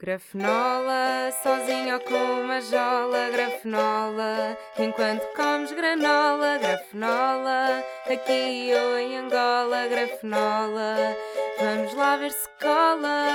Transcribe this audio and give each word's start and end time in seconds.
Grafenola, 0.00 1.32
sozinho 1.42 1.94
ou 1.94 2.00
com 2.02 2.44
uma 2.44 2.60
jola, 2.60 3.30
grafenola, 3.30 4.56
enquanto 4.78 5.24
comes 5.34 5.72
granola, 5.72 6.56
grafenola, 6.56 7.82
aqui 8.06 8.70
ou 8.74 8.96
em 8.96 9.16
Angola, 9.16 9.88
grafenola, 9.88 11.16
vamos 11.58 11.92
lá 11.94 12.16
ver 12.16 12.30
se 12.30 12.48
cola. 12.60 13.26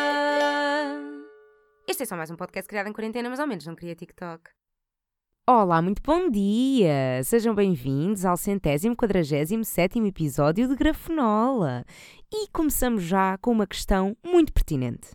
Este 1.86 2.04
é 2.04 2.06
só 2.06 2.16
mais 2.16 2.32
um 2.32 2.38
podcast 2.38 2.70
criado 2.70 2.88
em 2.88 2.94
quarentena, 2.94 3.30
mas 3.30 3.42
ao 3.42 3.48
menos 3.48 3.68
não 3.68 3.76
queria 3.76 3.94
TikTok. 3.94 4.50
Olá, 5.46 5.82
muito 5.82 6.02
bom 6.02 6.30
dia! 6.30 7.22
Sejam 7.26 7.54
bem-vindos 7.54 8.24
ao 8.24 8.38
centésimo 8.38 8.96
quadragésimo 8.96 9.66
sétimo 9.66 10.08
episódio 10.08 10.70
de 10.70 10.78
Grafenola. 10.78 11.84
E 12.32 12.48
começamos 12.54 13.04
já 13.04 13.38
com 13.40 13.52
uma 13.52 13.68
questão 13.68 14.16
muito 14.24 14.54
pertinente. 14.54 15.10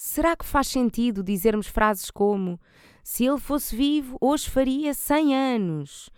Será 0.00 0.36
que 0.36 0.44
faz 0.44 0.68
sentido 0.68 1.24
dizermos 1.24 1.66
frases 1.66 2.08
como 2.08 2.60
se 3.02 3.24
ele 3.24 3.36
fosse 3.40 3.74
vivo, 3.74 4.16
hoje 4.20 4.48
faria 4.48 4.94
100 4.94 5.34
anos? 5.34 6.08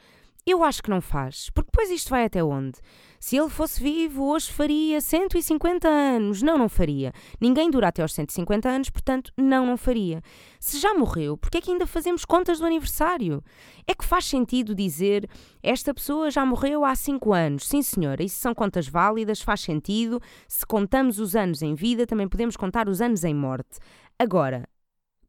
Eu 0.47 0.65
acho 0.65 0.83
que 0.83 0.89
não 0.89 1.03
faz, 1.03 1.51
porque 1.51 1.71
depois 1.71 1.91
isto 1.91 2.09
vai 2.09 2.25
até 2.25 2.43
onde? 2.43 2.79
Se 3.19 3.37
ele 3.37 3.51
fosse 3.51 3.83
vivo, 3.83 4.25
hoje 4.25 4.51
faria 4.51 4.98
150 4.98 5.87
anos. 5.87 6.41
Não, 6.41 6.57
não 6.57 6.69
faria. 6.69 7.12
Ninguém 7.39 7.71
dura 7.71 7.89
até 7.89 8.01
aos 8.01 8.15
150 8.15 8.67
anos, 8.67 8.89
portanto, 8.89 9.31
não, 9.37 9.67
não 9.67 9.77
faria. 9.77 10.23
Se 10.59 10.79
já 10.79 10.95
morreu, 10.95 11.37
por 11.37 11.51
que 11.51 11.59
é 11.59 11.61
que 11.61 11.71
ainda 11.71 11.87
fazemos 11.87 12.25
contas 12.25 12.59
do 12.59 12.65
aniversário? 12.65 13.45
É 13.87 13.95
que 13.95 14.05
faz 14.05 14.25
sentido 14.25 14.75
dizer 14.75 15.29
esta 15.62 15.93
pessoa 15.93 16.31
já 16.31 16.47
morreu 16.47 16.87
há 16.87 16.95
5 16.95 17.33
anos. 17.34 17.69
Sim, 17.69 17.83
senhora, 17.83 18.23
isso 18.23 18.39
são 18.39 18.55
contas 18.55 18.89
válidas, 18.89 19.43
faz 19.43 19.61
sentido. 19.61 20.19
Se 20.48 20.65
contamos 20.65 21.19
os 21.19 21.37
anos 21.37 21.61
em 21.61 21.75
vida, 21.75 22.07
também 22.07 22.27
podemos 22.27 22.57
contar 22.57 22.89
os 22.89 23.03
anos 23.03 23.23
em 23.25 23.34
morte. 23.34 23.79
Agora, 24.19 24.67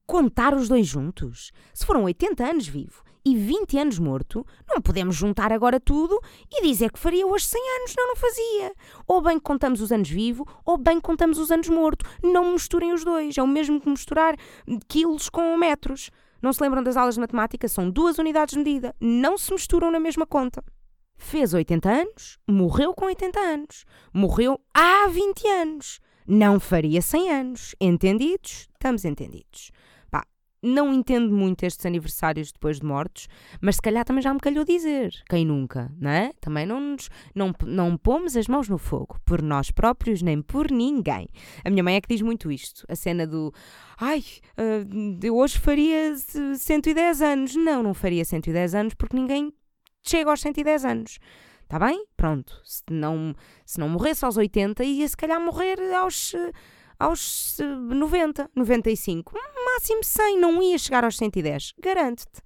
contar 0.07 0.53
os 0.53 0.69
dois 0.69 0.87
juntos? 0.87 1.51
Se 1.73 1.85
foram 1.85 2.05
80 2.05 2.49
anos 2.49 2.67
vivo 2.67 3.03
e 3.25 3.35
20 3.35 3.77
anos 3.77 3.99
morto, 3.99 4.45
não 4.67 4.81
podemos 4.81 5.15
juntar 5.15 5.51
agora 5.51 5.79
tudo 5.79 6.19
e 6.51 6.63
dizer 6.63 6.91
que 6.91 6.99
faria 6.99 7.25
hoje 7.25 7.45
100 7.45 7.61
anos. 7.79 7.93
Não, 7.95 8.07
não 8.07 8.15
fazia. 8.15 8.73
Ou 9.07 9.21
bem 9.21 9.39
contamos 9.39 9.81
os 9.81 9.91
anos 9.91 10.09
vivo, 10.09 10.47
ou 10.65 10.77
bem 10.77 10.99
contamos 10.99 11.37
os 11.37 11.51
anos 11.51 11.69
morto. 11.69 12.05
Não 12.23 12.53
misturem 12.53 12.93
os 12.93 13.03
dois. 13.03 13.37
É 13.37 13.43
o 13.43 13.47
mesmo 13.47 13.79
que 13.79 13.89
misturar 13.89 14.35
quilos 14.87 15.29
com 15.29 15.55
metros. 15.57 16.09
Não 16.41 16.51
se 16.51 16.61
lembram 16.63 16.81
das 16.81 16.97
aulas 16.97 17.15
de 17.15 17.21
matemática? 17.21 17.67
São 17.67 17.89
duas 17.89 18.17
unidades 18.17 18.53
de 18.53 18.59
medida. 18.59 18.95
Não 18.99 19.37
se 19.37 19.53
misturam 19.53 19.91
na 19.91 19.99
mesma 19.99 20.25
conta. 20.25 20.63
Fez 21.15 21.53
80 21.53 21.87
anos, 21.87 22.39
morreu 22.49 22.95
com 22.95 23.05
80 23.05 23.39
anos. 23.39 23.85
Morreu 24.11 24.59
há 24.73 25.07
20 25.07 25.47
anos. 25.47 25.99
Não 26.27 26.59
faria 26.59 27.01
100 27.01 27.29
anos. 27.29 27.75
Entendidos? 27.79 28.67
Estamos 28.73 29.05
entendidos 29.05 29.71
não 30.61 30.93
entendo 30.93 31.33
muito 31.33 31.63
estes 31.63 31.85
aniversários 31.85 32.51
depois 32.51 32.79
de 32.79 32.85
mortos, 32.85 33.27
mas 33.59 33.75
se 33.75 33.81
calhar 33.81 34.05
também 34.05 34.21
já 34.21 34.33
me 34.33 34.39
calhou 34.39 34.63
dizer. 34.63 35.11
Quem 35.29 35.45
nunca, 35.45 35.91
não 35.99 36.09
é? 36.09 36.31
Também 36.39 36.65
não, 36.65 36.79
nos, 36.79 37.09
não, 37.33 37.53
não 37.65 37.97
pomos 37.97 38.37
as 38.37 38.47
mãos 38.47 38.69
no 38.69 38.77
fogo, 38.77 39.19
por 39.25 39.41
nós 39.41 39.71
próprios 39.71 40.21
nem 40.21 40.41
por 40.41 40.69
ninguém. 40.69 41.27
A 41.65 41.69
minha 41.69 41.83
mãe 41.83 41.95
é 41.95 42.01
que 42.01 42.09
diz 42.09 42.21
muito 42.21 42.51
isto. 42.51 42.85
A 42.87 42.95
cena 42.95 43.25
do 43.25 43.53
ai, 43.99 44.23
uh, 44.57 45.19
eu 45.23 45.35
hoje 45.35 45.57
faria 45.57 46.15
110 46.15 47.21
anos. 47.21 47.55
Não, 47.55 47.81
não 47.81 47.93
faria 47.93 48.23
110 48.23 48.75
anos 48.75 48.93
porque 48.93 49.15
ninguém 49.15 49.53
chega 50.03 50.29
aos 50.29 50.41
110 50.41 50.85
anos. 50.85 51.19
Está 51.63 51.79
bem? 51.79 52.05
Pronto. 52.17 52.59
Se 52.63 52.83
não, 52.91 53.33
se 53.65 53.79
não 53.79 53.87
morresse 53.87 54.25
aos 54.25 54.37
80, 54.37 54.83
ia 54.83 55.07
se 55.07 55.15
calhar 55.15 55.39
morrer 55.39 55.79
aos 55.95 56.35
aos 57.01 57.57
90, 57.59 58.49
95, 58.55 59.33
máximo 59.73 60.03
100, 60.03 60.39
não 60.39 60.61
ia 60.61 60.77
chegar 60.77 61.03
aos 61.03 61.17
110, 61.17 61.73
garanto-te. 61.79 62.41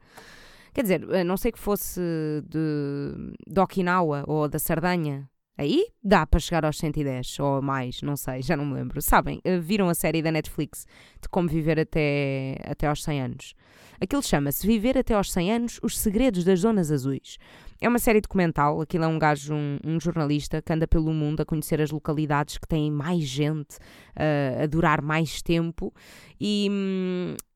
Quer 0.73 0.81
dizer, 0.81 1.25
não 1.25 1.37
sei 1.37 1.51
que 1.51 1.59
fosse 1.59 2.01
de, 2.47 3.33
de 3.47 3.59
Okinawa 3.59 4.23
ou 4.27 4.47
da 4.47 4.59
Sardanha, 4.59 5.29
aí 5.57 5.85
dá 6.03 6.25
para 6.25 6.39
chegar 6.39 6.65
aos 6.65 6.77
110 6.77 7.39
ou 7.39 7.61
mais, 7.61 8.01
não 8.01 8.15
sei, 8.15 8.41
já 8.41 8.57
não 8.57 8.65
me 8.65 8.73
lembro. 8.73 9.01
Sabem, 9.01 9.39
eh, 9.43 9.59
viram 9.59 9.89
a 9.89 9.93
série 9.93 10.21
da 10.21 10.31
Netflix 10.31 10.85
de 11.21 11.29
como 11.29 11.47
viver 11.47 11.79
até, 11.79 12.57
até 12.65 12.87
aos 12.87 13.03
100 13.03 13.21
anos. 13.21 13.53
Aquilo 13.99 14.21
chama-se 14.21 14.67
Viver 14.67 14.97
até 14.97 15.13
aos 15.13 15.31
100 15.31 15.53
anos, 15.53 15.79
os 15.81 15.97
segredos 15.97 16.43
das 16.43 16.59
zonas 16.59 16.91
azuis. 16.91 17.37
É 17.81 17.89
uma 17.89 17.99
série 17.99 18.21
documental, 18.21 18.79
aquilo 18.79 19.03
é 19.03 19.07
um 19.07 19.19
gajo, 19.19 19.53
um, 19.53 19.77
um, 19.85 19.99
jornalista 19.99 20.61
que 20.61 20.71
anda 20.71 20.87
pelo 20.87 21.13
mundo 21.13 21.41
a 21.41 21.45
conhecer 21.45 21.81
as 21.81 21.91
localidades 21.91 22.57
que 22.57 22.67
têm 22.67 22.89
mais 22.89 23.23
gente, 23.23 23.75
uh, 24.15 24.63
a 24.63 24.65
durar 24.65 25.01
mais 25.01 25.41
tempo 25.41 25.93
e, 26.39 26.69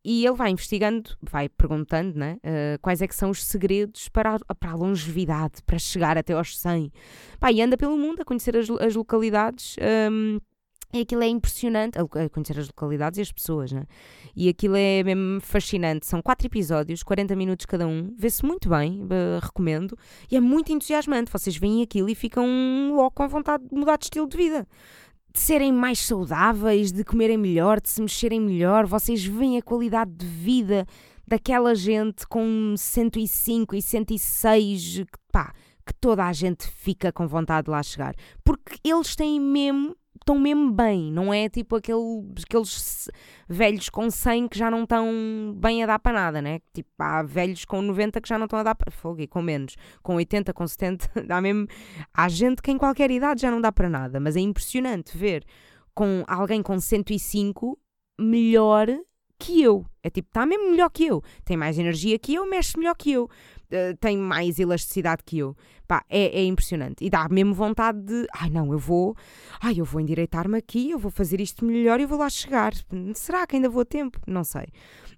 e 0.04 0.26
ele 0.26 0.36
vai 0.36 0.50
investigando, 0.50 1.12
vai 1.22 1.48
perguntando 1.48 2.20
né, 2.20 2.38
uh, 2.44 2.80
quais 2.82 3.02
é 3.02 3.08
que 3.08 3.16
são 3.16 3.30
os 3.30 3.46
segredos 3.46 4.10
para 4.10 4.36
a, 4.36 4.56
para 4.56 4.72
a 4.72 4.76
longevidade, 4.76 5.64
para 5.66 5.80
chegar 5.80 6.18
até 6.18 6.34
aos 6.34 6.60
100. 6.60 6.92
Pá, 7.40 7.52
e 7.52 7.62
anda 7.62 7.78
pelo 7.78 7.98
mundo 7.98 8.22
a 8.22 8.26
conhecer 8.26 8.58
as, 8.58 8.70
as 8.70 8.96
localidades 8.96 9.78
um, 10.12 10.40
e 10.92 11.02
aquilo 11.02 11.22
é 11.22 11.28
impressionante, 11.28 12.00
a 12.00 12.30
conhecer 12.30 12.58
as 12.58 12.68
localidades 12.68 13.20
e 13.20 13.22
as 13.22 13.32
pessoas, 13.32 13.72
né? 13.72 13.84
E 14.36 14.50
aquilo 14.50 14.76
é 14.76 15.04
mesmo 15.04 15.40
fascinante. 15.40 16.08
São 16.08 16.20
quatro 16.22 16.48
episódios, 16.48 17.04
40 17.04 17.36
minutos 17.36 17.68
cada 17.68 17.88
um, 17.88 18.14
vê-se 18.18 18.44
muito 18.44 18.70
bem, 18.70 19.04
uh, 19.04 19.40
recomendo, 19.40 19.96
e 20.32 20.36
é 20.36 20.40
muito 20.40 20.72
entusiasmante. 20.72 21.32
Vocês 21.32 21.56
veem 21.56 21.84
aquilo 21.84 22.10
e 22.10 22.16
ficam 22.16 22.48
logo 22.96 23.12
com 23.12 23.28
vontade 23.28 23.64
de 23.68 23.76
mudar 23.76 23.98
de 23.98 24.06
estilo 24.06 24.28
de 24.28 24.36
vida. 24.36 24.68
De 25.32 25.40
serem 25.40 25.72
mais 25.72 26.00
saudáveis, 26.00 26.92
de 26.92 27.04
comerem 27.04 27.38
melhor, 27.38 27.80
de 27.80 27.88
se 27.88 28.02
mexerem 28.02 28.42
melhor. 28.42 28.88
Vocês 28.88 29.24
veem 29.24 29.60
a 29.60 29.62
qualidade 29.62 30.12
de 30.12 30.26
vida 30.26 30.88
daquela 31.28 31.76
gente 31.76 32.26
com 32.28 32.74
105 32.76 33.76
e 33.76 33.82
106, 33.84 35.04
pá, 35.32 35.54
que 35.86 35.94
toda 35.94 36.26
a 36.26 36.34
gente 36.34 36.68
fica 36.68 37.12
com 37.12 37.28
vontade 37.28 37.66
de 37.66 37.72
lá 37.72 37.84
chegar. 37.84 38.16
Porque 38.44 38.80
eles 38.84 39.16
têm 39.16 39.40
mesmo 39.40 39.96
estão 40.30 40.40
mesmo 40.40 40.72
bem, 40.72 41.12
não 41.12 41.34
é 41.34 41.50
tipo 41.50 41.76
aquele, 41.76 42.24
aqueles 42.46 43.10
velhos 43.48 43.90
com 43.90 44.12
100 44.12 44.48
que 44.48 44.58
já 44.58 44.70
não 44.70 44.84
estão 44.84 45.56
bem 45.58 45.84
a 45.84 45.88
dar 45.88 45.98
para 45.98 46.14
nada, 46.14 46.42
né? 46.42 46.60
Tipo, 46.72 46.90
há 47.00 47.24
velhos 47.24 47.66
com 47.66 47.82
90 47.82 48.22
que 48.22 48.30
já 48.30 48.38
não 48.38 48.46
estão 48.46 48.60
a 48.60 48.64
dar 48.64 48.76
para 48.76 48.92
fogo 48.92 49.22
e 49.22 49.28
com 49.28 49.42
menos, 49.42 49.76
com 50.04 50.16
80, 50.16 50.54
com 50.54 50.68
70, 50.68 51.10
dá 51.26 51.42
mesmo. 51.42 51.68
Há 52.14 52.30
gente 52.30 52.62
que 52.62 52.72
em 52.72 52.78
qualquer 52.78 53.10
idade 53.10 53.42
já 53.42 53.50
não 53.50 53.60
dá 53.60 53.72
para 53.72 53.90
nada, 53.90 54.20
mas 54.20 54.36
é 54.36 54.40
impressionante 54.40 55.18
ver 55.18 55.44
com 55.96 56.24
alguém 56.28 56.62
com 56.62 56.80
105 56.80 57.80
melhor 58.20 58.88
que 59.40 59.64
eu. 59.64 59.84
É 60.04 60.10
tipo, 60.10 60.28
está 60.28 60.46
mesmo 60.46 60.70
melhor 60.70 60.90
que 60.90 61.06
eu. 61.06 61.24
Tem 61.44 61.58
mais 61.58 61.80
energia 61.80 62.20
que 62.20 62.36
eu, 62.36 62.48
mexe 62.48 62.78
melhor 62.78 62.96
que 62.96 63.12
eu. 63.12 63.28
Uh, 63.72 63.96
tem 64.00 64.18
mais 64.18 64.58
elasticidade 64.58 65.24
que 65.24 65.38
eu. 65.38 65.56
Pá, 65.88 66.04
é, 66.10 66.40
é, 66.40 66.46
impressionante. 66.46 67.06
E 67.06 67.10
dá 67.10 67.28
mesmo 67.30 67.54
vontade 67.54 68.02
de, 68.02 68.28
ai 68.34 68.50
não, 68.50 68.72
eu 68.72 68.80
vou, 68.80 69.16
ai 69.62 69.76
eu 69.78 69.86
vou 69.86 70.02
endireitar-me 70.02 70.58
aqui, 70.58 70.90
eu 70.90 70.98
vou 70.98 71.12
fazer 71.12 71.40
isto 71.40 71.64
melhor 71.64 72.00
e 72.00 72.06
vou 72.06 72.18
lá 72.18 72.30
chegar. 72.30 72.74
Será 73.14 73.46
que 73.46 73.56
ainda 73.56 73.70
vou 73.70 73.82
a 73.84 73.86
tempo? 73.86 74.20
Não 74.26 74.44
sei. 74.44 74.68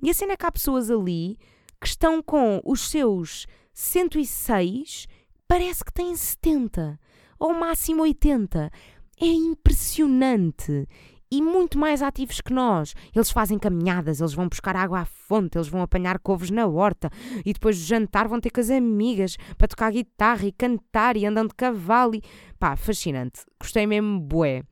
E 0.01 0.09
a 0.09 0.13
cena 0.13 0.33
é 0.33 0.37
que 0.37 0.45
há 0.45 0.51
pessoas 0.51 0.91
ali 0.91 1.37
que 1.79 1.87
estão 1.87 2.21
com 2.21 2.61
os 2.65 2.89
seus 2.89 3.47
106, 3.73 5.07
parece 5.47 5.83
que 5.83 5.93
têm 5.93 6.15
70, 6.15 6.99
ou 7.39 7.53
máximo 7.53 8.03
80. 8.03 8.71
É 9.19 9.25
impressionante 9.25 10.87
e 11.31 11.41
muito 11.41 11.79
mais 11.79 12.01
ativos 12.01 12.41
que 12.41 12.53
nós. 12.53 12.93
Eles 13.15 13.31
fazem 13.31 13.57
caminhadas, 13.57 14.19
eles 14.19 14.33
vão 14.33 14.49
buscar 14.49 14.75
água 14.75 14.99
à 14.99 15.05
fonte, 15.05 15.57
eles 15.57 15.69
vão 15.69 15.81
apanhar 15.81 16.19
couves 16.19 16.51
na 16.51 16.67
horta 16.67 17.09
e 17.45 17.53
depois 17.53 17.77
de 17.77 17.83
jantar 17.83 18.27
vão 18.27 18.39
ter 18.39 18.49
com 18.49 18.59
as 18.59 18.69
amigas 18.69 19.37
para 19.57 19.67
tocar 19.67 19.91
guitarra 19.91 20.45
e 20.45 20.51
cantar 20.51 21.15
e 21.15 21.25
andam 21.25 21.47
de 21.47 21.55
cavalo. 21.55 22.15
E... 22.15 22.21
Pá, 22.59 22.75
fascinante. 22.75 23.45
Gostei 23.59 23.87
mesmo, 23.87 24.19
bué. 24.19 24.63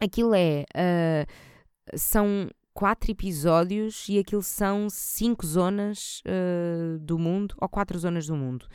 Aquilo 0.00 0.34
é. 0.34 0.64
Uh, 0.74 1.48
são 1.96 2.48
quatro 2.72 3.10
episódios 3.10 4.06
e 4.08 4.20
aquilo 4.20 4.42
são 4.42 4.88
cinco 4.88 5.44
zonas 5.44 6.22
uh, 6.24 6.98
do 7.00 7.18
mundo, 7.18 7.56
ou 7.60 7.68
quatro 7.68 7.98
zonas 7.98 8.28
do 8.28 8.36
mundo. 8.36 8.66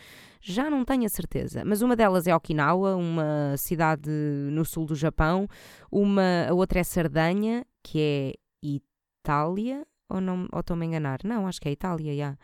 Já 0.45 0.69
não 0.69 0.83
tenho 0.83 1.05
a 1.05 1.09
certeza, 1.09 1.63
mas 1.63 1.81
uma 1.81 1.95
delas 1.95 2.27
é 2.27 2.35
Okinawa, 2.35 2.97
uma 2.97 3.55
cidade 3.57 4.09
no 4.51 4.65
sul 4.65 4.85
do 4.85 4.93
Japão, 4.93 5.47
uma, 5.89 6.47
a 6.49 6.53
outra 6.53 6.81
é 6.81 6.83
Sardanha, 6.83 7.65
que 7.81 7.97
é 7.97 8.33
Itália, 8.61 9.87
ou, 10.09 10.19
não, 10.19 10.45
ou 10.51 10.59
estou-me 10.59 10.83
a 10.83 10.87
enganar? 10.89 11.19
Não, 11.23 11.47
acho 11.47 11.61
que 11.61 11.69
é 11.69 11.71
Itália, 11.71 12.13
já. 12.13 12.37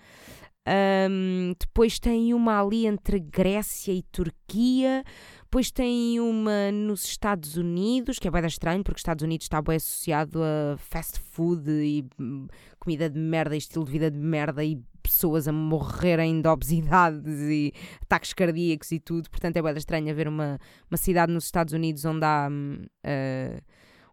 Um, 1.10 1.54
depois 1.60 2.00
tem 2.00 2.34
uma 2.34 2.62
ali 2.62 2.86
entre 2.86 3.20
Grécia 3.20 3.92
e 3.92 4.04
Turquia. 4.04 5.04
Depois 5.44 5.72
tem 5.72 6.20
uma 6.20 6.72
nos 6.72 7.04
Estados 7.04 7.58
Unidos, 7.58 8.18
que 8.18 8.28
é 8.30 8.32
bem 8.32 8.46
estranho, 8.46 8.84
porque 8.84 8.98
os 8.98 9.02
Estados 9.02 9.24
Unidos 9.24 9.46
está 9.46 9.62
bem 9.62 9.78
associado 9.78 10.42
a 10.42 10.78
fast 10.78 11.20
food 11.20 11.70
e 11.70 12.06
hum, 12.18 12.48
comida 12.80 13.10
de 13.10 13.20
merda 13.20 13.56
e 13.56 13.58
estilo 13.58 13.84
de 13.84 13.92
vida 13.92 14.12
de 14.12 14.20
merda 14.20 14.64
e 14.64 14.80
pessoas 15.00 15.48
a 15.48 15.52
morrerem 15.52 16.42
de 16.42 16.48
obesidade 16.48 17.22
e 17.28 17.74
ataques 18.04 18.34
cardíacos 18.34 18.92
e 18.92 19.00
tudo. 19.00 19.30
Portanto, 19.30 19.58
é 19.58 19.62
bem 19.62 19.74
estranho 19.76 20.10
haver 20.10 20.28
uma, 20.28 20.60
uma 20.90 20.98
cidade 20.98 21.32
nos 21.32 21.46
Estados 21.46 21.74
Unidos 21.74 22.06
onde 22.06 22.26
há. 22.26 22.50
Uh, 22.50 23.62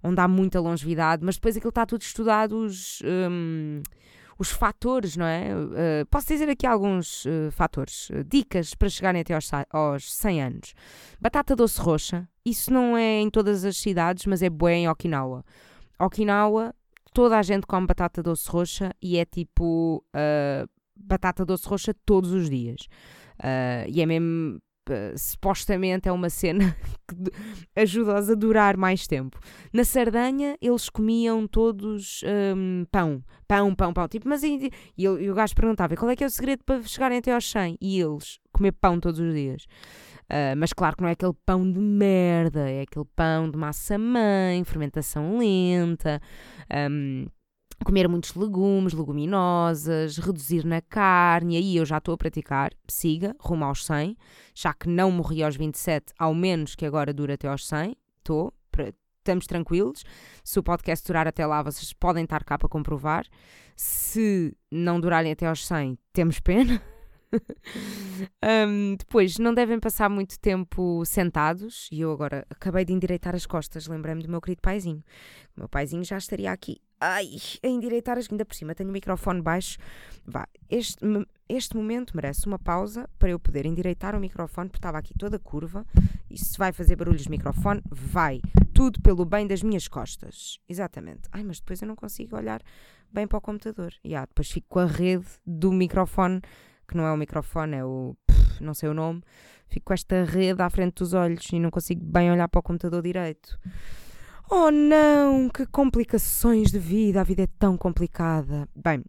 onde 0.02 0.20
há 0.20 0.28
muita 0.28 0.60
longevidade, 0.60 1.24
mas 1.24 1.34
depois 1.34 1.56
aquilo 1.56 1.70
está 1.70 1.84
tudo 1.84 2.02
estudado, 2.02 2.56
os, 2.58 3.02
um, 3.04 3.82
os 4.38 4.50
fatores, 4.50 5.16
não 5.16 5.26
é? 5.26 5.54
Uh, 5.54 6.06
posso 6.10 6.28
dizer 6.28 6.48
aqui 6.48 6.66
alguns 6.66 7.24
uh, 7.24 7.50
fatores, 7.50 8.10
uh, 8.10 8.22
dicas 8.24 8.74
para 8.74 8.88
chegarem 8.88 9.20
até 9.20 9.34
aos, 9.34 9.50
aos 9.70 10.12
100 10.12 10.42
anos. 10.42 10.74
Batata 11.20 11.56
doce 11.56 11.80
roxa, 11.80 12.28
isso 12.44 12.72
não 12.72 12.96
é 12.96 13.20
em 13.20 13.30
todas 13.30 13.64
as 13.64 13.76
cidades, 13.76 14.26
mas 14.26 14.42
é 14.42 14.50
boa 14.50 14.72
em 14.72 14.88
Okinawa. 14.88 15.44
Okinawa, 15.98 16.74
toda 17.12 17.38
a 17.38 17.42
gente 17.42 17.66
come 17.66 17.86
batata 17.86 18.22
doce 18.22 18.48
roxa 18.48 18.92
e 19.02 19.16
é 19.16 19.24
tipo 19.24 20.04
batata 20.96 21.44
doce 21.44 21.69
roxa 21.69 21.94
todos 22.04 22.32
os 22.32 22.48
dias. 22.48 22.88
e 23.88 24.00
é 24.00 24.06
mesmo 24.06 24.60
supostamente 25.16 26.08
é 26.08 26.12
uma 26.12 26.31
cena 26.31 26.76
que 27.08 27.16
ajuda-os 27.81 28.31
a 28.31 28.34
durar 28.34 28.76
mais 28.76 29.06
tempo. 29.06 29.38
Na 29.72 29.84
Sardanha, 29.84 30.56
eles 30.60 30.88
comiam 30.88 31.46
todos 31.46 32.22
um, 32.56 32.84
pão, 32.90 33.22
pão, 33.48 33.75
pão, 33.75 33.93
pão. 33.93 34.08
Tipo, 34.08 34.28
mas 34.28 34.43
e, 34.43 34.70
e, 34.96 35.02
e 35.02 35.31
o 35.31 35.34
gajo 35.34 35.54
perguntava 35.54 35.96
qual 35.96 36.10
é 36.10 36.16
que 36.16 36.25
é 36.25 36.26
o 36.26 36.31
segredo 36.31 36.62
para 36.64 36.82
chegarem 36.82 37.19
até 37.19 37.32
aos 37.32 37.50
100? 37.50 37.78
E 37.81 38.00
eles, 38.00 38.38
comer 38.52 38.72
pão 38.72 39.00
todos 39.00 39.19
os 39.19 39.34
dias. 39.34 39.64
Uh, 40.26 40.56
mas 40.56 40.72
claro 40.72 40.96
que 40.96 41.02
não 41.02 41.08
é 41.08 41.12
aquele 41.12 41.34
pão 41.44 41.70
de 41.70 41.78
merda, 41.78 42.69
é 42.69 42.82
aquele 42.82 43.06
pão 43.14 43.49
de 43.49 43.56
massa 43.56 43.96
mãe, 43.96 44.62
fermentação 44.64 45.38
lenta. 45.38 46.20
Um, 46.90 47.26
comer 47.84 48.08
muitos 48.08 48.34
legumes, 48.34 48.93
leguminosas, 48.93 50.17
reduzir 50.19 50.64
na 50.64 50.81
carne, 50.81 51.56
aí 51.56 51.76
eu 51.76 51.84
já 51.84 51.99
estou 51.99 52.14
a 52.14 52.19
praticar, 52.19 52.73
siga, 52.88 53.34
rumo 53.38 53.64
aos 53.64 53.84
100, 53.84 54.17
já 54.55 54.75
que 54.75 54.88
não 54.88 55.11
morri 55.11 55.43
aos 55.43 55.56
27, 55.56 56.12
ao 56.19 56.34
menos 56.34 56.75
que 56.75 56.87
agora 56.87 57.12
dure 57.12 57.34
até 57.34 57.49
aos 57.49 57.67
100, 57.67 57.96
estou, 58.19 58.52
estamos 59.19 59.46
tranquilos, 59.46 60.05
se 60.43 60.58
o 60.58 60.62
podcast 60.62 61.06
durar 61.06 61.26
até 61.26 61.46
lá 61.46 61.62
vocês 61.62 61.93
podem 61.93 62.25
estar 62.25 62.44
cá 62.44 62.58
para 62.58 62.69
comprovar, 62.69 63.26
se 63.76 64.56
não 64.70 65.00
durarem 65.00 65.32
até 65.32 65.46
aos 65.46 65.67
100, 65.67 65.99
temos 66.12 66.40
pena, 66.40 66.82
um, 68.68 68.96
depois, 68.96 69.38
não 69.38 69.52
devem 69.52 69.78
passar 69.78 70.08
muito 70.08 70.38
tempo 70.38 71.04
sentados. 71.04 71.88
E 71.90 72.00
eu 72.00 72.12
agora 72.12 72.46
acabei 72.50 72.84
de 72.84 72.92
endireitar 72.92 73.34
as 73.34 73.46
costas. 73.46 73.86
Lembrei-me 73.86 74.22
do 74.22 74.28
meu 74.28 74.40
querido 74.40 74.62
paizinho. 74.62 75.02
O 75.56 75.60
meu 75.60 75.68
paizinho 75.68 76.04
já 76.04 76.18
estaria 76.18 76.50
aqui. 76.50 76.80
Ai, 77.00 77.36
a 77.62 77.68
endireitar 77.68 78.16
as. 78.18 78.30
Ainda 78.30 78.44
por 78.44 78.54
cima, 78.54 78.74
tenho 78.74 78.88
o 78.88 78.92
microfone 78.92 79.42
baixo. 79.42 79.78
Vá, 80.24 80.48
este, 80.68 80.98
este 81.48 81.76
momento 81.76 82.16
merece 82.16 82.46
uma 82.46 82.58
pausa 82.58 83.08
para 83.18 83.30
eu 83.30 83.38
poder 83.38 83.66
endireitar 83.66 84.16
o 84.16 84.20
microfone, 84.20 84.68
porque 84.68 84.78
estava 84.78 84.98
aqui 84.98 85.12
toda 85.16 85.38
curva. 85.38 85.86
E 86.30 86.38
se 86.38 86.56
vai 86.58 86.72
fazer 86.72 86.96
barulhos 86.96 87.24
de 87.24 87.30
microfone, 87.30 87.82
vai. 87.90 88.40
Tudo 88.72 89.00
pelo 89.00 89.24
bem 89.24 89.46
das 89.46 89.62
minhas 89.62 89.88
costas. 89.88 90.58
Exatamente. 90.68 91.28
Ai, 91.32 91.44
mas 91.44 91.60
depois 91.60 91.80
eu 91.82 91.88
não 91.88 91.96
consigo 91.96 92.36
olhar 92.36 92.62
bem 93.12 93.26
para 93.26 93.38
o 93.38 93.40
computador. 93.40 93.92
E 94.02 94.14
ah, 94.14 94.26
depois 94.26 94.50
fico 94.50 94.66
com 94.68 94.78
a 94.78 94.86
rede 94.86 95.26
do 95.46 95.72
microfone 95.72 96.40
que 96.86 96.96
não 96.96 97.06
é 97.06 97.12
o 97.12 97.16
microfone, 97.16 97.76
é 97.76 97.84
o. 97.84 98.16
Pff, 98.26 98.62
não 98.62 98.74
sei 98.74 98.88
o 98.88 98.94
nome. 98.94 99.22
Fico 99.68 99.86
com 99.86 99.94
esta 99.94 100.24
rede 100.24 100.62
à 100.62 100.70
frente 100.70 100.94
dos 100.96 101.12
olhos 101.12 101.46
e 101.52 101.58
não 101.58 101.70
consigo 101.70 102.04
bem 102.04 102.30
olhar 102.30 102.48
para 102.48 102.60
o 102.60 102.62
computador 102.62 103.02
direito. 103.02 103.58
Oh 104.48 104.70
não, 104.70 105.48
que 105.48 105.66
complicações 105.66 106.70
de 106.70 106.78
vida, 106.78 107.20
a 107.20 107.24
vida 107.24 107.42
é 107.42 107.48
tão 107.58 107.76
complicada. 107.76 108.68
Bem, 108.74 109.02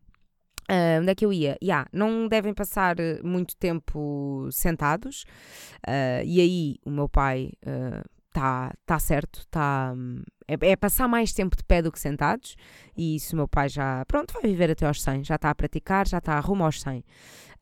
Uh, 0.69 0.99
onde 0.99 1.11
é 1.11 1.15
que 1.15 1.25
eu 1.25 1.31
ia? 1.31 1.57
Yeah, 1.63 1.87
não 1.93 2.27
devem 2.27 2.53
passar 2.53 2.97
muito 3.23 3.55
tempo 3.55 4.49
sentados. 4.51 5.23
Uh, 5.87 6.23
e 6.25 6.41
aí 6.41 6.75
o 6.85 6.89
meu 6.89 7.07
pai 7.07 7.51
está 8.27 8.71
uh, 8.73 8.77
tá 8.85 8.99
certo, 8.99 9.47
tá, 9.49 9.95
é, 10.45 10.71
é, 10.71 10.75
passar 10.75 11.07
mais 11.07 11.31
tempo 11.31 11.55
de 11.55 11.63
pé 11.63 11.81
do 11.81 11.89
que 11.89 11.97
sentados. 11.97 12.57
E 12.97 13.15
isso 13.15 13.33
o 13.33 13.37
meu 13.37 13.47
pai 13.47 13.69
já, 13.69 14.03
pronto, 14.07 14.33
vai 14.33 14.43
viver 14.43 14.69
até 14.69 14.85
aos 14.85 15.01
100. 15.01 15.23
Já 15.23 15.35
está 15.35 15.49
a 15.49 15.55
praticar, 15.55 16.05
já 16.05 16.17
está 16.17 16.37
rumo 16.41 16.65
aos 16.65 16.81
100. 16.81 17.01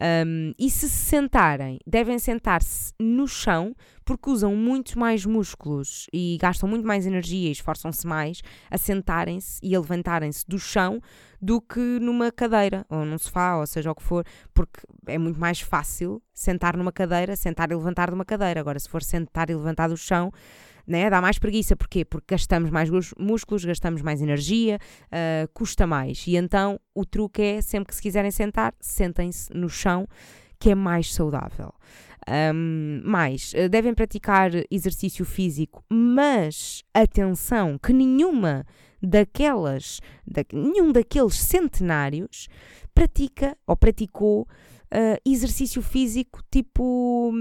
Um, 0.02 0.52
e 0.60 0.70
se 0.70 0.90
se 0.90 1.06
sentarem, 1.06 1.80
devem 1.88 2.20
sentar-se 2.20 2.94
no 3.00 3.28
chão 3.28 3.74
porque 4.04 4.30
usam 4.30 4.56
muito 4.56 5.00
mais 5.00 5.26
músculos 5.26 6.08
e 6.14 6.38
gastam 6.40 6.68
muito 6.70 6.86
mais 6.86 7.08
energia 7.08 7.48
e 7.48 7.52
esforçam-se 7.52 8.06
mais 8.06 8.42
a 8.70 8.78
sentarem-se 8.78 9.60
e 9.64 9.76
a 9.76 9.80
levantarem-se 9.80 10.46
do 10.48 10.60
chão 10.60 11.02
do 11.42 11.62
que 11.62 11.80
numa 11.80 12.32
cadeira 12.32 12.86
ou 12.90 13.06
num 13.06 13.18
sofá, 13.18 13.58
ou 13.58 13.66
seja 13.66 13.92
o 13.92 13.96
que 13.96 14.04
for, 14.04 14.26
porque 14.54 14.82
é 15.08 15.18
muito 15.18 15.40
mais 15.40 15.62
fácil 15.62 16.22
sentar 16.34 16.76
numa 16.76 16.92
cadeira, 16.92 17.36
sentar 17.36 17.72
e 17.72 17.76
levantar 17.76 18.10
de 18.10 18.16
uma 18.16 18.26
cadeira. 18.26 18.60
Agora, 18.60 18.80
se 18.80 18.90
for 18.90 19.02
sentar 19.02 19.50
e 19.50 19.56
levantar 19.56 19.88
do 19.88 19.98
chão, 19.98 20.32
né? 20.88 21.10
dá 21.10 21.22
mais 21.22 21.38
preguiça. 21.40 21.76
Porquê? 21.76 22.06
Porque 22.06 22.34
gastamos 22.34 22.70
mais 22.70 22.90
músculos, 23.18 23.66
gastamos 23.66 24.02
mais 24.02 24.22
energia, 24.22 24.80
uh, 25.08 25.48
custa 25.54 25.86
mais. 25.88 26.26
E 26.28 26.36
então 26.36 26.80
o 26.94 27.06
truque 27.06 27.42
é, 27.42 27.62
sempre 27.62 27.90
que 27.90 27.96
se 27.96 28.02
quiserem 28.02 28.32
sentar, 28.32 28.74
sentem-se 28.80 29.54
no 29.54 29.70
chão, 29.70 30.08
que 30.60 30.72
é 30.72 30.76
mais 30.76 31.14
saudável. 31.14 31.74
Um, 32.28 33.02
mais, 33.06 33.54
uh, 33.54 33.70
devem 33.70 33.94
praticar 33.94 34.50
exercício 34.72 35.24
físico, 35.24 35.84
mas 35.90 36.84
atenção, 36.94 37.78
que 37.78 37.94
nenhuma 37.94 38.66
daquelas, 39.02 40.00
da, 40.26 40.44
nenhum 40.52 40.92
daqueles 40.92 41.36
centenários 41.36 42.48
pratica 42.96 43.56
ou 43.68 43.76
praticou 43.76 44.48
uh, 44.94 45.20
exercício 45.26 45.82
físico 45.82 46.42
tipo 46.52 47.32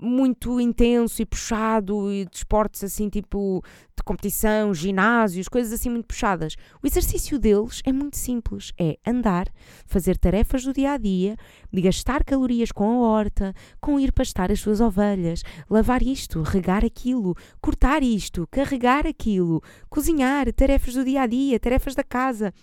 muito 0.00 0.60
intenso 0.60 1.20
e 1.20 1.26
puxado 1.26 2.12
e 2.12 2.24
de 2.24 2.36
esportes 2.36 2.84
assim 2.84 3.08
tipo 3.08 3.62
de 3.96 4.02
competição, 4.04 4.72
ginásios, 4.72 5.48
coisas 5.48 5.72
assim 5.72 5.90
muito 5.90 6.06
puxadas. 6.06 6.54
O 6.82 6.86
exercício 6.86 7.38
deles 7.38 7.82
é 7.84 7.92
muito 7.92 8.16
simples, 8.16 8.72
é 8.78 8.96
andar, 9.04 9.48
fazer 9.86 10.16
tarefas 10.16 10.64
do 10.64 10.72
dia 10.72 10.92
a 10.92 10.96
dia, 10.96 11.36
gastar 11.72 12.22
calorias 12.22 12.70
com 12.70 12.84
a 12.84 13.08
horta, 13.08 13.52
com 13.80 13.98
ir 13.98 14.12
pastar 14.12 14.52
as 14.52 14.60
suas 14.60 14.80
ovelhas, 14.80 15.42
lavar 15.68 16.02
isto, 16.02 16.42
regar 16.42 16.84
aquilo, 16.84 17.34
cortar 17.60 18.02
isto, 18.02 18.46
carregar 18.50 19.04
aquilo, 19.04 19.60
cozinhar, 19.90 20.52
tarefas 20.52 20.94
do 20.94 21.04
dia 21.04 21.22
a 21.22 21.26
dia, 21.26 21.58
tarefas 21.58 21.96
da 21.96 22.04
casa, 22.04 22.54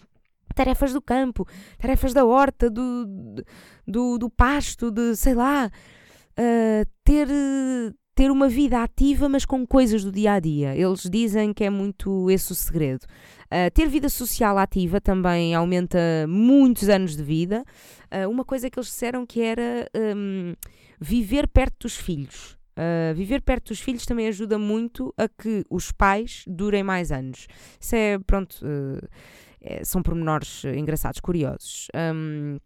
tarefas 0.55 0.93
do 0.93 1.01
campo, 1.01 1.45
tarefas 1.77 2.13
da 2.13 2.25
horta, 2.25 2.69
do, 2.69 3.05
do, 3.85 4.17
do 4.17 4.29
pasto, 4.29 4.89
de 4.89 5.15
sei 5.15 5.35
lá 5.35 5.69
uh, 5.69 6.89
ter, 7.03 7.27
ter 8.15 8.31
uma 8.31 8.47
vida 8.47 8.81
ativa, 8.81 9.27
mas 9.29 9.45
com 9.45 9.67
coisas 9.67 10.03
do 10.03 10.11
dia 10.11 10.33
a 10.33 10.39
dia. 10.39 10.75
Eles 10.75 11.01
dizem 11.11 11.53
que 11.53 11.63
é 11.63 11.69
muito 11.69 12.31
esse 12.31 12.51
o 12.51 12.55
segredo. 12.55 13.03
Uh, 13.45 13.69
ter 13.73 13.87
vida 13.87 14.09
social 14.09 14.57
ativa 14.57 14.99
também 14.99 15.53
aumenta 15.53 15.99
muitos 16.27 16.89
anos 16.89 17.15
de 17.15 17.23
vida. 17.23 17.63
Uh, 18.11 18.29
uma 18.29 18.45
coisa 18.45 18.69
que 18.69 18.79
eles 18.79 18.87
disseram 18.87 19.25
que 19.25 19.41
era 19.41 19.87
um, 20.15 20.53
viver 20.99 21.47
perto 21.47 21.81
dos 21.81 21.97
filhos. 21.97 22.57
Uh, 22.77 23.15
viver 23.15 23.41
perto 23.41 23.69
dos 23.69 23.79
filhos 23.79 24.05
também 24.05 24.27
ajuda 24.27 24.59
muito 24.59 25.13
a 25.17 25.29
que 25.29 25.63
os 25.69 25.93
pais 25.93 26.43
durem 26.45 26.83
mais 26.83 27.11
anos. 27.11 27.47
Isso 27.79 27.95
é, 27.95 28.19
pronto, 28.19 28.57
é, 28.65 29.07
são 29.83 30.01
pormenores 30.01 30.63
engraçados, 30.65 31.19
curiosos. 31.19 31.87
Um, 31.95 32.57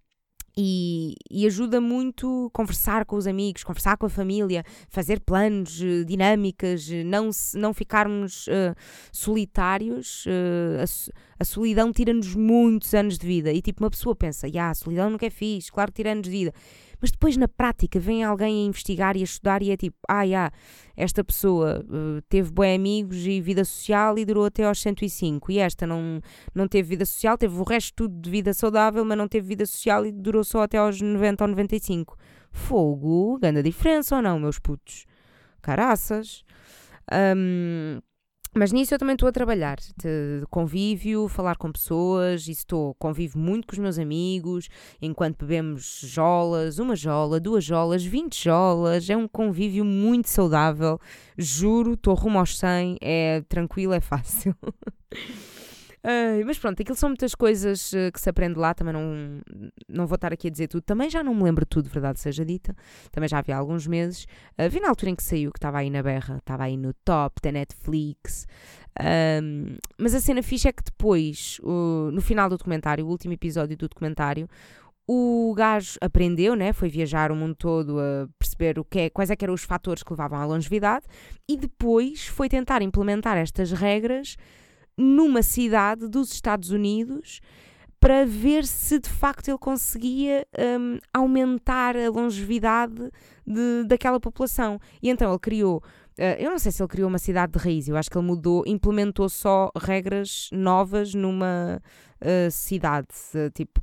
e, 0.62 1.16
e, 1.32 1.46
ajuda 1.46 1.80
muito 1.80 2.50
conversar 2.54 3.06
com 3.06 3.16
os 3.16 3.28
amigos, 3.28 3.64
conversar 3.64 3.96
com 3.98 4.06
a 4.06 4.10
família, 4.10 4.64
fazer 4.90 5.22
planos, 5.22 5.82
eh, 5.82 6.04
dinâmicas, 6.04 6.92
eh, 6.92 7.02
não, 7.04 7.30
não 7.54 7.74
ficarmos 7.74 8.46
uh, 8.48 8.76
solitários. 9.10 10.26
Uh, 10.26 10.82
a, 10.82 11.42
a, 11.42 11.46
solidão 11.46 11.94
tira-nos 11.94 12.36
muitos 12.36 12.94
anos 12.94 13.18
de 13.18 13.26
vida. 13.26 13.54
E 13.54 13.62
tipo, 13.62 13.84
uma 13.84 13.90
pessoa 13.90 14.14
pensa, 14.14 14.48
ah, 14.60 14.70
a 14.72 14.76
solidão 14.76 15.10
nunca 15.10 15.26
é 15.26 15.30
fixe, 15.30 15.72
claro 15.72 15.92
que 15.92 15.98
tira 15.98 16.12
anos 16.12 16.24
de 16.24 16.30
vida. 16.30 16.54
Mas 17.02 17.12
depois 17.12 17.38
na 17.38 17.48
prática 17.48 18.00
vem 18.00 18.24
alguém 18.24 18.64
a 18.64 18.68
investigar 18.68 19.16
e 19.16 19.22
a 19.22 19.24
estudar 19.24 19.62
e 19.62 19.72
é 19.72 19.78
tipo, 19.78 19.98
ah, 20.08 20.24
yeah, 20.24 20.52
esta 20.96 21.24
pessoa 21.24 21.86
uh, 21.88 22.22
teve 22.28 22.52
bons 22.52 22.76
amigos 22.76 23.26
e 23.26 23.40
vida 23.40 23.64
social 23.64 24.18
e 24.18 24.26
durou 24.26 24.46
até 24.46 24.66
aos 24.66 24.82
105 24.82 25.52
e 25.52 25.60
esta 25.60 25.88
não, 25.88 26.22
não 26.54 26.68
teve 26.68 26.90
vida 26.90 27.06
social, 27.06 27.38
teve 27.38 27.58
o 27.58 27.64
resto 27.64 27.94
tudo 27.96 28.20
de 28.20 28.30
vida 28.30 28.54
saudável, 28.54 29.06
mas 29.06 29.18
não 29.18 29.28
teve 29.28 29.48
vida 29.48 29.66
social 29.66 30.06
e 30.06 30.12
durou 30.12 30.44
só 30.44 30.64
até 30.64 30.78
aos 30.78 31.00
90 31.02 31.44
ou 31.44 31.48
95. 31.50 32.18
Fogo, 32.52 33.38
grande 33.40 33.64
diferença 33.64 34.18
ou 34.18 34.22
não, 34.22 34.40
meus 34.40 34.60
putos? 34.60 35.06
Caraças. 35.62 36.44
Um, 37.12 38.00
mas 38.54 38.72
nisso 38.72 38.94
eu 38.94 39.00
também 39.00 39.14
estou 39.14 39.30
a 39.30 39.32
trabalhar, 39.32 39.78
de 39.78 40.44
convívio, 40.50 41.28
falar 41.28 41.56
com 41.56 41.72
pessoas, 41.72 42.48
e 42.48 42.52
estou, 42.52 42.96
convivo 42.96 43.38
muito 43.38 43.68
com 43.68 43.74
os 43.74 43.80
meus 43.80 44.00
amigos, 44.00 44.68
enquanto 45.02 45.46
bebemos 45.46 46.02
jolas, 46.04 46.80
uma 46.80 46.96
jola, 46.96 47.40
duas 47.40 47.64
jolas, 47.64 48.04
vinte 48.04 48.44
jolas, 48.44 49.10
é 49.10 49.16
um 49.16 49.28
convívio 49.28 49.86
muito 49.86 50.30
saudável, 50.30 51.00
juro, 51.38 51.94
estou 51.94 52.16
rumo 52.16 52.40
aos 52.40 52.58
100, 52.58 52.98
é 53.02 53.42
tranquilo, 53.48 53.94
é 53.94 54.00
fácil. 54.00 54.56
Uh, 56.04 56.46
mas 56.46 56.58
pronto, 56.58 56.82
aquilo 56.82 56.96
são 56.96 57.10
muitas 57.10 57.36
coisas 57.36 57.92
uh, 57.92 58.12
que 58.14 58.22
se 58.22 58.30
aprende 58.30 58.58
lá, 58.58 58.74
também 58.74 58.94
não, 58.94 59.42
não 59.88 60.08
vou 60.08 60.16
estar 60.16 60.32
aqui 60.32 60.48
a 60.48 60.52
dizer 60.52 60.68
tudo, 60.68 60.82
também 60.82 61.10
já 61.10 61.22
não 61.22 61.36
me 61.36 61.44
lembro 61.44 61.66
tudo, 61.66 61.90
verdade 61.90 62.20
seja 62.20 62.46
dita, 62.46 62.74
também 63.12 63.28
já 63.28 63.40
havia 63.40 63.58
alguns 63.58 63.86
meses, 63.86 64.26
uh, 64.58 64.70
vi 64.70 64.80
na 64.80 64.88
altura 64.88 65.12
em 65.12 65.16
que 65.16 65.24
saiu, 65.24 65.52
que 65.52 65.58
estava 65.58 65.80
aí 65.80 65.90
na 65.90 66.02
berra, 66.02 66.38
estava 66.38 66.64
aí 66.64 66.78
no 66.78 66.94
top 67.04 67.42
da 67.42 67.52
Netflix, 67.52 68.48
Um, 69.00 69.78
mas 69.98 70.14
a 70.14 70.20
cena 70.20 70.44
fixa 70.44 70.70
é 70.70 70.72
que 70.74 70.84
depois, 70.84 71.58
uh, 71.64 72.12
no 72.12 72.22
final 72.22 72.50
do 72.50 72.58
documentário, 72.58 73.06
o 73.06 73.10
último 73.10 73.34
episódio 73.34 73.78
do 73.78 73.88
documentário, 73.88 74.48
o 75.08 75.54
gajo 75.56 75.98
aprendeu, 76.02 76.54
né? 76.54 76.72
foi 76.72 76.90
viajar 76.90 77.32
o 77.32 77.36
mundo 77.36 77.56
todo 77.56 78.00
a 78.00 78.28
perceber 78.38 78.78
o 78.78 78.84
que 78.84 79.00
é, 79.00 79.10
quais 79.10 79.32
é 79.32 79.36
que 79.36 79.44
eram 79.44 79.56
os 79.56 79.64
fatores 79.64 80.04
que 80.04 80.12
levavam 80.12 80.38
à 80.38 80.46
longevidade 80.46 81.06
e 81.48 81.58
depois 81.58 82.28
foi 82.28 82.48
tentar 82.48 82.84
implementar 82.84 83.36
estas 83.36 83.72
regras 83.72 84.36
numa 85.00 85.42
cidade 85.42 86.08
dos 86.08 86.32
Estados 86.34 86.72
Unidos 86.72 87.40
para 88.00 88.26
ver 88.26 88.66
se 88.66 89.00
de 89.00 89.10
facto 89.10 89.50
ele 89.50 89.58
conseguia 89.58 90.46
um, 90.80 91.00
aumentar 91.14 91.98
a 91.98 92.10
longevidade 92.10 93.12
de, 93.46 93.84
daquela 93.86 94.20
população. 94.20 94.80
E 95.02 95.10
então 95.10 95.32
ele 95.32 95.40
criou 95.40 95.82
Uh, 96.20 96.36
eu 96.38 96.52
não 96.52 96.60
sei 96.60 96.70
se 96.70 96.84
ele 96.84 96.90
criou 96.90 97.08
uma 97.08 97.18
cidade 97.18 97.54
de 97.54 97.60
raiz, 97.60 97.88
eu 97.88 97.96
acho 97.96 98.12
que 98.12 98.18
ele 98.18 98.28
mudou, 98.28 98.62
implementou 98.68 99.30
só 99.30 99.72
regras 99.74 100.50
novas 100.52 101.14
numa 101.14 101.82
uh, 102.22 102.52
cidade, 102.52 103.08
tipo, 103.54 103.82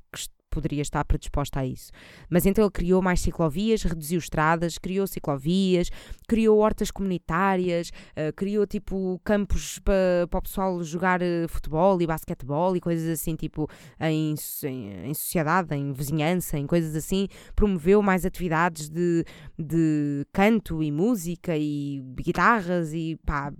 poderia 0.57 0.81
estar 0.81 1.05
predisposta 1.05 1.61
a 1.61 1.67
isso. 1.67 1.93
Mas 2.31 2.47
então 2.47 2.65
ele 2.65 2.71
criou 2.71 3.03
mais 3.03 3.21
ciclovias, 3.21 3.83
reduziu 3.83 4.19
estradas, 4.19 4.79
criou 4.79 5.07
ciclovias, 5.07 5.91
criou 6.27 6.59
hortas 6.59 6.91
comunitárias, 6.91 7.91
uh, 7.91 8.33
criou 8.35 8.67
tipo 8.67 9.21
campos 9.23 9.79
para 9.81 10.27
pa 10.31 10.39
o 10.39 10.43
pessoal 10.43 10.83
jogar 10.83 11.21
uh, 11.21 11.49
futebol 11.49 12.01
e 12.01 12.07
basquetebol 12.07 12.75
e 12.75 12.81
coisas 12.81 13.07
assim, 13.09 13.37
tipo 13.37 13.69
em, 14.01 14.35
em, 14.65 15.09
em, 15.11 15.15
sociedade, 15.15 15.75
em 15.75 15.93
vizinhança, 15.93 16.59
em 16.59 16.67
coisas 16.67 16.97
assim. 16.97 17.29
Promoveu 17.55 18.01
mais 18.01 18.25
atividades 18.25 18.89
de, 18.89 19.25
de 19.59 20.27
canto 20.33 20.83
e 20.83 20.91
música 20.91 21.55
e 21.55 22.03
guitarras 22.17 22.95
e 22.95 23.19
pá 23.27 23.53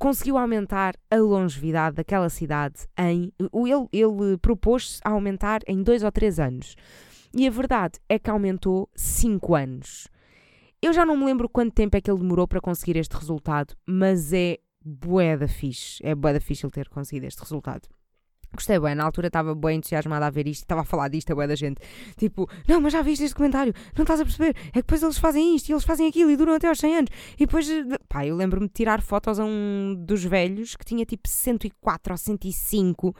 conseguiu 0.00 0.38
aumentar 0.38 0.96
a 1.10 1.16
longevidade 1.16 1.96
daquela 1.96 2.30
cidade 2.30 2.88
em. 2.98 3.30
Ele, 3.38 3.86
ele 3.92 4.38
propôs-se 4.38 4.98
a 5.04 5.10
aumentar 5.10 5.60
em 5.68 5.82
dois 5.82 6.02
ou 6.02 6.10
três 6.10 6.40
anos. 6.40 6.74
E 7.36 7.46
a 7.46 7.50
verdade 7.50 8.00
é 8.08 8.18
que 8.18 8.30
aumentou 8.30 8.88
cinco 8.96 9.54
anos. 9.54 10.08
Eu 10.82 10.94
já 10.94 11.04
não 11.04 11.16
me 11.16 11.26
lembro 11.26 11.50
quanto 11.50 11.74
tempo 11.74 11.96
é 11.96 12.00
que 12.00 12.10
ele 12.10 12.18
demorou 12.18 12.48
para 12.48 12.62
conseguir 12.62 12.96
este 12.96 13.14
resultado, 13.14 13.76
mas 13.86 14.32
é 14.32 14.56
bué 14.82 15.36
da 15.36 15.46
fixe. 15.46 16.00
É 16.02 16.14
bué 16.14 16.32
da 16.32 16.40
fixe 16.40 16.64
ele 16.64 16.72
ter 16.72 16.88
conseguido 16.88 17.26
este 17.26 17.40
resultado. 17.40 17.86
Gostei 18.52 18.80
bem, 18.80 18.94
na 18.94 19.04
altura 19.04 19.28
estava 19.28 19.54
bem 19.54 19.78
entusiasmada 19.78 20.26
a 20.26 20.30
ver 20.30 20.48
isto, 20.48 20.62
estava 20.62 20.80
a 20.80 20.84
falar 20.84 21.08
disto 21.08 21.30
a 21.30 21.34
bué 21.34 21.46
da 21.46 21.54
gente. 21.54 21.80
Tipo, 22.16 22.48
não, 22.66 22.80
mas 22.80 22.92
já 22.92 23.00
viste 23.00 23.24
este 23.24 23.34
comentário, 23.34 23.72
não 23.96 24.02
estás 24.02 24.20
a 24.20 24.24
perceber? 24.24 24.56
É 24.68 24.72
que 24.72 24.82
depois 24.82 25.02
eles 25.02 25.18
fazem 25.18 25.54
isto 25.54 25.68
e 25.68 25.72
eles 25.72 25.84
fazem 25.84 26.08
aquilo 26.08 26.30
e 26.30 26.36
duram 26.36 26.54
até 26.54 26.66
aos 26.66 26.78
100 26.78 26.96
anos. 26.96 27.10
E 27.34 27.46
depois, 27.46 27.70
eh, 27.70 27.84
pá, 28.08 28.26
eu 28.26 28.34
lembro-me 28.34 28.66
de 28.66 28.72
tirar 28.72 29.00
fotos 29.00 29.38
a 29.38 29.44
um 29.44 29.94
dos 29.96 30.24
velhos 30.24 30.74
que 30.74 30.84
tinha 30.84 31.04
tipo 31.04 31.28
104 31.28 32.12
ou 32.12 32.18
105 32.18 33.14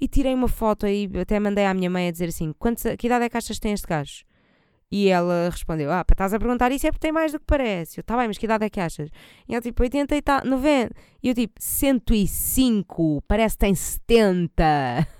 e 0.00 0.06
tirei 0.06 0.32
uma 0.32 0.48
foto 0.48 0.86
aí, 0.86 1.10
até 1.20 1.40
mandei 1.40 1.66
à 1.66 1.74
minha 1.74 1.90
mãe 1.90 2.08
a 2.08 2.12
dizer 2.12 2.28
assim: 2.28 2.52
quantos, 2.58 2.84
que 2.98 3.06
idade 3.08 3.24
é 3.24 3.28
que 3.28 3.36
achas 3.36 3.56
que 3.56 3.62
tem 3.62 3.72
este 3.72 3.86
gajo? 3.86 4.27
E 4.90 5.08
ela 5.08 5.50
respondeu: 5.50 5.90
Ah, 5.92 6.04
estás 6.08 6.32
a 6.32 6.38
perguntar 6.38 6.72
isso 6.72 6.86
é 6.86 6.90
porque 6.90 7.06
tem 7.06 7.12
mais 7.12 7.32
do 7.32 7.38
que 7.38 7.44
parece. 7.46 8.00
Eu, 8.00 8.04
tá 8.04 8.16
bem, 8.16 8.26
mas 8.26 8.38
que 8.38 8.46
idade 8.46 8.64
é 8.64 8.70
que 8.70 8.80
achas? 8.80 9.10
E 9.46 9.54
ela 9.54 9.60
tipo: 9.60 9.82
80 9.82 10.16
e 10.16 10.22
tal, 10.22 10.44
90. 10.44 10.94
E 11.22 11.28
eu 11.28 11.34
tipo: 11.34 11.54
105, 11.58 13.22
parece 13.26 13.56
que 13.56 13.60
tem 13.60 13.74
70. 13.74 14.64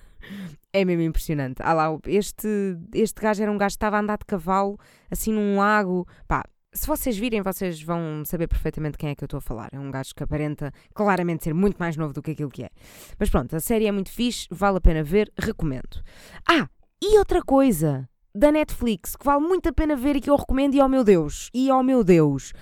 É 0.71 0.85
mesmo 0.85 1.03
impressionante. 1.03 1.63
Ah 1.63 1.73
lá, 1.73 1.99
este, 2.07 2.77
este 2.95 3.23
gajo 3.23 3.43
era 3.43 3.51
um 3.51 3.57
gajo 3.57 3.73
que 3.73 3.77
estava 3.77 3.97
a 3.97 4.01
andar 4.01 4.19
de 4.19 4.27
cavalo, 4.27 4.79
assim 5.11 5.33
num 5.33 5.57
lago. 5.57 6.07
Pá, 6.29 6.45
se 6.73 6.87
vocês 6.87 7.17
virem, 7.17 7.41
vocês 7.41 7.83
vão 7.83 8.23
saber 8.25 8.47
perfeitamente 8.47 8.99
quem 8.99 9.11
é 9.11 9.15
que 9.15 9.25
eu 9.25 9.27
estou 9.27 9.39
a 9.39 9.41
falar. 9.41 9.71
É 9.73 9.79
um 9.79 9.91
gajo 9.91 10.15
que 10.15 10.23
aparenta 10.23 10.71
claramente 10.95 11.45
ser 11.45 11.55
muito 11.55 11.79
mais 11.79 11.97
novo 11.97 12.13
do 12.13 12.23
que 12.23 12.33
aquilo 12.33 12.51
que 12.51 12.65
é. 12.65 12.71
Mas 13.19 13.31
pronto, 13.31 13.57
a 13.57 13.61
série 13.61 13.87
é 13.87 13.93
muito 13.93 14.13
fixe, 14.13 14.47
vale 14.51 14.77
a 14.77 14.81
pena 14.81 15.03
ver, 15.03 15.33
recomendo. 15.39 16.05
Ah, 16.47 16.69
e 17.03 17.19
outra 17.19 17.43
coisa 17.43 18.09
da 18.35 18.53
Netflix 18.53 19.17
que 19.17 19.25
vale 19.25 19.47
muito 19.47 19.69
a 19.69 19.73
pena 19.73 19.97
ver 19.97 20.17
e 20.17 20.21
que 20.21 20.31
eu 20.31 20.37
recomendo. 20.37 20.75
E 20.75 20.81
oh 20.81 20.89
meu 20.89 21.05
Deus, 21.05 21.51
e 21.53 21.71
oh 21.71 21.83
meu 21.83 22.05
Deus, 22.05 22.53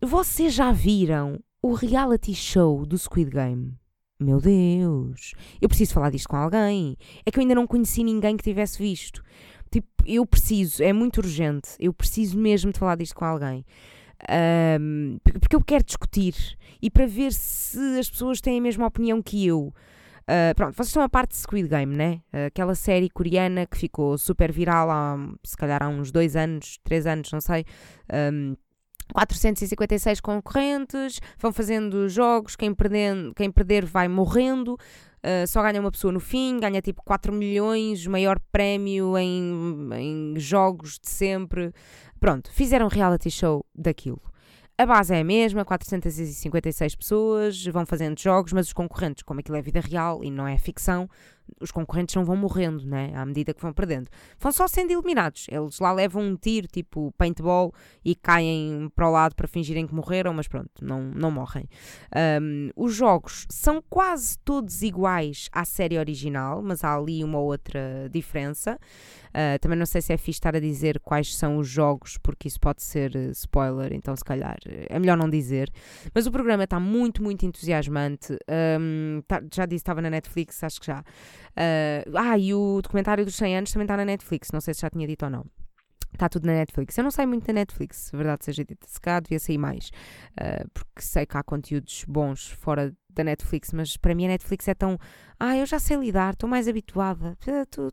vocês 0.00 0.52
já 0.52 0.72
viram 0.72 1.40
o 1.62 1.72
reality 1.72 2.34
show 2.34 2.84
do 2.84 2.98
Squid 2.98 3.30
Game? 3.30 3.74
Meu 4.20 4.40
Deus, 4.40 5.34
eu 5.60 5.68
preciso 5.68 5.94
falar 5.94 6.10
disto 6.10 6.28
com 6.28 6.36
alguém. 6.36 6.96
É 7.26 7.30
que 7.30 7.38
eu 7.38 7.42
ainda 7.42 7.54
não 7.54 7.66
conheci 7.66 8.04
ninguém 8.04 8.36
que 8.36 8.44
tivesse 8.44 8.78
visto. 8.78 9.22
Tipo, 9.70 9.88
eu 10.06 10.24
preciso, 10.24 10.82
é 10.82 10.92
muito 10.92 11.18
urgente. 11.18 11.70
Eu 11.80 11.92
preciso 11.92 12.38
mesmo 12.38 12.72
de 12.72 12.78
falar 12.78 12.96
disto 12.96 13.14
com 13.14 13.24
alguém. 13.24 13.64
Um, 14.80 15.18
porque 15.40 15.56
eu 15.56 15.62
quero 15.62 15.84
discutir 15.84 16.34
e 16.80 16.88
para 16.88 17.06
ver 17.06 17.32
se 17.32 17.98
as 17.98 18.08
pessoas 18.08 18.40
têm 18.40 18.58
a 18.58 18.62
mesma 18.62 18.86
opinião 18.86 19.20
que 19.20 19.46
eu. 19.46 19.74
Uh, 20.24 20.54
pronto, 20.56 20.74
vocês 20.74 20.88
são 20.88 21.02
a 21.02 21.08
parte 21.08 21.32
de 21.32 21.36
Squid 21.36 21.68
Game, 21.68 21.94
né? 21.94 22.22
Uh, 22.32 22.46
aquela 22.46 22.74
série 22.74 23.10
coreana 23.10 23.66
que 23.66 23.76
ficou 23.76 24.16
super 24.16 24.50
viral 24.50 24.90
há, 24.90 25.18
se 25.44 25.56
calhar, 25.56 25.82
há 25.82 25.88
uns 25.88 26.10
dois 26.10 26.34
anos, 26.34 26.78
três 26.82 27.06
anos, 27.06 27.30
não 27.30 27.40
sei. 27.40 27.64
Um, 28.32 28.56
456 29.12 30.20
concorrentes, 30.20 31.20
vão 31.38 31.52
fazendo 31.52 32.08
jogos, 32.08 32.56
quem 32.56 32.72
perder, 32.72 33.34
quem 33.36 33.50
perder 33.50 33.84
vai 33.84 34.08
morrendo. 34.08 34.78
Uh, 35.24 35.46
só 35.46 35.62
ganha 35.62 35.80
uma 35.80 35.90
pessoa 35.90 36.12
no 36.12 36.20
fim, 36.20 36.58
ganha 36.58 36.80
tipo 36.80 37.02
4 37.04 37.32
milhões, 37.32 38.06
maior 38.06 38.38
prémio 38.50 39.16
em, 39.18 39.88
em 39.92 40.34
jogos 40.38 40.98
de 40.98 41.08
sempre. 41.10 41.72
Pronto, 42.18 42.50
fizeram 42.50 42.86
um 42.86 42.90
reality 42.90 43.30
show 43.30 43.64
daquilo. 43.74 44.20
A 44.76 44.84
base 44.84 45.14
é 45.14 45.20
a 45.20 45.24
mesma, 45.24 45.64
456 45.64 46.96
pessoas, 46.96 47.64
vão 47.66 47.86
fazendo 47.86 48.18
jogos, 48.18 48.52
mas 48.52 48.66
os 48.66 48.72
concorrentes, 48.72 49.22
como 49.22 49.38
aquilo 49.38 49.56
é 49.56 49.62
vida 49.62 49.78
real 49.78 50.24
e 50.24 50.32
não 50.32 50.48
é 50.48 50.58
ficção, 50.58 51.08
os 51.60 51.70
concorrentes 51.70 52.14
não 52.14 52.24
vão 52.24 52.36
morrendo, 52.36 52.86
né? 52.86 53.12
À 53.14 53.24
medida 53.24 53.54
que 53.54 53.60
vão 53.60 53.72
perdendo. 53.72 54.08
Vão 54.38 54.52
só 54.52 54.66
sendo 54.66 54.92
eliminados. 54.92 55.46
Eles 55.50 55.78
lá 55.78 55.92
levam 55.92 56.22
um 56.22 56.36
tiro, 56.36 56.66
tipo 56.66 57.12
paintball, 57.16 57.72
e 58.04 58.14
caem 58.14 58.90
para 58.94 59.08
o 59.08 59.12
lado 59.12 59.34
para 59.34 59.46
fingirem 59.46 59.86
que 59.86 59.94
morreram, 59.94 60.34
mas 60.34 60.48
pronto, 60.48 60.70
não, 60.82 61.02
não 61.02 61.30
morrem. 61.30 61.68
Um, 62.42 62.70
os 62.76 62.94
jogos 62.94 63.46
são 63.50 63.82
quase 63.88 64.38
todos 64.38 64.82
iguais 64.82 65.48
à 65.52 65.64
série 65.64 65.98
original, 65.98 66.62
mas 66.62 66.84
há 66.84 66.94
ali 66.96 67.22
uma 67.22 67.38
outra 67.38 68.08
diferença. 68.10 68.78
Uh, 69.34 69.58
também 69.60 69.76
não 69.76 69.86
sei 69.86 70.00
se 70.00 70.12
é 70.12 70.16
fixe 70.16 70.38
estar 70.38 70.54
a 70.54 70.60
dizer 70.60 71.00
quais 71.00 71.36
são 71.36 71.56
os 71.56 71.68
jogos, 71.68 72.16
porque 72.22 72.46
isso 72.46 72.60
pode 72.60 72.82
ser 72.84 73.16
uh, 73.16 73.30
spoiler, 73.32 73.92
então 73.92 74.14
se 74.14 74.24
calhar 74.24 74.56
é 74.64 74.96
melhor 74.98 75.16
não 75.16 75.28
dizer. 75.28 75.72
Mas 76.14 76.26
o 76.26 76.30
programa 76.30 76.62
está 76.62 76.78
muito, 76.78 77.20
muito 77.20 77.44
entusiasmante. 77.44 78.38
Um, 78.80 79.20
tá, 79.26 79.42
já 79.52 79.66
disse, 79.66 79.82
estava 79.82 80.00
na 80.00 80.08
Netflix, 80.08 80.62
acho 80.62 80.80
que 80.80 80.86
já. 80.86 81.02
Uh, 81.56 82.16
ah, 82.16 82.38
e 82.38 82.54
o 82.54 82.80
documentário 82.82 83.24
dos 83.24 83.36
100 83.36 83.58
anos 83.58 83.72
também 83.72 83.84
está 83.84 83.96
na 83.96 84.04
Netflix, 84.04 84.50
não 84.52 84.60
sei 84.60 84.74
se 84.74 84.80
já 84.80 84.90
tinha 84.90 85.06
dito 85.06 85.24
ou 85.24 85.30
não. 85.30 85.44
Está 86.12 86.28
tudo 86.28 86.46
na 86.46 86.52
Netflix. 86.52 86.96
Eu 86.96 87.02
não 87.02 87.10
sei 87.10 87.26
muito 87.26 87.44
da 87.44 87.52
Netflix, 87.52 88.10
verdade 88.12 88.44
seja 88.44 88.64
dita. 88.64 88.86
Se 88.86 89.00
calhar 89.00 89.20
devia 89.20 89.40
sair 89.40 89.58
mais. 89.58 89.90
Uh, 90.40 90.68
porque 90.72 91.00
sei 91.00 91.26
que 91.26 91.36
há 91.36 91.42
conteúdos 91.42 92.04
bons 92.06 92.50
fora 92.50 92.94
da 93.14 93.24
Netflix, 93.24 93.72
mas 93.72 93.96
para 93.96 94.14
mim 94.14 94.26
a 94.26 94.28
Netflix 94.28 94.68
é 94.68 94.74
tão. 94.74 94.98
Ah, 95.38 95.56
eu 95.56 95.66
já 95.66 95.78
sei 95.78 95.96
lidar, 95.96 96.32
estou 96.32 96.48
mais 96.48 96.68
habituada, 96.68 97.36
tô, 97.70 97.90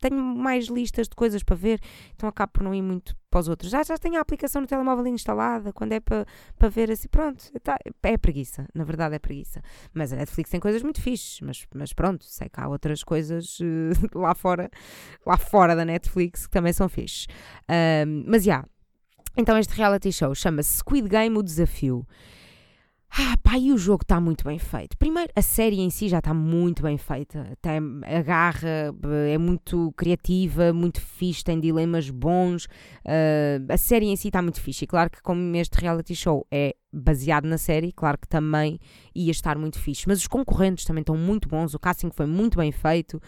tenho 0.00 0.16
mais 0.16 0.66
listas 0.66 1.08
de 1.08 1.14
coisas 1.14 1.42
para 1.42 1.56
ver, 1.56 1.80
então 2.14 2.28
acabo 2.28 2.52
por 2.52 2.62
não 2.62 2.74
ir 2.74 2.82
muito 2.82 3.16
para 3.28 3.40
os 3.40 3.48
outros. 3.48 3.70
Já, 3.70 3.82
já 3.82 3.98
tenho 3.98 4.16
a 4.16 4.20
aplicação 4.20 4.62
no 4.62 4.66
telemóvel 4.66 5.06
instalada, 5.08 5.72
quando 5.72 5.92
é 5.92 6.00
para, 6.00 6.24
para 6.56 6.68
ver 6.68 6.90
assim, 6.90 7.08
pronto, 7.08 7.44
tá, 7.60 7.76
é 8.02 8.16
preguiça, 8.16 8.66
na 8.74 8.84
verdade 8.84 9.16
é 9.16 9.18
preguiça. 9.18 9.60
Mas 9.92 10.12
a 10.12 10.16
Netflix 10.16 10.50
tem 10.50 10.60
coisas 10.60 10.82
muito 10.82 11.00
fixes, 11.00 11.40
mas, 11.40 11.66
mas 11.74 11.92
pronto, 11.92 12.24
sei 12.24 12.48
que 12.48 12.60
há 12.60 12.68
outras 12.68 13.02
coisas 13.02 13.58
uh, 13.60 14.14
lá 14.18 14.34
fora, 14.34 14.70
lá 15.26 15.36
fora 15.36 15.74
da 15.74 15.84
Netflix 15.84 16.46
que 16.46 16.52
também 16.52 16.72
são 16.72 16.88
fixes. 16.88 17.26
Mas 18.26 18.44
já. 18.44 18.52
Yeah. 18.52 18.68
Então 19.36 19.58
este 19.58 19.74
reality 19.74 20.12
show 20.12 20.32
chama-se 20.32 20.78
Squid 20.78 21.08
Game 21.08 21.36
O 21.36 21.42
Desafio. 21.42 22.06
Ah, 23.16 23.36
pá, 23.40 23.56
e 23.56 23.72
o 23.72 23.78
jogo 23.78 24.02
está 24.02 24.20
muito 24.20 24.42
bem 24.42 24.58
feito. 24.58 24.98
Primeiro, 24.98 25.30
a 25.36 25.42
série 25.42 25.80
em 25.80 25.88
si 25.88 26.08
já 26.08 26.18
está 26.18 26.34
muito 26.34 26.82
bem 26.82 26.98
feita. 26.98 27.48
Até 27.52 27.78
a 27.78 28.22
garra 28.22 28.92
é 29.30 29.38
muito 29.38 29.92
criativa, 29.96 30.72
muito 30.72 31.00
fixe, 31.00 31.44
tem 31.44 31.60
dilemas 31.60 32.10
bons. 32.10 32.64
Uh, 33.04 33.70
a 33.72 33.76
série 33.76 34.06
em 34.06 34.16
si 34.16 34.28
está 34.28 34.42
muito 34.42 34.60
fixe. 34.60 34.84
E 34.84 34.88
claro 34.88 35.10
que, 35.10 35.22
como 35.22 35.54
este 35.54 35.74
reality 35.80 36.12
show 36.12 36.44
é 36.50 36.74
baseado 36.92 37.44
na 37.44 37.56
série, 37.56 37.92
claro 37.92 38.18
que 38.18 38.26
também 38.26 38.80
ia 39.14 39.30
estar 39.30 39.56
muito 39.56 39.78
fixe. 39.78 40.08
Mas 40.08 40.18
os 40.18 40.26
concorrentes 40.26 40.84
também 40.84 41.02
estão 41.02 41.16
muito 41.16 41.48
bons. 41.48 41.72
O 41.72 41.78
casting 41.78 42.10
foi 42.10 42.26
muito 42.26 42.58
bem 42.58 42.72
feito. 42.72 43.22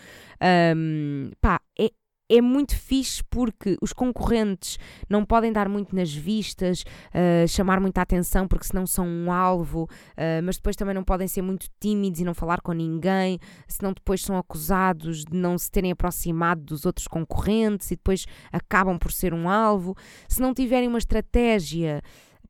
Um, 0.77 1.31
pá, 1.41 1.61
é, 1.79 1.93
é 2.29 2.41
muito 2.41 2.77
fixe 2.77 3.23
porque 3.31 3.77
os 3.81 3.93
concorrentes 3.93 4.79
não 5.09 5.25
podem 5.25 5.53
dar 5.53 5.69
muito 5.69 5.95
nas 5.95 6.13
vistas, 6.13 6.83
uh, 6.83 7.47
chamar 7.47 7.81
muita 7.81 8.03
atenção 8.03 8.49
porque 8.49 8.67
senão 8.67 8.87
são 8.87 9.07
um 9.07 9.31
alvo, 9.31 9.85
uh, 9.85 10.43
mas 10.45 10.57
depois 10.57 10.77
também 10.77 10.95
não 10.95 11.05
podem 11.05 11.29
ser 11.29 11.43
muito 11.43 11.67
tímidos 11.81 12.21
e 12.21 12.25
não 12.25 12.35
falar 12.35 12.61
com 12.61 12.73
ninguém, 12.73 13.39
senão 13.69 13.93
depois 13.93 14.23
são 14.23 14.37
acusados 14.37 15.25
de 15.25 15.37
não 15.37 15.57
se 15.57 15.71
terem 15.71 15.93
aproximado 15.93 16.63
dos 16.63 16.85
outros 16.85 17.07
concorrentes 17.07 17.91
e 17.91 17.97
depois 17.97 18.27
acabam 18.53 18.99
por 18.99 19.13
ser 19.13 19.33
um 19.33 19.49
alvo. 19.49 19.97
Se 20.29 20.41
não 20.41 20.53
tiverem 20.53 20.89
uma 20.89 20.99
estratégia 20.99 22.03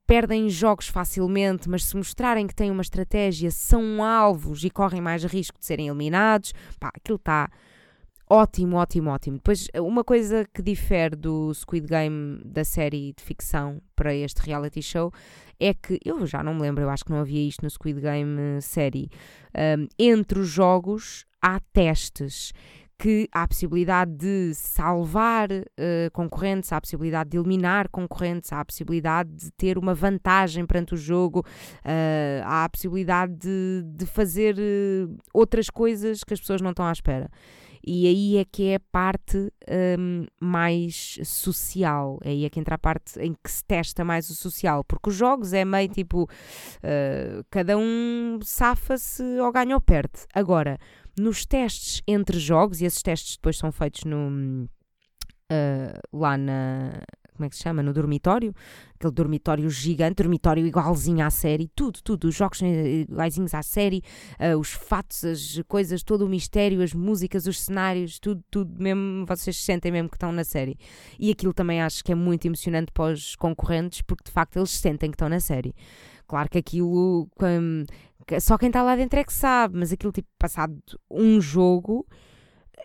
perdem 0.06 0.48
jogos 0.48 0.86
facilmente, 0.86 1.68
mas 1.68 1.84
se 1.84 1.96
mostrarem 1.96 2.46
que 2.46 2.54
têm 2.54 2.70
uma 2.70 2.82
estratégia, 2.82 3.50
são 3.50 4.04
alvos 4.04 4.62
e 4.62 4.70
correm 4.70 5.00
mais 5.00 5.24
risco 5.24 5.58
de 5.58 5.66
serem 5.66 5.88
eliminados, 5.88 6.54
pá, 6.78 6.92
aquilo 6.94 7.16
está 7.16 7.50
ótimo, 8.28 8.76
ótimo, 8.76 9.10
ótimo. 9.10 9.36
Depois, 9.36 9.68
uma 9.76 10.04
coisa 10.04 10.46
que 10.52 10.62
difere 10.62 11.16
do 11.16 11.52
Squid 11.54 11.86
Game 11.86 12.40
da 12.44 12.64
série 12.64 13.12
de 13.16 13.22
ficção 13.22 13.80
para 13.94 14.14
este 14.14 14.40
reality 14.42 14.82
show 14.82 15.12
é 15.58 15.72
que, 15.72 15.98
eu 16.04 16.26
já 16.26 16.42
não 16.42 16.54
me 16.54 16.62
lembro, 16.62 16.82
eu 16.82 16.90
acho 16.90 17.04
que 17.04 17.10
não 17.10 17.20
havia 17.20 17.46
isto 17.46 17.62
no 17.62 17.70
Squid 17.70 18.00
Game 18.00 18.38
eh, 18.40 18.60
série, 18.60 19.08
um, 19.78 19.88
entre 19.98 20.38
os 20.38 20.48
jogos 20.48 21.24
há 21.40 21.60
testes 21.72 22.52
que 22.98 23.28
há 23.30 23.42
a 23.42 23.48
possibilidade 23.48 24.12
de 24.12 24.54
salvar 24.54 25.50
uh, 25.50 26.10
concorrentes, 26.12 26.72
há 26.72 26.78
a 26.78 26.80
possibilidade 26.80 27.30
de 27.30 27.36
eliminar 27.36 27.88
concorrentes, 27.90 28.52
há 28.52 28.60
a 28.60 28.64
possibilidade 28.64 29.30
de 29.34 29.50
ter 29.52 29.76
uma 29.76 29.94
vantagem 29.94 30.64
perante 30.64 30.94
o 30.94 30.96
jogo, 30.96 31.40
uh, 31.40 32.42
há 32.44 32.64
a 32.64 32.68
possibilidade 32.68 33.34
de, 33.34 33.82
de 33.84 34.06
fazer 34.06 34.56
uh, 34.56 35.14
outras 35.32 35.68
coisas 35.68 36.24
que 36.24 36.32
as 36.32 36.40
pessoas 36.40 36.62
não 36.62 36.70
estão 36.70 36.86
à 36.86 36.92
espera. 36.92 37.30
E 37.86 38.08
aí 38.08 38.36
é 38.38 38.44
que 38.44 38.64
é 38.64 38.74
a 38.74 38.80
parte 38.80 39.52
um, 39.98 40.26
mais 40.40 41.20
social, 41.22 42.18
aí 42.24 42.44
é 42.44 42.50
que 42.50 42.58
entra 42.58 42.74
a 42.74 42.78
parte 42.78 43.20
em 43.20 43.32
que 43.32 43.48
se 43.48 43.64
testa 43.64 44.04
mais 44.04 44.28
o 44.28 44.34
social, 44.34 44.82
porque 44.82 45.10
os 45.10 45.14
jogos 45.14 45.52
é 45.52 45.64
meio 45.64 45.88
tipo 45.88 46.24
uh, 46.24 47.44
cada 47.48 47.78
um 47.78 48.40
safa-se 48.42 49.22
ou 49.38 49.52
ganha 49.52 49.76
ou 49.76 49.80
perde. 49.80 50.26
Agora, 50.34 50.78
nos 51.16 51.46
testes 51.46 52.02
entre 52.08 52.40
jogos, 52.40 52.80
e 52.80 52.86
esses 52.86 53.02
testes 53.02 53.36
depois 53.36 53.56
são 53.56 53.70
feitos 53.70 54.02
no, 54.04 54.68
uh, 55.52 56.00
lá 56.12 56.36
na. 56.36 57.02
Como 57.36 57.46
é 57.46 57.48
que 57.50 57.56
se 57.56 57.62
chama? 57.62 57.82
No 57.82 57.92
dormitório, 57.92 58.54
aquele 58.94 59.12
dormitório 59.12 59.68
gigante, 59.70 60.22
dormitório 60.22 60.66
igualzinho 60.66 61.24
à 61.24 61.30
série, 61.30 61.68
tudo, 61.74 62.00
tudo, 62.02 62.28
os 62.28 62.34
jogos 62.34 62.60
iguaizinhos 62.62 63.54
à 63.54 63.62
série, 63.62 64.02
uh, 64.40 64.58
os 64.58 64.72
fatos, 64.72 65.24
as 65.24 65.60
coisas, 65.68 66.02
todo 66.02 66.24
o 66.24 66.28
mistério, 66.28 66.82
as 66.82 66.92
músicas, 66.92 67.46
os 67.46 67.60
cenários, 67.60 68.18
tudo, 68.18 68.42
tudo 68.50 68.82
mesmo, 68.82 69.24
vocês 69.26 69.56
sentem 69.62 69.92
mesmo 69.92 70.08
que 70.08 70.16
estão 70.16 70.32
na 70.32 70.44
série. 70.44 70.78
E 71.18 71.30
aquilo 71.30 71.52
também 71.52 71.80
acho 71.82 72.02
que 72.02 72.12
é 72.12 72.14
muito 72.14 72.46
emocionante 72.46 72.90
para 72.92 73.12
os 73.12 73.36
concorrentes, 73.36 74.02
porque 74.02 74.24
de 74.24 74.30
facto 74.30 74.56
eles 74.56 74.70
sentem 74.70 75.10
que 75.10 75.14
estão 75.14 75.28
na 75.28 75.40
série. 75.40 75.74
Claro 76.26 76.48
que 76.48 76.58
aquilo. 76.58 77.28
Um, 77.40 77.84
só 78.40 78.58
quem 78.58 78.68
está 78.68 78.82
lá 78.82 78.96
dentro 78.96 79.18
é 79.18 79.24
que 79.24 79.32
sabe, 79.32 79.78
mas 79.78 79.92
aquilo 79.92 80.12
tipo, 80.12 80.28
passado 80.38 80.76
um 81.08 81.40
jogo, 81.40 82.04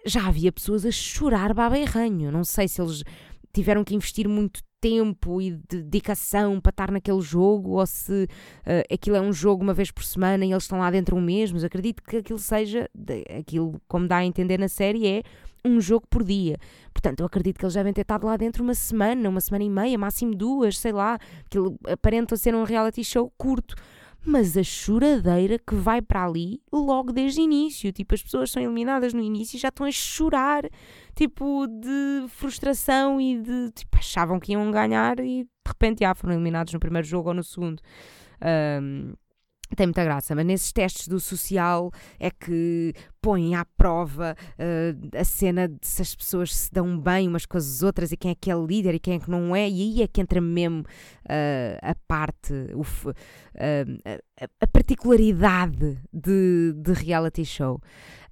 já 0.06 0.28
havia 0.28 0.52
pessoas 0.52 0.86
a 0.86 0.92
chorar 0.92 1.54
baba 1.54 1.78
e 1.78 1.86
ranho. 1.86 2.32
Não 2.32 2.44
sei 2.44 2.68
se 2.68 2.82
eles 2.82 3.04
tiveram 3.54 3.84
que 3.84 3.96
investir 3.96 4.28
muito 4.28 4.62
tempo 4.82 5.40
e 5.40 5.52
dedicação 5.52 6.60
para 6.60 6.72
estar 6.72 6.92
naquele 6.92 7.22
jogo 7.22 7.80
ou 7.80 7.86
se 7.86 8.24
uh, 8.24 8.94
aquilo 8.94 9.16
é 9.16 9.22
um 9.22 9.32
jogo 9.32 9.64
uma 9.64 9.74
vez 9.74 9.92
por 9.92 10.04
semana 10.04 10.44
e 10.44 10.52
eles 10.52 10.64
estão 10.64 10.80
lá 10.80 10.90
dentro 10.90 11.16
um 11.16 11.22
mês, 11.22 11.52
mas 11.52 11.64
acredito 11.64 12.02
que 12.02 12.18
aquilo 12.18 12.40
seja, 12.40 12.90
aquilo 13.38 13.80
como 13.88 14.08
dá 14.08 14.18
a 14.18 14.26
entender 14.26 14.58
na 14.58 14.68
série 14.68 15.08
é 15.08 15.24
um 15.64 15.80
jogo 15.80 16.08
por 16.10 16.24
dia. 16.24 16.58
Portanto, 16.92 17.20
eu 17.20 17.26
acredito 17.28 17.60
que 17.60 17.66
eles 17.66 17.76
devem 17.76 17.94
ter 17.94 18.02
estado 18.02 18.26
lá 18.26 18.36
dentro 18.36 18.64
uma 18.64 18.74
semana, 18.74 19.30
uma 19.30 19.40
semana 19.40 19.64
e 19.64 19.70
meia, 19.70 19.98
máximo 19.98 20.36
duas, 20.36 20.80
sei 20.80 20.92
lá, 20.92 21.20
aquilo 21.46 21.78
aparenta 21.88 22.36
ser 22.36 22.56
um 22.56 22.64
reality 22.64 23.04
show 23.04 23.32
curto 23.38 23.76
mas 24.24 24.56
a 24.56 24.64
choradeira 24.64 25.58
que 25.58 25.74
vai 25.74 26.02
para 26.02 26.26
ali 26.26 26.62
logo 26.72 27.12
desde 27.12 27.42
o 27.42 27.44
início. 27.44 27.92
Tipo, 27.92 28.14
as 28.14 28.22
pessoas 28.22 28.52
são 28.52 28.62
eliminadas 28.62 29.14
no 29.14 29.22
início 29.22 29.58
e 29.58 29.60
já 29.60 29.70
estão 29.70 29.86
a 29.86 29.92
chorar, 29.92 30.64
tipo, 31.16 31.68
de 31.68 32.28
frustração 32.30 33.20
e 33.20 33.42
de. 33.42 33.72
Tipo, 33.72 33.98
achavam 33.98 34.40
que 34.40 34.54
iam 34.54 34.70
ganhar 34.72 35.20
e 35.20 35.44
de 35.44 35.50
repente 35.66 36.02
já 36.02 36.14
foram 36.14 36.34
eliminados 36.34 36.74
no 36.74 36.80
primeiro 36.80 37.08
jogo 37.08 37.30
ou 37.30 37.36
no 37.36 37.44
segundo. 37.44 37.82
Um, 38.44 39.14
tem 39.76 39.88
muita 39.88 40.04
graça, 40.04 40.36
mas 40.36 40.46
nesses 40.46 40.72
testes 40.72 41.08
do 41.08 41.20
social 41.20 41.92
é 42.20 42.30
que 42.30 42.94
põem 43.22 43.56
à 43.56 43.64
prova 43.64 44.36
uh, 44.36 45.18
a 45.18 45.24
cena 45.24 45.68
de 45.68 45.86
se 45.86 46.02
as 46.02 46.16
pessoas 46.16 46.56
se 46.56 46.74
dão 46.74 47.00
bem 47.00 47.28
umas 47.28 47.46
com 47.46 47.58
as 47.58 47.84
outras 47.84 48.12
e 48.12 48.18
quem 48.18 48.32
é 48.32 48.36
que 48.36 48.52
é 48.52 48.56
líder 48.56 48.96
e 48.96 49.00
quem 49.00 49.16
é 49.16 49.20
que 49.20 49.30
não 49.30 49.56
é, 49.56 49.70
e 49.70 49.82
aí 49.82 50.02
é 50.02 50.08
que 50.08 50.20
entra 50.20 50.42
mesmo 50.42 50.82
uh, 50.82 51.78
a 51.82 51.96
parte, 52.08 52.54
uh, 52.54 53.14
a, 53.56 54.64
a, 54.64 54.68
particularidade 54.68 56.00
de, 56.12 56.74
de 56.76 56.94
reality 56.94 57.46
show. 57.46 57.80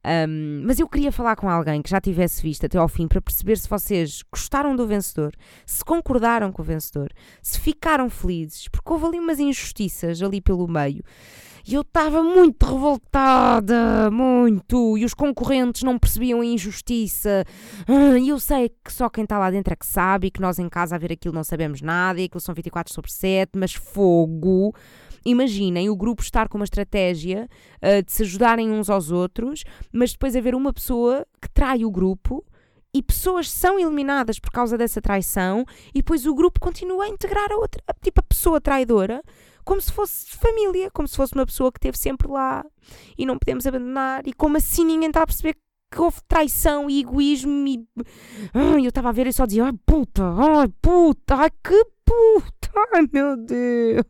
Um, 0.06 0.64
mas 0.66 0.80
eu 0.80 0.88
queria 0.88 1.12
falar 1.12 1.36
com 1.36 1.50
alguém 1.50 1.82
que 1.82 1.90
já 1.90 2.00
tivesse 2.00 2.42
visto 2.42 2.66
até 2.66 2.78
ao 2.78 2.88
fim 2.88 3.08
para 3.08 3.22
perceber 3.22 3.58
se 3.58 3.68
vocês 3.68 4.24
gostaram 4.32 4.76
do 4.76 4.88
vencedor, 4.88 5.34
se 5.66 5.84
concordaram 5.84 6.52
com 6.52 6.62
o 6.62 6.66
vencedor, 6.66 7.12
se 7.42 7.60
ficaram 7.60 8.10
felizes, 8.10 8.68
porque 8.70 8.92
houve 8.92 9.06
ali 9.06 9.20
umas 9.20 9.40
injustiças 9.40 10.22
ali 10.22 10.40
pelo 10.40 10.68
meio. 10.68 11.04
E 11.68 11.74
eu 11.76 11.82
estava 11.82 12.24
muito 12.24 12.66
revoltada, 12.66 14.10
muito. 14.10 14.98
E 14.98 15.06
os 15.06 15.14
concorrentes 15.14 15.84
não 15.84 16.00
percebiam 16.00 16.42
a 16.42 16.46
injustiça. 16.46 17.44
Ah, 17.88 18.18
e 18.18 18.30
eu 18.30 18.40
sei 18.40 18.70
que 18.84 18.92
só 18.92 19.10
quem 19.10 19.24
está 19.24 19.38
lá 19.38 19.52
dentro 19.52 19.74
é 19.74 19.76
que 19.76 19.86
sabe 19.86 20.28
e 20.28 20.32
que 20.32 20.42
nós 20.42 20.58
em 20.58 20.70
casa 20.70 20.96
a 20.96 20.98
ver 20.98 21.12
aquilo 21.12 21.34
não 21.34 21.44
sabemos 21.44 21.82
nada 21.82 22.20
e 22.20 22.26
aquilo 22.26 22.40
são 22.40 22.56
24 22.56 22.92
sobre 22.92 23.12
7, 23.12 23.52
mas 23.56 23.74
fogo. 23.74 24.74
Imaginem 25.26 25.90
o 25.90 25.96
grupo 25.96 26.22
estar 26.22 26.48
com 26.48 26.58
uma 26.58 26.66
estratégia 26.66 27.48
uh, 27.78 28.04
de 28.04 28.12
se 28.12 28.24
ajudarem 28.24 28.72
uns 28.72 28.90
aos 28.90 29.12
outros, 29.12 29.64
mas 29.92 30.12
depois 30.12 30.36
haver 30.36 30.56
uma 30.56 30.74
pessoa 30.74 31.26
que 31.42 31.50
trai 31.50 31.84
o 31.84 31.92
grupo 31.92 32.46
e 32.94 33.04
pessoas 33.04 33.50
são 33.50 33.80
eliminadas 33.80 34.40
por 34.40 34.52
causa 34.52 34.78
dessa 34.78 35.02
traição 35.02 35.64
e 35.94 36.00
depois 36.00 36.26
o 36.26 36.34
grupo 36.34 36.60
continua 36.60 37.06
a 37.06 37.10
integrar 37.10 37.52
a 37.52 37.56
outra, 37.56 37.82
a, 37.88 37.94
tipo 37.94 38.20
a 38.20 38.24
pessoa 38.24 38.60
traidora, 38.60 39.22
como 39.64 39.80
se 39.80 39.92
fosse 39.92 40.36
família, 40.36 40.90
como 40.92 41.08
se 41.08 41.16
fosse 41.16 41.34
uma 41.36 41.46
pessoa 41.46 41.72
que 41.72 41.78
esteve 41.78 41.98
sempre 41.98 42.28
lá 42.28 42.66
e 43.18 43.26
não 43.26 43.38
podemos 43.38 43.68
abandonar 43.68 44.28
e 44.28 44.34
como 44.34 44.58
assim 44.58 44.84
ninguém 44.86 45.10
está 45.10 45.22
a 45.22 45.28
perceber 45.28 45.56
que 45.92 46.02
houve 46.02 46.18
traição 46.28 46.90
e 46.90 47.00
egoísmo 47.00 47.68
e 47.68 47.88
eu 48.54 48.90
estava 48.90 49.10
a 49.10 49.12
ver 49.12 49.28
e 49.28 49.34
só 49.34 49.46
dizia 49.46 49.66
ai 49.66 49.74
puta, 49.86 50.24
ai 50.24 50.68
puta, 50.82 51.36
ai 51.36 51.50
que 51.64 51.86
puta, 52.06 52.59
ai 52.94 53.08
meu 53.12 53.38
Deus. 53.38 54.04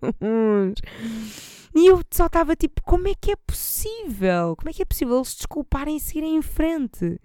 E 1.75 1.87
eu 1.87 2.01
só 2.11 2.25
estava 2.25 2.55
tipo, 2.55 2.81
como 2.83 3.07
é 3.07 3.13
que 3.13 3.31
é 3.31 3.35
possível? 3.35 4.55
Como 4.55 4.69
é 4.69 4.73
que 4.73 4.81
é 4.81 4.85
possível 4.85 5.17
eles 5.17 5.35
desculparem 5.35 5.97
e 5.97 5.99
seguirem 5.99 6.35
em 6.35 6.41
frente? 6.41 7.19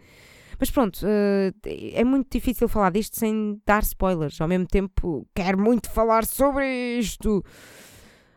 Mas 0.59 0.71
pronto, 0.71 1.01
uh, 1.05 1.69
é 1.93 2.05
muito 2.05 2.31
difícil 2.31 2.69
falar 2.69 2.91
disto 2.91 3.19
sem 3.19 3.61
dar 3.67 3.83
spoilers. 3.83 4.41
Ao 4.41 4.49
mesmo 4.49 4.67
tempo, 4.67 5.27
quero 5.35 5.59
muito 5.59 5.91
falar 5.91 6.25
sobre 6.25 6.99
isto. 6.99 7.45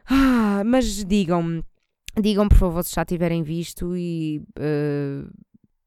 Ah, 0.09 0.63
mas 0.65 1.03
digam-me, 1.03 1.63
digam 2.19 2.47
por 2.47 2.57
favor 2.57 2.83
se 2.83 2.95
já 2.95 3.05
tiverem 3.05 3.43
visto 3.43 3.95
e. 3.95 4.41
Uh, 4.57 5.29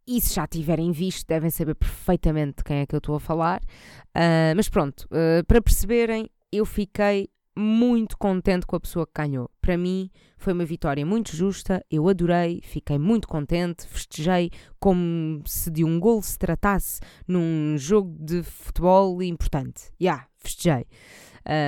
e 0.06 0.20
se 0.20 0.34
já 0.34 0.44
tiverem 0.44 0.90
visto, 0.90 1.24
devem 1.28 1.50
saber 1.50 1.76
perfeitamente 1.76 2.56
de 2.58 2.64
quem 2.64 2.78
é 2.78 2.86
que 2.86 2.94
eu 2.94 2.98
estou 2.98 3.14
a 3.14 3.20
falar. 3.20 3.60
Uh, 4.08 4.56
mas 4.56 4.68
pronto, 4.68 5.02
uh, 5.04 5.44
para 5.46 5.62
perceberem, 5.62 6.28
eu 6.52 6.64
fiquei 6.64 7.28
muito 7.56 8.16
contente 8.16 8.66
com 8.66 8.76
a 8.76 8.80
pessoa 8.80 9.06
que 9.06 9.12
ganhou. 9.14 9.50
Para 9.60 9.76
mim 9.76 10.10
foi 10.36 10.52
uma 10.52 10.64
vitória 10.64 11.04
muito 11.04 11.36
justa, 11.36 11.84
eu 11.90 12.08
adorei, 12.08 12.60
fiquei 12.62 12.98
muito 12.98 13.28
contente, 13.28 13.86
festejei 13.86 14.50
como 14.78 15.42
se 15.44 15.70
de 15.70 15.84
um 15.84 16.00
gol 16.00 16.22
se 16.22 16.38
tratasse 16.38 17.00
num 17.28 17.76
jogo 17.76 18.16
de 18.18 18.42
futebol 18.42 19.22
importante. 19.22 19.84
Já, 20.00 20.12
yeah, 20.12 20.26
festejei. 20.38 20.86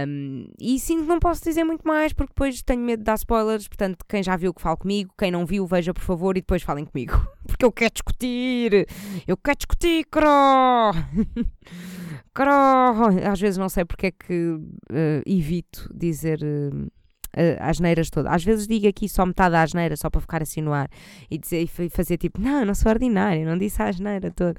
Um, 0.06 0.46
e 0.60 0.78
sinto 0.78 1.02
que 1.02 1.08
não 1.08 1.18
posso 1.18 1.42
dizer 1.42 1.64
muito 1.64 1.86
mais 1.86 2.12
porque 2.12 2.32
depois 2.32 2.62
tenho 2.62 2.82
medo 2.82 3.00
de 3.00 3.04
dar 3.04 3.16
spoilers. 3.16 3.68
Portanto, 3.68 4.04
quem 4.08 4.22
já 4.22 4.36
viu 4.36 4.54
que 4.54 4.62
fale 4.62 4.76
comigo, 4.76 5.12
quem 5.18 5.30
não 5.30 5.44
viu, 5.44 5.66
veja 5.66 5.92
por 5.92 6.02
favor 6.02 6.36
e 6.36 6.40
depois 6.40 6.62
falem 6.62 6.84
comigo. 6.84 7.26
Porque 7.46 7.64
eu 7.64 7.72
quero 7.72 7.92
discutir, 7.92 8.86
eu 9.26 9.36
quero 9.36 9.56
discutir, 9.58 10.06
cro! 10.10 10.24
cro! 12.34 12.50
Às 13.30 13.40
vezes 13.40 13.58
não 13.58 13.68
sei 13.68 13.84
porque 13.84 14.06
é 14.06 14.10
que 14.10 14.52
uh, 14.52 15.22
evito 15.26 15.88
dizer. 15.94 16.40
Uh, 16.42 16.90
as 17.60 17.80
neiras 17.80 18.10
todas. 18.10 18.30
Às 18.30 18.44
vezes 18.44 18.66
digo 18.66 18.86
aqui 18.86 19.08
só 19.08 19.24
metade 19.24 19.52
da 19.52 19.62
asneira, 19.62 19.96
só 19.96 20.10
para 20.10 20.20
ficar 20.20 20.42
assim 20.42 20.60
no 20.60 20.70
ar 20.70 20.90
e, 21.30 21.38
dizer, 21.38 21.62
e 21.62 21.88
fazer 21.88 22.18
tipo, 22.18 22.38
não, 22.38 22.62
não 22.62 22.74
sou 22.74 22.92
ordinária, 22.92 23.42
não 23.46 23.56
disse 23.56 23.80
a 23.80 23.88
asneira 23.88 24.30
toda 24.30 24.54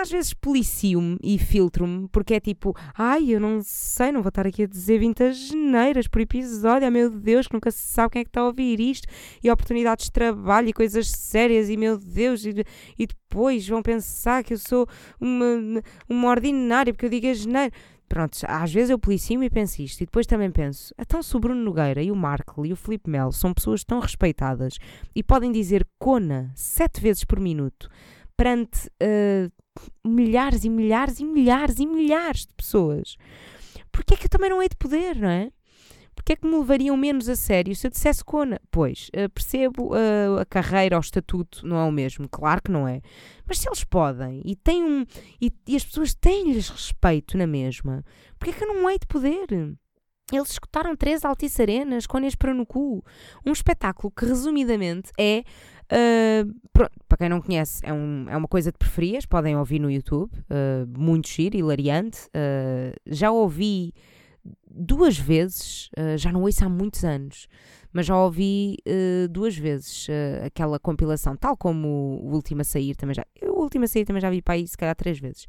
às 0.00 0.10
vezes 0.10 0.34
policio-me 0.34 1.18
e 1.22 1.38
filtro-me, 1.38 2.08
porque 2.08 2.34
é 2.34 2.40
tipo, 2.40 2.74
ai, 2.96 3.30
eu 3.30 3.40
não 3.40 3.60
sei, 3.62 4.12
não 4.12 4.22
vou 4.22 4.28
estar 4.28 4.46
aqui 4.46 4.64
a 4.64 4.66
dizer 4.66 4.98
20 4.98 5.32
geneiras 5.32 6.06
por 6.06 6.20
episódio, 6.20 6.84
ai 6.84 6.90
meu 6.90 7.10
Deus, 7.10 7.46
que 7.46 7.54
nunca 7.54 7.70
se 7.70 7.78
sabe 7.78 8.12
quem 8.12 8.20
é 8.20 8.24
que 8.24 8.30
está 8.30 8.40
a 8.40 8.46
ouvir 8.46 8.80
isto, 8.80 9.06
e 9.42 9.50
oportunidades 9.50 10.06
de 10.06 10.12
trabalho 10.12 10.68
e 10.68 10.72
coisas 10.72 11.08
sérias, 11.10 11.68
e 11.68 11.76
meu 11.76 11.98
Deus, 11.98 12.44
e, 12.44 12.64
e 12.98 13.06
depois 13.06 13.66
vão 13.68 13.82
pensar 13.82 14.42
que 14.44 14.54
eu 14.54 14.58
sou 14.58 14.86
uma, 15.20 15.82
uma 16.08 16.28
ordinária 16.28 16.92
porque 16.92 17.06
eu 17.06 17.10
digo 17.10 17.26
a 17.26 17.34
geneira. 17.34 17.72
Pronto, 18.08 18.38
às 18.46 18.72
vezes 18.72 18.90
eu 18.90 18.98
policio-me 18.98 19.46
e 19.46 19.50
penso 19.50 19.82
isto, 19.82 20.02
e 20.02 20.04
depois 20.04 20.26
também 20.26 20.50
penso, 20.50 20.94
então 20.98 21.22
se 21.22 21.36
o 21.36 21.40
Bruno 21.40 21.62
Nogueira 21.62 22.02
e 22.02 22.10
o 22.10 22.16
Marco 22.16 22.64
e 22.64 22.72
o 22.72 22.76
Felipe 22.76 23.10
Melo 23.10 23.32
são 23.32 23.52
pessoas 23.52 23.82
tão 23.82 23.98
respeitadas 23.98 24.78
e 25.14 25.22
podem 25.22 25.50
dizer 25.50 25.86
cona 25.98 26.52
sete 26.54 27.00
vezes 27.00 27.24
por 27.24 27.40
minuto 27.40 27.88
perante 28.36 28.88
uh, 29.02 29.50
milhares 30.04 30.64
e 30.64 30.68
milhares 30.68 31.20
e 31.20 31.24
milhares 31.24 31.78
e 31.78 31.86
milhares 31.86 32.42
de 32.42 32.52
pessoas. 32.54 33.16
Porque 33.90 34.14
é 34.14 34.16
que 34.16 34.26
eu 34.26 34.30
também 34.30 34.50
não 34.50 34.62
hei 34.62 34.68
de 34.68 34.76
poder, 34.76 35.16
não 35.16 35.28
é? 35.28 35.50
Porque 36.14 36.32
é 36.32 36.36
que 36.36 36.46
me 36.46 36.56
levariam 36.56 36.96
menos 36.96 37.28
a 37.28 37.36
sério 37.36 37.74
se 37.74 37.86
eu 37.86 37.90
dissesse 37.90 38.24
Kona? 38.24 38.60
Pois, 38.70 39.08
uh, 39.08 39.28
percebo 39.30 39.92
uh, 39.92 40.40
a 40.40 40.44
carreira, 40.44 40.96
o 40.96 41.00
estatuto, 41.00 41.66
não 41.66 41.76
é 41.76 41.84
o 41.84 41.92
mesmo. 41.92 42.28
Claro 42.28 42.62
que 42.62 42.70
não 42.70 42.86
é. 42.86 43.00
Mas 43.46 43.58
se 43.58 43.68
eles 43.68 43.84
podem 43.84 44.40
e 44.44 44.54
têm 44.54 44.82
um. 44.82 45.04
e, 45.40 45.52
e 45.66 45.76
as 45.76 45.84
pessoas 45.84 46.14
têm-lhes 46.14 46.68
respeito 46.68 47.36
na 47.36 47.46
mesma, 47.46 48.04
porque 48.38 48.50
é 48.50 48.54
que 48.54 48.64
eu 48.64 48.68
não 48.68 48.88
hei 48.88 48.98
de 48.98 49.06
poder? 49.06 49.76
Eles 50.32 50.50
escutaram 50.52 50.96
três 50.96 51.24
Altice 51.24 51.60
Arenas 51.60 52.06
com 52.06 52.18
para 52.38 52.54
no 52.54 52.64
cu. 52.64 53.04
Um 53.44 53.52
espetáculo 53.52 54.10
que, 54.10 54.24
resumidamente, 54.24 55.12
é. 55.18 55.44
Uh, 55.84 56.54
pronto, 56.72 56.92
para 57.06 57.18
quem 57.18 57.28
não 57.28 57.42
conhece, 57.42 57.80
é, 57.84 57.92
um, 57.92 58.26
é 58.28 58.36
uma 58.36 58.48
coisa 58.48 58.72
de 58.72 58.78
preferias, 58.78 59.26
podem 59.26 59.54
ouvir 59.54 59.78
no 59.78 59.90
YouTube. 59.90 60.32
Uh, 60.32 60.98
muito 60.98 61.28
giro, 61.28 61.56
hilariante. 61.56 62.22
Uh, 62.28 62.98
já 63.06 63.30
ouvi 63.30 63.92
duas 64.66 65.16
vezes, 65.16 65.88
já 66.18 66.30
não 66.30 66.42
ouço 66.42 66.64
há 66.64 66.68
muitos 66.68 67.02
anos 67.02 67.48
mas 67.94 68.06
já 68.06 68.18
ouvi 68.18 68.76
uh, 68.86 69.28
duas 69.28 69.56
vezes 69.56 70.08
uh, 70.08 70.44
aquela 70.46 70.80
compilação, 70.80 71.36
tal 71.36 71.56
como 71.56 72.20
o, 72.22 72.34
último 72.34 72.60
a 72.60 72.64
sair 72.64 72.96
também 72.96 73.14
já. 73.14 73.24
O 73.42 73.62
último 73.62 73.84
a 73.84 73.88
sair 73.88 74.04
também 74.04 74.20
já 74.20 74.28
vi 74.28 74.42
para 74.42 74.54
aí, 74.54 74.66
se 74.66 74.76
calhar, 74.76 74.96
três 74.96 75.20
vezes. 75.20 75.46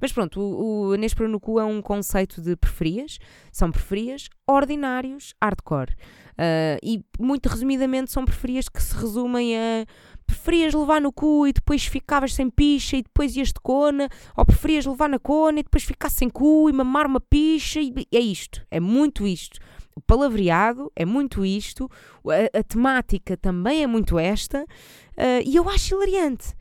Mas 0.00 0.12
pronto, 0.12 0.40
o, 0.40 0.94
o 0.94 1.28
no 1.28 1.40
Cu 1.40 1.58
é 1.58 1.64
um 1.64 1.82
conceito 1.82 2.40
de 2.40 2.54
preferias, 2.54 3.18
são 3.50 3.72
preferias 3.72 4.28
ordinários 4.46 5.34
hardcore. 5.42 5.90
Uh, 6.34 6.78
e 6.84 7.04
muito 7.18 7.48
resumidamente 7.48 8.12
são 8.12 8.24
preferias 8.24 8.68
que 8.68 8.80
se 8.80 8.94
resumem 8.94 9.58
a 9.58 9.84
preferias 10.24 10.72
levar 10.72 11.00
no 11.00 11.10
cu 11.10 11.48
e 11.48 11.52
depois 11.52 11.84
ficavas 11.86 12.34
sem 12.34 12.48
picha 12.48 12.96
e 12.98 13.02
depois 13.02 13.34
ias 13.34 13.48
de 13.48 13.60
cona, 13.60 14.08
ou 14.36 14.44
preferias 14.44 14.86
levar 14.86 15.08
na 15.08 15.18
cona 15.18 15.58
e 15.58 15.62
depois 15.64 15.82
ficar 15.82 16.10
sem 16.10 16.28
cu 16.28 16.70
e 16.70 16.72
mamar 16.72 17.06
uma 17.06 17.20
picha, 17.20 17.80
e 17.80 17.92
é 18.12 18.20
isto, 18.20 18.64
é 18.70 18.78
muito 18.78 19.26
isto 19.26 19.58
o 19.98 20.00
palavreado 20.00 20.90
é 20.94 21.04
muito 21.04 21.44
isto, 21.44 21.90
a, 22.26 22.58
a 22.58 22.62
temática 22.62 23.36
também 23.36 23.82
é 23.82 23.86
muito 23.86 24.18
esta, 24.18 24.62
uh, 24.62 25.42
e 25.44 25.56
eu 25.56 25.68
acho 25.68 25.94
hilariante. 25.94 26.56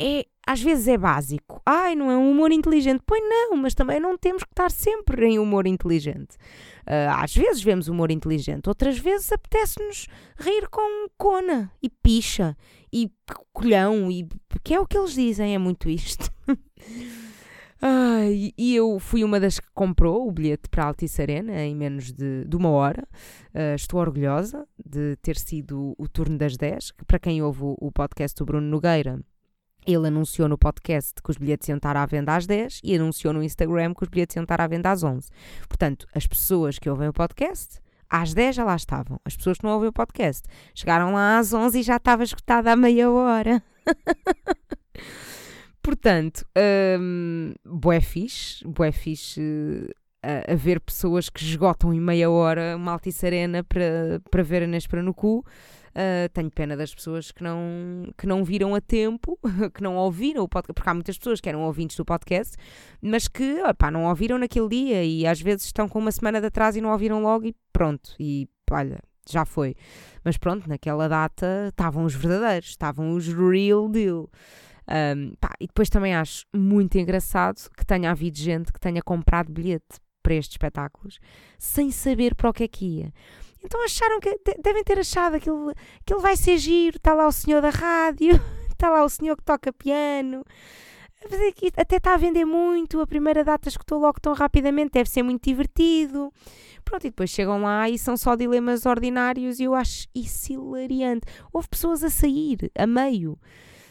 É, 0.00 0.26
às 0.44 0.60
vezes 0.60 0.88
é 0.88 0.98
básico. 0.98 1.62
Ai, 1.64 1.94
não 1.94 2.10
é 2.10 2.16
um 2.16 2.28
humor 2.28 2.50
inteligente. 2.50 3.00
Pois 3.06 3.22
não, 3.22 3.56
mas 3.56 3.74
também 3.74 4.00
não 4.00 4.18
temos 4.18 4.42
que 4.42 4.50
estar 4.50 4.68
sempre 4.70 5.24
em 5.24 5.38
humor 5.38 5.68
inteligente. 5.68 6.34
Uh, 6.80 7.14
às 7.16 7.34
vezes 7.34 7.62
vemos 7.62 7.88
humor 7.88 8.10
inteligente, 8.10 8.68
outras 8.68 8.98
vezes 8.98 9.32
apetece-nos 9.32 10.06
rir 10.36 10.68
com 10.68 11.08
cona 11.16 11.70
e 11.80 11.88
picha 11.88 12.56
e 12.92 13.08
colhão, 13.52 14.10
e, 14.10 14.26
que 14.62 14.74
é 14.74 14.80
o 14.80 14.86
que 14.86 14.98
eles 14.98 15.14
dizem, 15.14 15.54
é 15.54 15.58
muito 15.58 15.88
isto. 15.88 16.30
Ai, 17.86 18.50
e 18.56 18.74
eu 18.74 18.98
fui 18.98 19.22
uma 19.22 19.38
das 19.38 19.60
que 19.60 19.66
comprou 19.74 20.26
o 20.26 20.32
bilhete 20.32 20.70
para 20.70 20.84
a 20.84 20.86
Altice 20.86 21.20
Arena 21.20 21.60
em 21.60 21.76
menos 21.76 22.14
de, 22.14 22.46
de 22.46 22.56
uma 22.56 22.70
hora. 22.70 23.06
Uh, 23.54 23.74
estou 23.76 24.00
orgulhosa 24.00 24.66
de 24.82 25.16
ter 25.16 25.36
sido 25.36 25.94
o 25.98 26.08
turno 26.08 26.38
das 26.38 26.56
10, 26.56 26.92
que 26.92 27.04
para 27.04 27.18
quem 27.18 27.42
ouve 27.42 27.62
o, 27.62 27.76
o 27.78 27.92
podcast 27.92 28.38
do 28.38 28.46
Bruno 28.46 28.66
Nogueira, 28.66 29.20
ele 29.86 30.08
anunciou 30.08 30.48
no 30.48 30.56
podcast 30.56 31.12
que 31.22 31.30
os 31.30 31.36
bilhetes 31.36 31.68
iam 31.68 31.76
estar 31.76 31.94
à 31.94 32.06
venda 32.06 32.34
às 32.34 32.46
10 32.46 32.80
e 32.82 32.94
anunciou 32.94 33.34
no 33.34 33.42
Instagram 33.42 33.92
que 33.92 34.02
os 34.02 34.08
bilhetes 34.08 34.34
iam 34.34 34.44
estar 34.44 34.62
à 34.62 34.66
venda 34.66 34.90
às 34.90 35.02
11. 35.02 35.28
Portanto, 35.68 36.06
as 36.14 36.26
pessoas 36.26 36.78
que 36.78 36.88
ouvem 36.88 37.08
o 37.08 37.12
podcast, 37.12 37.80
às 38.08 38.32
10 38.32 38.56
já 38.56 38.64
lá 38.64 38.76
estavam. 38.76 39.20
As 39.26 39.36
pessoas 39.36 39.58
que 39.58 39.64
não 39.64 39.74
ouvem 39.74 39.90
o 39.90 39.92
podcast 39.92 40.48
chegaram 40.74 41.12
lá 41.12 41.36
às 41.36 41.52
11 41.52 41.80
e 41.80 41.82
já 41.82 41.96
estava 41.96 42.24
escutada 42.24 42.72
há 42.72 42.76
meia 42.76 43.10
hora. 43.10 43.62
Portanto, 45.84 46.46
um, 46.98 47.52
bué 47.62 48.00
fixe, 48.00 48.66
bué 48.66 48.90
fixe 48.90 49.38
uh, 50.24 50.52
a, 50.52 50.54
ver 50.54 50.80
pessoas 50.80 51.28
que 51.28 51.44
esgotam 51.44 51.92
em 51.92 52.00
meia 52.00 52.30
hora 52.30 52.74
uma 52.74 52.92
Altice 52.92 53.26
Arena 53.26 53.62
para, 53.62 54.18
para 54.30 54.42
ver 54.42 54.62
a 54.62 54.66
Nespera 54.66 55.02
no 55.02 55.12
cu. 55.12 55.44
Uh, 55.90 56.26
tenho 56.32 56.50
pena 56.50 56.74
das 56.74 56.94
pessoas 56.94 57.30
que 57.30 57.44
não, 57.44 58.10
que 58.16 58.26
não 58.26 58.42
viram 58.42 58.74
a 58.74 58.80
tempo, 58.80 59.38
que 59.74 59.82
não 59.82 59.96
ouviram 59.96 60.42
o 60.42 60.48
podcast, 60.48 60.72
porque 60.72 60.88
há 60.88 60.94
muitas 60.94 61.18
pessoas 61.18 61.38
que 61.38 61.50
eram 61.50 61.60
ouvintes 61.60 61.98
do 61.98 62.04
podcast, 62.04 62.56
mas 63.02 63.28
que 63.28 63.62
opá, 63.62 63.90
não 63.90 64.06
ouviram 64.06 64.38
naquele 64.38 64.68
dia 64.70 65.04
e 65.04 65.26
às 65.26 65.38
vezes 65.38 65.66
estão 65.66 65.86
com 65.86 65.98
uma 65.98 66.10
semana 66.10 66.40
de 66.40 66.46
atraso 66.46 66.78
e 66.78 66.80
não 66.80 66.92
ouviram 66.92 67.22
logo 67.22 67.44
e 67.44 67.54
pronto. 67.74 68.16
E 68.18 68.48
olha, 68.70 69.00
já 69.28 69.44
foi. 69.44 69.76
Mas 70.24 70.38
pronto, 70.38 70.66
naquela 70.66 71.10
data 71.10 71.66
estavam 71.68 72.06
os 72.06 72.14
verdadeiros, 72.14 72.70
estavam 72.70 73.12
os 73.12 73.28
real 73.28 73.86
deal. 73.90 74.30
Um, 74.86 75.34
pá, 75.40 75.54
e 75.58 75.66
depois 75.66 75.88
também 75.88 76.14
acho 76.14 76.44
muito 76.54 76.98
engraçado 76.98 77.70
que 77.76 77.86
tenha 77.86 78.10
havido 78.10 78.38
gente 78.38 78.72
que 78.72 78.78
tenha 78.78 79.02
comprado 79.02 79.50
bilhete 79.50 79.98
para 80.22 80.34
estes 80.34 80.54
espetáculos 80.54 81.18
sem 81.58 81.90
saber 81.90 82.34
para 82.34 82.50
o 82.50 82.52
que 82.52 82.64
é 82.64 82.68
que 82.68 82.84
ia. 82.84 83.12
Então 83.62 83.82
acharam 83.82 84.20
que 84.20 84.38
devem 84.62 84.84
ter 84.84 84.98
achado 84.98 85.40
que 85.40 85.48
ele, 85.48 85.74
que 86.04 86.12
ele 86.12 86.20
vai 86.20 86.36
ser 86.36 86.58
giro, 86.58 86.98
está 86.98 87.14
lá 87.14 87.26
o 87.26 87.32
senhor 87.32 87.62
da 87.62 87.70
rádio, 87.70 88.38
está 88.70 88.90
lá 88.90 89.04
o 89.04 89.08
senhor 89.08 89.36
que 89.36 89.42
toca 89.42 89.72
piano. 89.72 90.44
Até 91.78 91.96
está 91.96 92.12
a 92.12 92.18
vender 92.18 92.44
muito, 92.44 93.00
a 93.00 93.06
primeira 93.06 93.42
data 93.42 93.66
escutou 93.66 93.98
logo 93.98 94.20
tão 94.20 94.34
rapidamente, 94.34 94.92
deve 94.92 95.08
ser 95.08 95.22
muito 95.22 95.42
divertido. 95.44 96.30
Pronto, 96.84 97.06
e 97.06 97.10
depois 97.10 97.30
chegam 97.30 97.62
lá 97.62 97.88
e 97.88 97.98
são 97.98 98.14
só 98.14 98.36
dilemas 98.36 98.84
ordinários 98.84 99.58
e 99.58 99.64
eu 99.64 99.74
acho 99.74 100.06
isso 100.14 100.52
hilariante. 100.52 101.26
Houve 101.50 101.68
pessoas 101.68 102.04
a 102.04 102.10
sair, 102.10 102.70
a 102.76 102.86
meio 102.86 103.38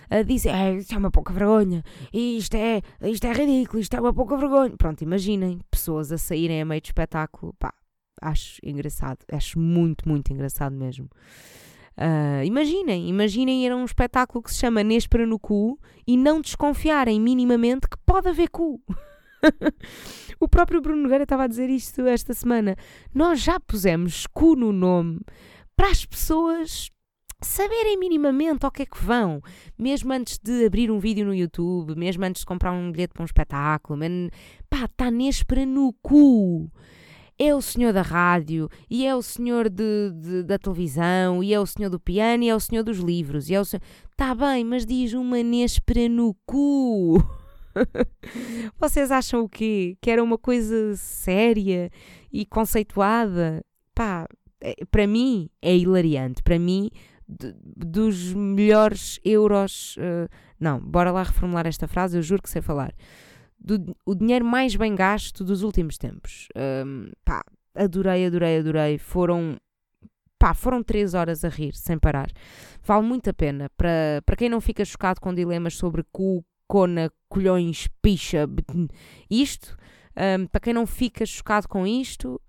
a 0.10 0.22
dizer 0.22 0.50
é, 0.50 0.76
isto 0.76 0.94
é 0.94 0.98
uma 0.98 1.12
pouca 1.12 1.34
vergonha, 1.34 1.84
isto 2.14 2.56
é, 2.56 2.82
isto 3.02 3.26
é 3.26 3.34
ridículo, 3.34 3.80
isto 3.80 3.96
é 3.96 4.00
uma 4.00 4.14
pouca 4.14 4.38
vergonha. 4.38 4.76
Pronto, 4.78 5.02
imaginem 5.02 5.60
pessoas 5.70 6.12
a 6.12 6.18
saírem 6.18 6.62
a 6.62 6.66
meio 6.66 6.82
de 6.82 6.88
espetáculo, 6.88 7.54
pá, 7.60 7.74
acho 8.22 8.60
engraçado, 8.64 9.20
acho 9.32 9.60
muito, 9.60 10.08
muito 10.08 10.32
engraçado 10.32 10.76
mesmo. 10.76 11.10
Uh, 11.96 12.44
imaginem, 12.44 13.08
imaginem 13.08 13.66
ir 13.66 13.72
a 13.72 13.76
um 13.76 13.86
espetáculo 13.86 14.44
que 14.44 14.52
se 14.52 14.60
chama 14.60 14.84
Néspera 14.84 15.28
no 15.28 15.38
cu 15.38 15.80
e 16.08 16.18
não 16.18 16.42
desconfiarem 16.42 17.20
minimamente 17.20 17.88
que 17.88 17.98
pode 18.04 18.28
haver 18.28 18.50
cu. 18.50 18.82
o 20.40 20.48
próprio 20.48 20.82
Bruno 20.82 21.04
Nogueira 21.04 21.24
estava 21.24 21.44
a 21.44 21.48
dizer 21.48 21.70
isto 21.70 22.02
esta 22.08 22.34
semana. 22.34 22.76
Nós 23.14 23.42
já 23.42 23.60
pusemos 23.60 24.26
cu 24.28 24.56
no 24.56 24.72
nome 24.72 25.20
para 25.76 25.90
as 25.90 26.04
pessoas 26.04 26.90
saberem 27.44 27.98
minimamente 27.98 28.66
ao 28.66 28.72
que 28.72 28.84
é 28.84 28.86
que 28.86 29.04
vão, 29.04 29.42
mesmo 29.78 30.12
antes 30.14 30.38
de 30.38 30.66
abrir 30.66 30.90
um 30.92 31.00
vídeo 31.00 31.26
no 31.26 31.34
YouTube, 31.34 31.96
mesmo 31.96 32.24
antes 32.24 32.42
de 32.42 32.46
comprar 32.46 32.72
um 32.72 32.92
bilhete 32.92 33.14
para 33.14 33.24
um 33.24 33.26
espetáculo, 33.26 34.00
man, 34.00 34.30
pá, 34.70 34.86
está 34.86 35.12
Nespera 35.12 35.66
no 35.66 35.94
cu. 36.02 36.72
É 37.38 37.54
o 37.54 37.62
senhor 37.62 37.92
da 37.92 38.04
rádio, 38.04 38.70
e 38.90 39.06
é 39.06 39.16
o 39.16 39.22
senhor 39.22 39.68
de, 39.68 40.12
de, 40.12 40.44
da 40.44 40.58
televisão, 40.58 41.44
e 41.44 41.54
é 41.54 41.60
o 41.60 41.66
senhor 41.66 41.90
do 41.90 42.00
piano, 42.00 42.44
e 42.44 42.50
é 42.50 42.56
o 42.56 42.60
senhor 42.60 42.84
dos 42.84 43.00
livros, 43.00 43.50
e 43.50 43.56
é 43.56 43.60
o 43.60 43.66
senhor... 43.66 43.82
Tá 44.16 44.36
bem, 44.36 44.64
mas 44.64 44.86
diz 44.86 45.14
uma 45.14 45.42
Nespera 45.42 46.08
no 46.08 46.36
cu. 46.46 47.18
Vocês 48.80 49.12
acham 49.12 49.42
o 49.42 49.50
quê? 49.50 49.98
Que 50.00 50.12
era 50.12 50.24
uma 50.24 50.38
coisa 50.38 50.96
séria 50.96 51.90
e 52.32 52.46
conceituada? 52.46 53.66
Pá, 53.96 54.28
é, 54.62 54.76
para 54.90 55.06
mim 55.06 55.50
é 55.62 55.76
hilariante. 55.76 56.42
Para 56.42 56.58
mim 56.58 56.90
de, 57.40 57.54
dos 57.62 58.34
melhores 58.34 59.20
euros. 59.24 59.98
Uh, 59.98 60.30
não, 60.60 60.80
bora 60.80 61.12
lá 61.12 61.24
reformular 61.24 61.68
esta 61.68 61.88
frase, 61.88 62.18
eu 62.18 62.22
juro 62.22 62.42
que 62.42 62.50
sei 62.50 62.62
falar. 62.62 62.94
Do, 63.60 63.96
o 64.06 64.14
dinheiro 64.14 64.46
mais 64.46 64.76
bem 64.76 64.96
gasto 64.96 65.44
dos 65.44 65.64
últimos 65.64 65.98
tempos. 65.98 66.48
Um, 66.86 67.12
pá, 67.24 67.44
adorei, 67.76 68.26
adorei, 68.26 68.60
adorei. 68.60 68.98
Foram. 68.98 69.58
Pá, 70.38 70.54
foram 70.54 70.84
três 70.84 71.14
horas 71.14 71.46
a 71.46 71.50
rir, 71.50 71.74
sem 71.74 71.98
parar. 71.98 72.30
Vale 72.84 73.06
muito 73.06 73.30
a 73.30 73.34
pena. 73.34 73.70
Para, 73.78 74.22
para 74.26 74.36
quem 74.36 74.50
não 74.50 74.60
fica 74.60 74.84
chocado 74.84 75.22
com 75.22 75.34
dilemas 75.34 75.76
sobre 75.76 76.04
cu, 76.12 76.44
cona, 76.68 77.10
colhões, 77.30 77.88
picha, 78.02 78.46
isto, 79.30 79.78
um, 80.16 80.46
para 80.48 80.60
quem 80.60 80.74
não 80.74 80.86
fica 80.86 81.26
chocado 81.26 81.68
com 81.68 81.88
isto, 81.88 82.42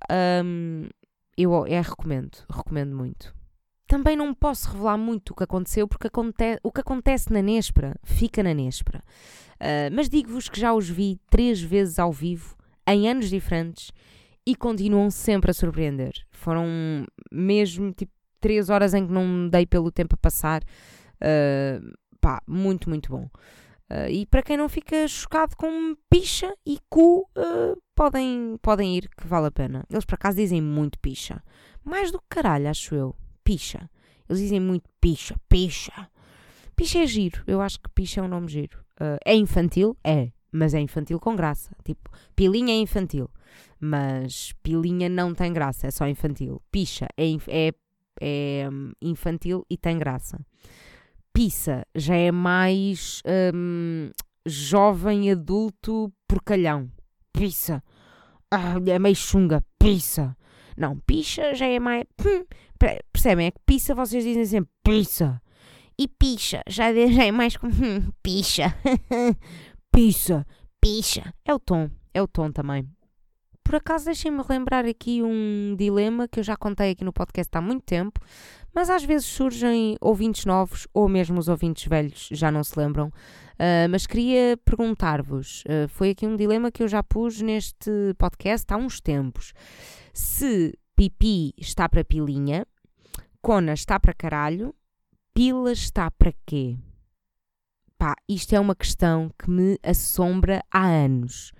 um, 0.44 0.88
eu 1.37 1.66
é, 1.66 1.81
recomendo, 1.81 2.38
recomendo 2.51 2.94
muito. 2.94 3.35
Também 3.94 4.16
não 4.16 4.35
posso 4.35 4.72
revelar 4.72 4.98
muito 4.98 5.30
o 5.30 5.37
que 5.37 5.44
aconteceu, 5.44 5.87
porque 5.87 6.09
aconte 6.09 6.59
o 6.64 6.72
que 6.72 6.80
acontece 6.80 7.33
na 7.33 7.40
Nespra 7.40 7.94
fica 8.02 8.42
na 8.42 8.52
Nespra. 8.52 9.00
Uh, 9.61 9.87
mas 9.94 10.09
digo-vos 10.09 10.48
que 10.48 10.59
já 10.59 10.74
os 10.74 10.88
vi 10.90 11.20
três 11.30 11.62
vezes 11.62 12.00
ao 12.00 12.11
vivo, 12.11 12.57
em 12.88 13.09
anos 13.09 13.30
diferentes, 13.30 13.92
e 14.44 14.57
continuam 14.57 15.12
sempre 15.12 15.52
a 15.52 15.54
surpreender. 15.54 16.12
Foram 16.33 17.07
mesmo 17.30 17.92
tipo 17.92 18.11
três 18.40 18.68
horas 18.68 18.94
em 18.94 19.07
que 19.07 19.12
não 19.12 19.48
dei 19.48 19.64
pelo 19.64 19.92
tempo 19.92 20.16
a 20.16 20.18
passar. 20.18 20.64
Uh, 21.22 21.96
pá, 22.20 22.42
muito, 22.48 22.88
muito 22.88 23.11
bom. 23.11 23.30
Uh, 23.88 24.11
e 24.11 24.26
para 24.26 24.42
quem 24.42 24.57
não 24.57 24.68
fica 24.68 25.07
chocado 25.07 25.57
com 25.57 25.94
picha 26.11 26.52
e 26.66 26.80
cu, 26.90 27.30
uh, 27.38 27.80
podem, 27.94 28.59
podem 28.61 28.96
ir, 28.96 29.09
que 29.16 29.28
vale 29.28 29.46
a 29.46 29.52
pena. 29.52 29.85
Eles 29.88 30.04
por 30.04 30.16
acaso 30.16 30.37
dizem 30.37 30.61
muito 30.61 30.98
picha. 30.98 31.40
Mais 31.85 32.11
do 32.11 32.18
que 32.18 32.26
caralho, 32.28 32.68
acho 32.68 32.92
eu 32.92 33.14
picha. 33.44 33.90
Eles 34.28 34.40
dizem 34.40 34.61
muito 34.61 34.88
picha, 35.00 35.37
picha. 35.48 36.09
Picha 36.74 36.98
é 36.98 37.07
giro. 37.07 37.42
Eu 37.46 37.61
acho 37.61 37.78
que 37.80 37.88
picha 37.90 38.20
é 38.20 38.22
um 38.22 38.28
nome 38.28 38.48
giro. 38.48 38.78
Uh, 39.00 39.18
é 39.24 39.35
infantil? 39.35 39.96
É. 40.02 40.30
mas 40.52 40.72
é 40.72 40.80
infantil 40.80 41.18
com 41.20 41.35
graça. 41.37 41.76
Tipo, 41.85 42.11
pilinha 42.37 42.72
é 42.72 42.78
infantil, 42.78 43.28
mas 43.80 44.52
pilinha 44.62 45.09
não 45.09 45.35
tem 45.35 45.52
graça, 45.52 45.88
é 45.88 45.90
só 45.90 46.07
infantil. 46.07 46.62
Picha 46.70 47.07
é, 47.16 47.24
é, 47.48 47.72
é 48.20 48.68
hum, 48.70 48.92
infantil 49.02 49.66
e 49.68 49.76
tem 49.76 49.98
graça. 49.98 50.38
Pissa 51.33 51.85
já 51.96 52.14
é 52.14 52.30
mais 52.30 53.20
hum, 53.52 54.11
jovem 54.46 55.33
adulto 55.33 56.12
porcalhão. 56.28 56.88
Pissa. 57.33 57.83
Ah, 58.48 58.76
é 58.87 58.98
meio 59.00 59.16
chunga. 59.16 59.64
Pissa. 59.76 60.37
Não, 60.76 60.96
picha 61.00 61.52
já 61.52 61.66
é 61.66 61.80
mais. 61.80 62.04
Percebem? 63.12 63.47
É 63.47 63.51
que 63.51 63.61
pissa 63.64 63.94
vocês 63.94 64.25
dizem 64.25 64.44
sempre 64.44 64.70
pissa. 64.83 65.40
E 65.99 66.09
picha 66.09 66.62
já, 66.68 66.90
é 66.90 67.31
mais 67.31 67.57
como. 67.57 67.73
Hum, 67.73 68.11
picha. 68.23 68.75
pissa. 69.92 70.47
Picha. 70.81 71.33
É 71.44 71.55
o 71.55 71.59
tom. 71.59 71.90
É 72.12 72.20
o 72.20 72.29
tom 72.29 72.51
também. 72.51 72.88
Por 73.64 73.77
acaso, 73.77 74.05
deixem-me 74.05 74.42
relembrar 74.42 74.85
aqui 74.85 75.23
um 75.23 75.75
dilema 75.77 76.29
que 76.29 76.38
eu 76.38 76.44
já 76.44 76.55
contei 76.55 76.90
aqui 76.90 77.03
no 77.03 77.12
podcast 77.12 77.51
há 77.57 77.61
muito 77.62 77.83
tempo, 77.83 78.20
mas 78.75 78.90
às 78.90 79.03
vezes 79.03 79.27
surgem 79.27 79.97
ouvintes 80.03 80.44
novos 80.44 80.87
ou 80.92 81.09
mesmo 81.09 81.38
os 81.40 81.49
ouvintes 81.49 81.87
velhos 81.88 82.29
já 82.31 82.53
não 82.53 82.62
se 82.62 82.79
lembram. 82.79 83.09
Uh, 83.55 83.88
mas 83.90 84.07
queria 84.07 84.59
perguntar-vos: 84.64 85.62
uh, 85.62 85.88
foi 85.88 86.11
aqui 86.11 86.27
um 86.27 86.37
dilema 86.37 86.70
que 86.70 86.83
eu 86.83 86.88
já 86.88 87.03
pus 87.03 87.40
neste 87.40 87.90
podcast 88.18 88.66
há 88.73 88.77
uns 88.77 89.01
tempos. 89.01 89.55
Se 90.12 90.77
pipi 90.94 91.55
está 91.57 91.88
para 91.88 92.05
pilinha, 92.05 92.66
cona 93.44 93.74
está 93.74 94.00
para 94.00 94.14
caralho, 94.14 94.74
pila 95.33 95.72
está 95.72 96.11
para 96.11 96.33
quê? 96.46 96.76
Pá, 97.98 98.14
isto 98.28 98.54
é 98.54 98.61
uma 98.61 98.74
questão 98.74 99.30
que 99.38 99.50
me 99.50 99.78
assombra 99.83 100.64
há 100.70 100.85
anos 100.85 101.52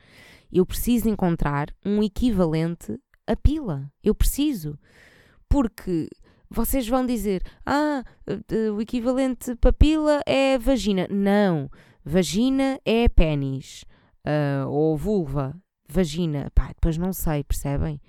eu 0.55 0.64
preciso 0.64 1.09
encontrar 1.09 1.75
um 1.85 2.01
equivalente 2.01 2.97
a 3.27 3.35
pila. 3.35 3.90
Eu 4.03 4.14
preciso. 4.14 4.79
Porque 5.49 6.09
vocês 6.49 6.88
vão 6.88 7.05
dizer: 7.05 7.42
ah, 7.66 8.05
eh, 8.27 8.70
o 8.70 8.81
equivalente 8.81 9.57
para 9.57 9.73
pila 9.73 10.23
é 10.25 10.57
vagina. 10.57 11.09
Não. 11.11 11.68
Vagina 12.05 12.79
é 12.85 13.09
pênis. 13.09 13.85
Uh, 14.25 14.68
ou 14.68 14.97
vulva. 14.97 15.57
Vagina. 15.88 16.51
Pá, 16.55 16.68
depois 16.68 16.97
não 16.97 17.12
sei, 17.12 17.42
percebem? 17.42 18.01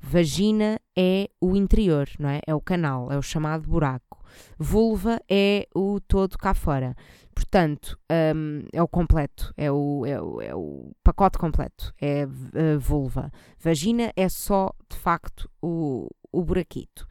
Vagina 0.00 0.78
é 0.96 1.28
o 1.40 1.56
interior, 1.56 2.08
não 2.18 2.28
é? 2.28 2.40
É 2.46 2.54
o 2.54 2.60
canal, 2.60 3.10
é 3.10 3.18
o 3.18 3.22
chamado 3.22 3.68
buraco. 3.68 4.22
Vulva 4.58 5.20
é 5.28 5.66
o 5.74 6.00
todo 6.00 6.36
cá 6.36 6.54
fora. 6.54 6.94
Portanto, 7.34 7.98
um, 8.34 8.62
é 8.72 8.82
o 8.82 8.88
completo, 8.88 9.52
é 9.56 9.70
o, 9.70 10.04
é 10.06 10.20
o, 10.20 10.40
é 10.40 10.54
o 10.54 10.92
pacote 11.04 11.38
completo, 11.38 11.92
é 12.00 12.22
a 12.22 12.78
vulva. 12.78 13.30
Vagina 13.58 14.10
é 14.16 14.28
só, 14.28 14.70
de 14.90 14.96
facto, 14.96 15.50
o, 15.60 16.08
o 16.32 16.42
buraquito. 16.42 17.06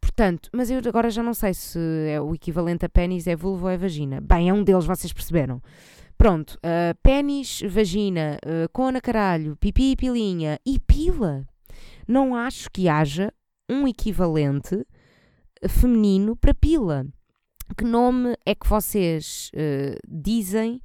Portanto, 0.00 0.50
mas 0.52 0.70
eu 0.70 0.80
agora 0.86 1.10
já 1.10 1.22
não 1.22 1.34
sei 1.34 1.54
se 1.54 1.78
é 2.08 2.20
o 2.20 2.34
equivalente 2.34 2.84
a 2.84 2.88
pênis 2.88 3.26
é 3.26 3.34
vulva 3.34 3.66
ou 3.66 3.70
é 3.70 3.76
vagina. 3.76 4.20
Bem, 4.20 4.48
é 4.48 4.52
um 4.52 4.62
deles, 4.62 4.84
vocês 4.84 5.12
perceberam. 5.12 5.62
Pronto, 6.16 6.56
uh, 6.56 6.96
pênis, 7.02 7.62
vagina, 7.68 8.38
uh, 8.44 8.68
cona, 8.70 9.00
caralho, 9.00 9.56
pipi, 9.56 9.96
pilinha 9.96 10.58
e 10.66 10.78
pila. 10.78 11.46
Não 12.08 12.34
acho 12.34 12.70
que 12.70 12.88
haja 12.88 13.30
um 13.68 13.86
equivalente 13.86 14.86
feminino 15.68 16.34
para 16.34 16.54
pila. 16.54 17.06
Que 17.76 17.84
nome 17.84 18.34
é 18.46 18.54
que 18.54 18.66
vocês 18.66 19.50
uh, 19.54 19.98
dizem 20.08 20.80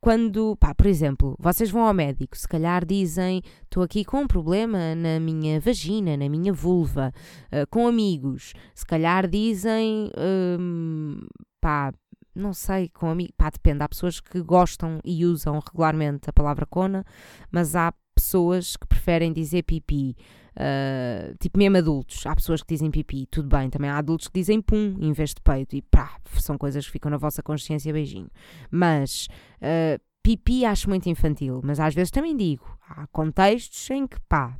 quando, 0.00 0.56
pá, 0.56 0.74
por 0.74 0.86
exemplo, 0.86 1.36
vocês 1.38 1.70
vão 1.70 1.82
ao 1.82 1.92
médico, 1.92 2.36
se 2.36 2.48
calhar 2.48 2.86
dizem 2.86 3.42
estou 3.62 3.82
aqui 3.82 4.02
com 4.04 4.22
um 4.22 4.26
problema 4.26 4.94
na 4.94 5.20
minha 5.20 5.60
vagina, 5.60 6.16
na 6.16 6.28
minha 6.28 6.52
vulva, 6.52 7.12
uh, 7.52 7.66
com 7.70 7.86
amigos, 7.86 8.54
se 8.74 8.84
calhar 8.84 9.28
dizem, 9.28 10.10
um, 10.58 11.20
pá, 11.60 11.92
não 12.34 12.54
sei, 12.54 12.88
com 12.88 13.10
amigos, 13.10 13.34
pá, 13.36 13.50
depende, 13.50 13.84
há 13.84 13.88
pessoas 13.88 14.20
que 14.20 14.40
gostam 14.40 15.00
e 15.04 15.24
usam 15.26 15.60
regularmente 15.64 16.30
a 16.30 16.32
palavra 16.32 16.64
cona, 16.64 17.04
mas 17.52 17.76
há 17.76 17.92
pessoas 18.14 18.76
que 18.76 18.86
preferem 18.86 19.32
dizer 19.32 19.62
pipi. 19.62 20.16
Uh, 20.56 21.36
tipo, 21.38 21.58
mesmo 21.58 21.76
adultos. 21.76 22.26
Há 22.26 22.34
pessoas 22.34 22.62
que 22.62 22.74
dizem 22.74 22.90
pipi, 22.90 23.26
tudo 23.26 23.48
bem. 23.48 23.70
Também 23.70 23.90
há 23.90 23.98
adultos 23.98 24.28
que 24.28 24.40
dizem 24.40 24.60
pum 24.60 24.96
em 25.00 25.12
vez 25.12 25.30
de 25.30 25.40
peito. 25.42 25.76
E 25.76 25.82
pá, 25.82 26.16
são 26.38 26.58
coisas 26.58 26.86
que 26.86 26.92
ficam 26.92 27.10
na 27.10 27.16
vossa 27.16 27.42
consciência, 27.42 27.92
beijinho. 27.92 28.30
Mas 28.70 29.28
uh, 29.56 30.00
pipi 30.22 30.64
acho 30.64 30.88
muito 30.88 31.08
infantil. 31.08 31.60
Mas 31.62 31.80
às 31.80 31.94
vezes 31.94 32.10
também 32.10 32.36
digo. 32.36 32.78
Há 32.88 33.06
contextos 33.08 33.88
em 33.90 34.06
que 34.06 34.18
pá, 34.28 34.56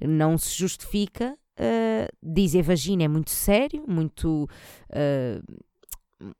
não 0.00 0.36
se 0.38 0.56
justifica. 0.56 1.36
Uh, 1.58 2.06
dizer 2.22 2.60
vagina 2.62 3.04
é 3.04 3.08
muito 3.08 3.30
sério, 3.30 3.82
muito 3.88 4.46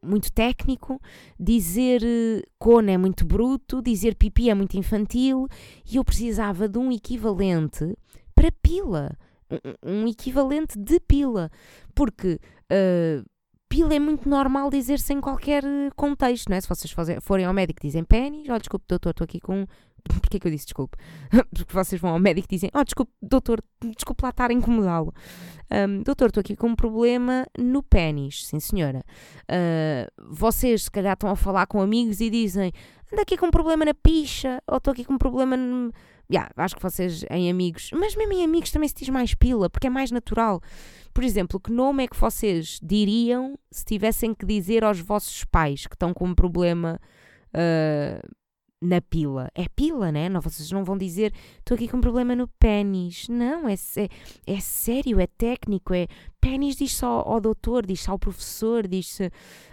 muito 0.03 0.33
técnico, 0.33 1.01
dizer 1.39 2.01
cona 2.59 2.93
é 2.93 2.99
muito 2.99 3.25
bruto, 3.25 3.83
dizer 3.83 4.15
pipi 4.15 4.49
é 4.49 4.55
muito 4.55 4.77
infantil 4.77 5.47
e 5.91 5.97
eu 5.97 6.05
precisava 6.05 6.69
de 6.69 6.79
um 6.79 6.91
equivalente 6.91 7.97
para 8.37 8.53
pila. 8.63 9.19
Um, 9.51 10.03
um 10.05 10.09
equivalente 10.09 10.79
de 10.79 11.01
pila. 11.01 11.51
Porque 11.95 12.39
uh, 12.71 13.25
pila 13.69 13.95
é 13.95 13.99
muito 13.99 14.29
normal 14.29 14.71
dizer 14.71 14.99
sem 14.99 15.21
qualquer 15.21 15.65
contexto, 15.97 16.49
não 16.49 16.57
é? 16.57 16.61
Se 16.61 16.69
vocês 16.69 16.95
forem 17.21 17.45
ao 17.45 17.53
médico 17.53 17.81
dizem 17.83 18.05
pênis, 18.05 18.49
olha, 18.49 18.59
desculpe, 18.59 18.85
doutor, 18.89 19.11
estou 19.11 19.25
aqui 19.25 19.41
com. 19.41 19.67
Porquê 20.07 20.39
que 20.39 20.47
eu 20.47 20.53
disse 20.53 20.67
desculpe? 20.67 20.97
Porque 21.53 21.73
vocês 21.73 22.01
vão 22.01 22.13
ao 22.13 22.19
médico 22.21 22.47
e 22.49 22.57
dizem, 22.57 22.71
oh, 22.73 22.85
desculpe, 22.85 23.13
doutor, 23.21 23.61
desculpe 23.97 24.23
lá 24.23 24.29
estar 24.29 24.51
a 24.51 24.55
incomodá-lo. 24.55 25.13
Um, 25.69 26.03
doutor, 26.05 26.29
estou 26.29 26.41
aqui 26.41 26.55
com 26.55 26.69
um 26.69 26.77
problema 26.77 27.45
no 27.59 27.83
pênis, 27.83 28.47
sim 28.47 28.61
senhora. 28.61 29.03
Uh, 29.51 30.09
vocês 30.31 30.85
se 30.85 30.91
calhar 30.91 31.15
estão 31.15 31.29
a 31.29 31.35
falar 31.35 31.67
com 31.67 31.81
amigos 31.81 32.21
e 32.21 32.31
dizem, 32.31 32.73
ando 33.13 33.21
aqui 33.21 33.37
com 33.37 33.47
um 33.47 33.51
problema 33.51 33.85
na 33.85 33.95
picha, 33.95 34.63
ou 34.69 34.77
estou 34.77 34.93
aqui 34.93 35.05
com 35.05 35.15
um 35.15 35.19
problema 35.19 35.57
no 35.57 35.93
yeah, 36.31 36.51
acho 36.57 36.77
que 36.77 36.83
vocês 36.83 37.25
em 37.31 37.51
amigos, 37.51 37.91
mas 37.93 38.17
mesmo 38.17 38.33
em 38.33 38.45
amigos 38.45 38.71
também 38.71 38.89
se 38.89 38.95
diz 38.95 39.09
mais 39.09 39.35
pila, 39.35 39.71
porque 39.71 39.87
é 39.87 39.91
mais 39.91 40.11
natural. 40.11 40.61
Por 41.15 41.25
exemplo, 41.25 41.61
que 41.61 41.73
nome 41.73 42.05
é 42.05 42.09
que 42.09 42.17
vocês 42.17 42.79
diriam 42.83 43.59
se 43.71 43.85
tivessem 43.85 44.35
que 44.35 44.45
dizer 44.45 44.85
aos 44.85 45.01
vossos 45.01 45.45
pais 45.45 45.87
que 45.87 45.95
estão 45.95 46.13
com 46.13 46.27
um 46.27 46.35
problema 46.35 47.01
uh, 47.55 48.37
na 48.81 49.01
pila. 49.01 49.51
É 49.55 49.69
pila, 49.69 50.13
né? 50.13 50.29
Não, 50.29 50.41
vocês 50.41 50.71
não 50.71 50.85
vão 50.85 50.99
dizer 50.99 51.33
estou 51.59 51.75
aqui 51.75 51.89
com 51.89 51.97
um 51.97 52.01
problema 52.01 52.37
no 52.37 52.49
pênis. 52.59 53.29
Não, 53.29 53.69
é, 53.69 53.75
é, 53.75 54.09
é 54.47 54.61
sério, 54.61 55.21
é 55.21 55.27
técnico. 55.27 55.95
É 55.95 56.07
pênis 56.41 56.77
diz 56.77 56.93
só 56.93 57.23
ao 57.27 57.41
doutor, 57.41 57.87
diz 57.87 58.09
ao 58.09 58.19
professor, 58.19 58.87
diz 58.87 59.19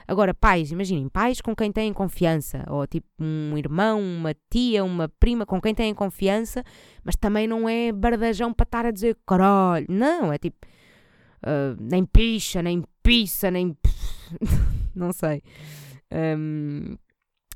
Agora, 0.08 0.34
pais, 0.34 0.72
imaginem, 0.72 1.08
pais 1.08 1.40
com 1.40 1.56
quem 1.56 1.72
têm 1.72 1.94
confiança, 1.94 2.66
ou 2.70 2.86
tipo 2.86 3.08
um 3.20 3.58
irmão, 3.58 4.02
uma 4.02 4.36
tia, 4.50 4.84
uma 4.84 5.08
prima 5.08 5.46
com 5.46 5.62
quem 5.62 5.74
têm 5.74 5.94
confiança, 5.94 6.64
mas 7.04 7.16
também 7.16 7.48
não 7.48 7.70
é 7.70 7.92
bardajão 7.92 8.54
para 8.54 8.64
estar 8.64 8.86
a 8.86 8.92
dizer 8.92 9.18
caralho. 9.26 9.86
Não, 9.90 10.32
é 10.32 10.38
tipo. 10.38 10.66
Uh, 11.46 11.76
nem 11.80 12.06
picha, 12.06 12.62
nem 12.62 12.84
pizza, 13.02 13.52
nem. 13.52 13.78
não 14.96 15.12
sei. 15.12 15.42
Um, 16.12 16.98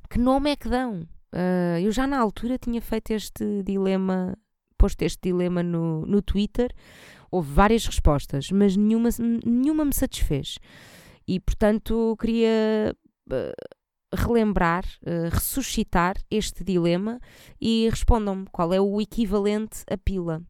que 0.10 0.19
nome 0.19 0.51
é 0.51 0.55
que 0.55 0.69
dão? 0.69 1.07
Uh, 1.38 1.78
eu 1.80 1.91
já 1.91 2.08
na 2.08 2.17
altura 2.17 2.58
tinha 2.58 2.82
feito 2.82 3.12
este 3.12 3.62
dilema, 3.62 4.36
posto 4.76 5.04
este 5.04 5.30
dilema 5.30 5.62
no, 5.62 6.04
no 6.08 6.19
Twitter. 6.19 6.73
Houve 7.30 7.54
várias 7.54 7.86
respostas, 7.86 8.50
mas 8.52 8.76
nenhuma, 8.76 9.10
nenhuma 9.45 9.86
me 9.86 9.93
satisfez. 9.93 10.58
E 11.28 11.39
portanto 11.39 12.17
queria 12.19 12.95
uh, 13.30 14.15
relembrar, 14.15 14.84
uh, 15.04 15.30
ressuscitar 15.30 16.15
este 16.32 16.63
dilema 16.63 17.19
e 17.62 17.88
respondam-me 17.91 18.47
qual 18.52 18.73
é 18.73 18.82
o 18.82 19.00
equivalente 19.00 19.84
a 19.91 19.97
pila 19.97 20.41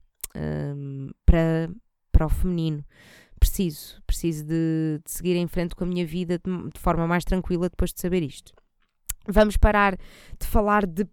para, 1.26 1.68
para 2.12 2.28
o 2.28 2.30
feminino 2.30 2.86
preciso, 3.40 4.02
preciso 4.06 4.46
de, 4.46 5.00
de, 5.04 5.12
seguir 5.12 5.36
em 5.36 5.48
frente 5.48 5.76
com 5.76 5.84
a 5.84 5.88
minha 5.88 6.06
vida 6.06 6.38
de, 6.38 6.70
de, 6.70 6.80
forma 6.80 7.08
mais 7.08 7.24
tranquila 7.24 7.70
depois 7.70 7.92
de 7.92 8.00
saber 8.00 8.22
isto. 8.22 8.54
Vamos 9.28 9.58
parar 9.58 9.98
de 10.40 10.48
falar 10.48 10.86
de 10.86 11.06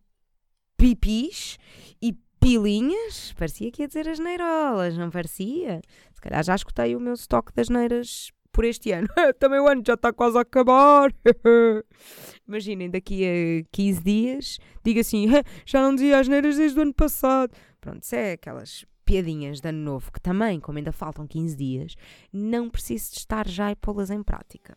pipis 0.76 1.58
e 2.00 2.12
pilinhas. 2.40 3.32
Parecia 3.36 3.70
que 3.70 3.82
ia 3.82 3.88
dizer 3.88 4.08
as 4.08 4.18
neirolas, 4.18 4.96
não 4.96 5.10
parecia? 5.10 5.80
Se 6.12 6.20
calhar 6.20 6.44
já 6.44 6.54
escutei 6.54 6.94
o 6.94 7.00
meu 7.00 7.14
estoque 7.14 7.52
das 7.54 7.68
neiras 7.68 8.30
por 8.52 8.64
este 8.64 8.92
ano. 8.92 9.08
Também 9.38 9.60
o 9.60 9.66
ano 9.66 9.82
já 9.84 9.94
está 9.94 10.12
quase 10.12 10.38
a 10.38 10.42
acabar. 10.42 11.12
Imaginem, 12.46 12.88
daqui 12.88 13.24
a 13.26 13.66
15 13.72 14.02
dias, 14.02 14.58
diga 14.82 15.00
assim: 15.00 15.26
já 15.66 15.82
não 15.82 15.94
dizia 15.94 16.18
as 16.18 16.28
neiras 16.28 16.56
desde 16.56 16.78
o 16.78 16.82
ano 16.82 16.94
passado. 16.94 17.52
Pronto, 17.80 18.02
isso 18.02 18.14
é 18.14 18.32
aquelas 18.32 18.86
piadinhas 19.04 19.60
de 19.60 19.68
ano 19.68 19.80
novo 19.80 20.10
que 20.10 20.20
também, 20.20 20.58
como 20.58 20.78
ainda 20.78 20.92
faltam 20.92 21.26
15 21.26 21.56
dias, 21.56 21.94
não 22.32 22.70
preciso 22.70 23.12
de 23.12 23.18
estar 23.18 23.46
já 23.46 23.70
e 23.70 23.76
pô-las 23.76 24.10
em 24.10 24.22
prática. 24.22 24.76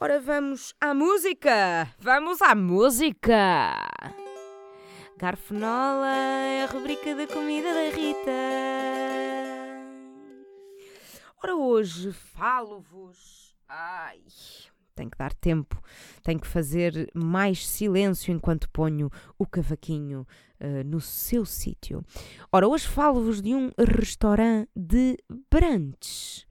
Ora, 0.00 0.20
vamos 0.20 0.72
à 0.80 0.94
música! 0.94 1.92
Vamos 1.98 2.40
à 2.40 2.54
música! 2.54 3.74
Garfonola 5.16 6.14
é 6.14 6.62
a 6.62 6.66
rubrica 6.66 7.16
da 7.16 7.26
comida 7.26 7.66
da 7.74 7.90
Rita. 7.90 8.30
Ora, 11.42 11.56
hoje 11.56 12.12
falo-vos. 12.12 13.56
Ai, 13.68 14.20
tenho 14.94 15.10
que 15.10 15.18
dar 15.18 15.34
tempo, 15.34 15.82
tenho 16.22 16.38
que 16.38 16.46
fazer 16.46 17.10
mais 17.12 17.66
silêncio 17.66 18.32
enquanto 18.32 18.70
ponho 18.70 19.10
o 19.36 19.44
cavaquinho 19.44 20.24
uh, 20.60 20.84
no 20.86 21.00
seu 21.00 21.44
sítio. 21.44 22.04
Ora, 22.52 22.68
hoje 22.68 22.86
falo-vos 22.86 23.42
de 23.42 23.52
um 23.52 23.72
restaurante 23.76 24.70
de 24.76 25.18
brunch. 25.50 26.46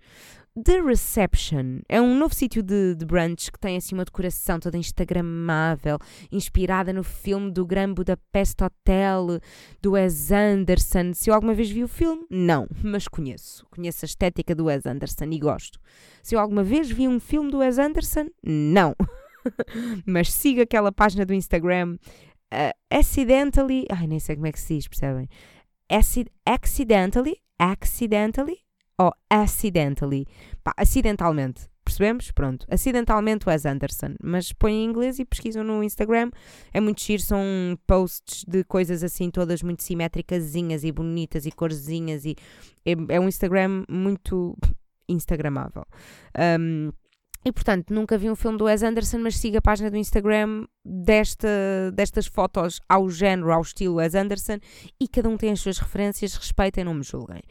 The 0.63 0.81
Reception 0.81 1.81
é 1.87 2.01
um 2.01 2.17
novo 2.17 2.33
sítio 2.33 2.63
de, 2.63 2.95
de 2.95 3.05
brunch 3.05 3.51
que 3.51 3.59
tem 3.59 3.77
assim 3.77 3.93
uma 3.93 4.03
decoração 4.03 4.59
toda 4.59 4.75
instagramável, 4.75 5.99
inspirada 6.31 6.91
no 6.91 7.03
filme 7.03 7.51
do 7.51 7.63
Gran 7.63 7.93
Budapest 7.93 8.63
Hotel, 8.63 9.39
do 9.79 9.91
Wes 9.91 10.31
Anderson. 10.31 11.13
Se 11.13 11.29
eu 11.29 11.35
alguma 11.35 11.53
vez 11.53 11.69
vi 11.69 11.83
o 11.83 11.87
filme, 11.87 12.25
não, 12.27 12.67
mas 12.83 13.07
conheço. 13.07 13.67
Conheço 13.69 14.03
a 14.03 14.07
estética 14.07 14.55
do 14.55 14.65
Wes 14.65 14.87
Anderson 14.87 15.25
e 15.25 15.37
gosto. 15.37 15.79
Se 16.23 16.33
eu 16.33 16.39
alguma 16.39 16.63
vez 16.63 16.89
vi 16.89 17.07
um 17.07 17.19
filme 17.19 17.51
do 17.51 17.59
Wes 17.59 17.77
Anderson, 17.77 18.25
não. 18.41 18.95
mas 20.07 20.33
siga 20.33 20.63
aquela 20.63 20.91
página 20.91 21.23
do 21.23 21.35
Instagram 21.35 21.97
uh, 22.51 22.73
Accidentally, 22.89 23.85
ai 23.91 24.07
nem 24.07 24.19
sei 24.19 24.35
como 24.35 24.47
é 24.47 24.51
que 24.51 24.59
se 24.59 24.75
diz, 24.75 24.87
percebem? 24.87 25.29
Acid, 25.87 26.29
accidentally, 26.45 27.37
accidentally 27.59 28.66
ou 28.97 29.13
accidentally. 29.29 30.25
Pá, 30.63 30.73
acidentalmente. 30.77 31.69
Percebemos? 31.83 32.31
Pronto. 32.31 32.65
Acidentalmente 32.69 33.47
Wes 33.47 33.65
Anderson. 33.65 34.15
Mas 34.21 34.51
põem 34.51 34.83
em 34.83 34.85
inglês 34.85 35.19
e 35.19 35.25
pesquisam 35.25 35.63
no 35.63 35.81
Instagram. 35.81 36.31
É 36.73 36.81
muito 36.81 37.01
giro. 37.01 37.21
São 37.21 37.39
posts 37.87 38.43
de 38.45 38.63
coisas 38.65 39.03
assim, 39.03 39.31
todas 39.31 39.63
muito 39.63 39.83
simétricas 39.83 40.53
e 40.53 40.91
bonitas 40.91 41.45
e 41.45 41.51
corzinhas. 41.51 42.25
E 42.25 42.35
é, 42.85 43.15
é 43.15 43.19
um 43.19 43.27
Instagram 43.27 43.85
muito 43.89 44.57
Instagramável. 45.07 45.85
Um, 46.59 46.91
e 47.45 47.51
portanto, 47.53 47.93
nunca 47.93 48.17
vi 48.17 48.29
um 48.29 48.35
filme 48.35 48.57
do 48.57 48.65
Wes 48.65 48.83
Anderson, 48.83 49.19
mas 49.19 49.37
siga 49.37 49.59
a 49.59 49.61
página 49.61 49.89
do 49.89 49.95
Instagram 49.95 50.65
desta, 50.83 51.47
destas 51.93 52.27
fotos 52.27 52.81
ao 52.89 53.09
género, 53.09 53.53
ao 53.53 53.61
estilo 53.61 53.95
Wes 53.95 54.15
Anderson 54.15 54.57
e 54.99 55.07
cada 55.07 55.29
um 55.29 55.37
tem 55.37 55.51
as 55.51 55.61
suas 55.61 55.77
referências, 55.77 56.33
respeitem, 56.35 56.83
não 56.83 56.93
me 56.93 57.03
julguem. 57.03 57.41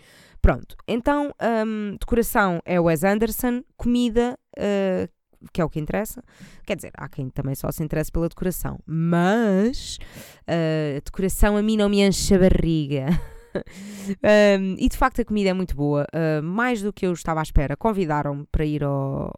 Pronto, 0.46 0.76
então, 0.86 1.34
um, 1.66 1.96
decoração 1.98 2.62
é 2.64 2.78
Wes 2.78 3.02
Anderson, 3.02 3.64
comida, 3.76 4.38
uh, 4.56 5.10
que 5.52 5.60
é 5.60 5.64
o 5.64 5.68
que 5.68 5.80
interessa. 5.80 6.22
Quer 6.64 6.76
dizer, 6.76 6.92
há 6.96 7.08
quem 7.08 7.28
também 7.30 7.56
só 7.56 7.72
se 7.72 7.82
interesse 7.82 8.12
pela 8.12 8.28
decoração, 8.28 8.78
mas 8.86 9.98
uh, 10.46 10.98
a 10.98 11.00
decoração 11.04 11.56
a 11.56 11.62
mim 11.62 11.76
não 11.76 11.88
me 11.88 12.00
enche 12.00 12.32
a 12.32 12.38
barriga. 12.38 13.06
um, 14.60 14.76
e 14.78 14.88
de 14.88 14.96
facto 14.96 15.20
a 15.20 15.24
comida 15.24 15.50
é 15.50 15.52
muito 15.52 15.74
boa, 15.76 16.06
uh, 16.14 16.42
mais 16.42 16.82
do 16.82 16.92
que 16.92 17.06
eu 17.06 17.12
estava 17.12 17.40
à 17.40 17.42
espera. 17.42 17.76
Convidaram-me 17.76 18.46
para 18.50 18.64
ir 18.64 18.84
ao, 18.84 19.32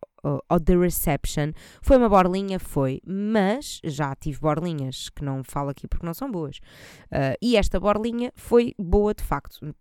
ao, 0.48 0.60
The 0.60 0.76
Reception. 0.76 1.52
Foi 1.80 1.96
uma 1.96 2.08
borlinha? 2.08 2.58
Foi, 2.58 3.00
mas 3.06 3.80
já 3.84 4.14
tive 4.14 4.40
borlinhas 4.40 5.08
que 5.10 5.24
não 5.24 5.42
falo 5.44 5.70
aqui 5.70 5.86
porque 5.86 6.06
não 6.06 6.14
são 6.14 6.30
boas. 6.30 6.58
Uh, 7.06 7.36
e 7.40 7.56
esta 7.56 7.78
borlinha 7.78 8.32
foi 8.36 8.74
boa 8.78 9.14
de 9.14 9.22
facto. 9.22 9.74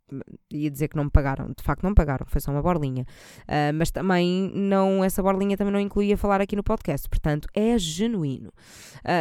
Ia 0.51 0.71
dizer 0.71 0.87
que 0.87 0.95
não 0.95 1.05
me 1.05 1.11
pagaram, 1.11 1.47
de 1.47 1.63
facto 1.63 1.83
não 1.83 1.91
me 1.91 1.95
pagaram, 1.95 2.25
foi 2.27 2.41
só 2.41 2.51
uma 2.51 2.61
borlinha. 2.61 3.05
Uh, 3.43 3.73
mas 3.73 3.91
também 3.91 4.51
não, 4.53 5.03
essa 5.03 5.21
borlinha 5.21 5.57
também 5.57 5.73
não 5.73 5.79
incluía 5.79 6.17
falar 6.17 6.41
aqui 6.41 6.55
no 6.55 6.63
podcast, 6.63 7.07
portanto 7.09 7.47
é 7.53 7.77
genuíno. 7.77 8.51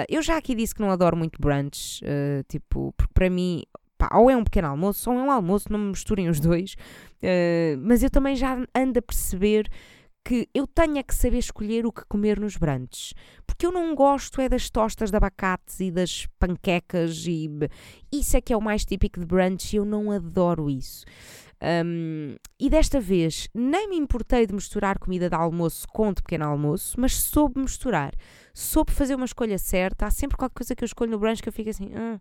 Eu 0.08 0.20
já 0.22 0.36
aqui 0.36 0.54
disse 0.54 0.74
que 0.74 0.80
não 0.80 0.90
adoro 0.90 1.16
muito 1.16 1.40
brunch, 1.40 2.02
tipo, 2.48 2.92
porque 2.96 3.12
para 3.14 3.30
mim 3.30 3.62
Pá, 3.98 4.10
ou 4.14 4.30
é 4.30 4.36
um 4.36 4.44
pequeno 4.44 4.68
almoço, 4.68 5.10
ou 5.10 5.18
é 5.18 5.22
um 5.22 5.30
almoço, 5.30 5.70
não 5.70 5.78
me 5.78 5.88
misturem 5.90 6.28
os 6.28 6.40
dois. 6.40 6.74
Uh, 7.22 7.78
mas 7.80 8.02
eu 8.02 8.10
também 8.10 8.36
já 8.36 8.56
ando 8.74 8.98
a 8.98 9.02
perceber 9.02 9.68
que 10.26 10.48
eu 10.52 10.66
tenha 10.66 11.04
que 11.04 11.14
saber 11.14 11.38
escolher 11.38 11.86
o 11.86 11.92
que 11.92 12.04
comer 12.06 12.40
nos 12.40 12.56
brunches. 12.56 13.14
Porque 13.46 13.64
eu 13.64 13.70
não 13.70 13.94
gosto 13.94 14.40
é 14.40 14.48
das 14.48 14.68
tostas 14.68 15.12
de 15.12 15.16
abacates 15.16 15.78
e 15.78 15.88
das 15.88 16.26
panquecas 16.38 17.24
e 17.28 17.48
isso 18.12 18.36
é 18.36 18.40
que 18.40 18.52
é 18.52 18.56
o 18.56 18.60
mais 18.60 18.84
típico 18.84 19.20
de 19.20 19.26
brunch 19.26 19.72
e 19.72 19.76
eu 19.76 19.84
não 19.84 20.10
adoro 20.10 20.68
isso. 20.68 21.04
Um, 21.62 22.34
e 22.58 22.68
desta 22.68 23.00
vez 23.00 23.48
nem 23.54 23.88
me 23.88 23.96
importei 23.96 24.46
de 24.46 24.52
misturar 24.52 24.98
comida 24.98 25.30
de 25.30 25.36
almoço 25.36 25.86
com 25.88 26.12
de 26.12 26.22
pequeno 26.22 26.44
almoço, 26.44 27.00
mas 27.00 27.14
soube 27.14 27.60
misturar, 27.60 28.12
soube 28.52 28.92
fazer 28.92 29.14
uma 29.14 29.24
escolha 29.24 29.58
certa. 29.58 30.06
Há 30.06 30.10
sempre 30.10 30.36
qualquer 30.36 30.56
coisa 30.56 30.74
que 30.74 30.82
eu 30.82 30.86
escolho 30.86 31.12
no 31.12 31.20
brunch 31.20 31.40
que 31.40 31.48
eu 31.48 31.52
fico 31.52 31.70
assim. 31.70 31.92
Ah, 31.94 32.18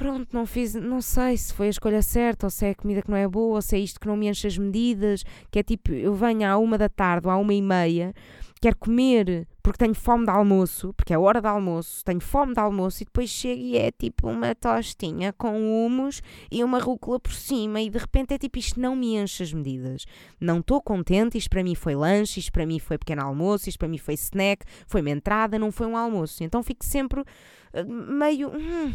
pronto, 0.00 0.28
não 0.32 0.46
fiz, 0.46 0.72
não 0.74 1.02
sei 1.02 1.36
se 1.36 1.52
foi 1.52 1.66
a 1.66 1.70
escolha 1.70 2.00
certa, 2.00 2.46
ou 2.46 2.50
se 2.50 2.64
é 2.64 2.70
a 2.70 2.74
comida 2.74 3.02
que 3.02 3.10
não 3.10 3.18
é 3.18 3.28
boa, 3.28 3.56
ou 3.56 3.62
se 3.62 3.76
é 3.76 3.78
isto 3.78 4.00
que 4.00 4.06
não 4.06 4.16
me 4.16 4.28
enche 4.28 4.46
as 4.46 4.56
medidas, 4.56 5.22
que 5.50 5.58
é 5.58 5.62
tipo, 5.62 5.92
eu 5.92 6.14
venho 6.14 6.48
à 6.48 6.56
uma 6.56 6.78
da 6.78 6.88
tarde 6.88 7.26
ou 7.26 7.30
à 7.30 7.36
uma 7.36 7.52
e 7.52 7.60
meia, 7.60 8.14
quero 8.60 8.76
comer 8.76 9.48
porque 9.62 9.78
tenho 9.78 9.94
fome 9.94 10.24
de 10.24 10.30
almoço, 10.30 10.92
porque 10.94 11.12
é 11.12 11.18
hora 11.18 11.40
de 11.40 11.46
almoço, 11.46 12.04
tenho 12.04 12.20
fome 12.20 12.54
de 12.54 12.60
almoço 12.60 13.02
e 13.02 13.06
depois 13.06 13.30
chego 13.30 13.60
e 13.60 13.76
é 13.76 13.90
tipo 13.90 14.28
uma 14.28 14.54
tostinha 14.54 15.32
com 15.32 15.86
humus 15.86 16.22
e 16.50 16.62
uma 16.64 16.78
rúcula 16.78 17.20
por 17.20 17.32
cima 17.32 17.80
e 17.80 17.88
de 17.88 17.98
repente 17.98 18.34
é 18.34 18.38
tipo 18.38 18.58
isto 18.58 18.80
não 18.80 18.96
me 18.96 19.16
enche 19.16 19.42
as 19.42 19.52
medidas. 19.52 20.04
Não 20.40 20.60
estou 20.60 20.80
contente, 20.80 21.38
isto 21.38 21.50
para 21.50 21.62
mim 21.62 21.74
foi 21.74 21.94
lanche, 21.94 22.40
isto 22.40 22.52
para 22.52 22.66
mim 22.66 22.78
foi 22.78 22.98
pequeno 22.98 23.22
almoço, 23.22 23.68
isto 23.68 23.78
para 23.78 23.88
mim 23.88 23.98
foi 23.98 24.14
snack, 24.14 24.64
foi-me 24.86 25.10
entrada, 25.10 25.58
não 25.58 25.70
foi 25.70 25.86
um 25.86 25.96
almoço. 25.96 26.42
Então 26.42 26.62
fico 26.62 26.84
sempre 26.84 27.20
uh, 27.20 27.86
meio, 27.86 28.48
hum, 28.50 28.92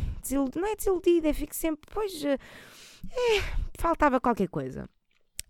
não 0.55 0.67
é 0.67 0.75
desiludida, 0.75 1.33
fico 1.33 1.55
sempre, 1.55 1.89
pois, 1.91 2.23
é, 2.23 2.37
faltava 3.77 4.19
qualquer 4.19 4.47
coisa. 4.47 4.89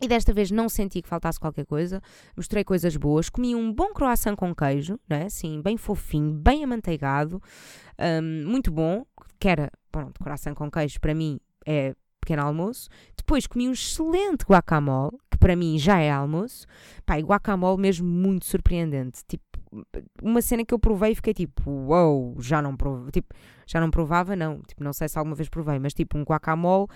E 0.01 0.07
desta 0.07 0.33
vez 0.33 0.51
não 0.51 0.67
senti 0.67 1.01
que 1.01 1.07
faltasse 1.07 1.39
qualquer 1.39 1.65
coisa. 1.65 2.01
Mostrei 2.35 2.63
coisas 2.63 2.97
boas. 2.97 3.29
Comi 3.29 3.55
um 3.55 3.71
bom 3.71 3.93
croissant 3.93 4.35
com 4.35 4.53
queijo, 4.53 4.99
né? 5.07 5.23
assim, 5.23 5.61
bem 5.61 5.77
fofinho, 5.77 6.33
bem 6.33 6.63
amanteigado. 6.63 7.41
Um, 7.99 8.49
muito 8.49 8.71
bom. 8.71 9.05
Que 9.39 9.47
era, 9.47 9.71
pronto, 9.91 10.21
croissant 10.21 10.53
com 10.53 10.69
queijo 10.69 10.99
para 10.99 11.13
mim 11.13 11.39
é 11.65 11.95
pequeno 12.19 12.41
almoço. 12.41 12.89
Depois 13.15 13.47
comi 13.47 13.69
um 13.69 13.71
excelente 13.71 14.43
guacamole, 14.43 15.17
que 15.31 15.37
para 15.37 15.55
mim 15.55 15.77
já 15.77 15.99
é 15.99 16.11
almoço. 16.11 16.65
E 17.09 17.21
guacamole 17.21 17.81
mesmo 17.81 18.07
muito 18.07 18.45
surpreendente. 18.45 19.21
Tipo, 19.27 19.43
uma 20.21 20.41
cena 20.41 20.65
que 20.65 20.73
eu 20.73 20.79
provei 20.79 21.11
e 21.11 21.15
fiquei 21.15 21.33
tipo, 21.33 21.69
uau, 21.69 22.33
wow, 22.33 22.41
já 22.41 22.61
não 22.61 22.75
provava. 22.75 23.11
Tipo, 23.11 23.33
já 23.65 23.79
não 23.79 23.89
provava, 23.89 24.35
não. 24.35 24.61
Tipo, 24.61 24.83
não 24.83 24.91
sei 24.91 25.07
se 25.07 25.17
alguma 25.17 25.35
vez 25.35 25.47
provei, 25.47 25.79
mas 25.79 25.93
tipo, 25.93 26.17
um 26.17 26.23
guacamole 26.23 26.87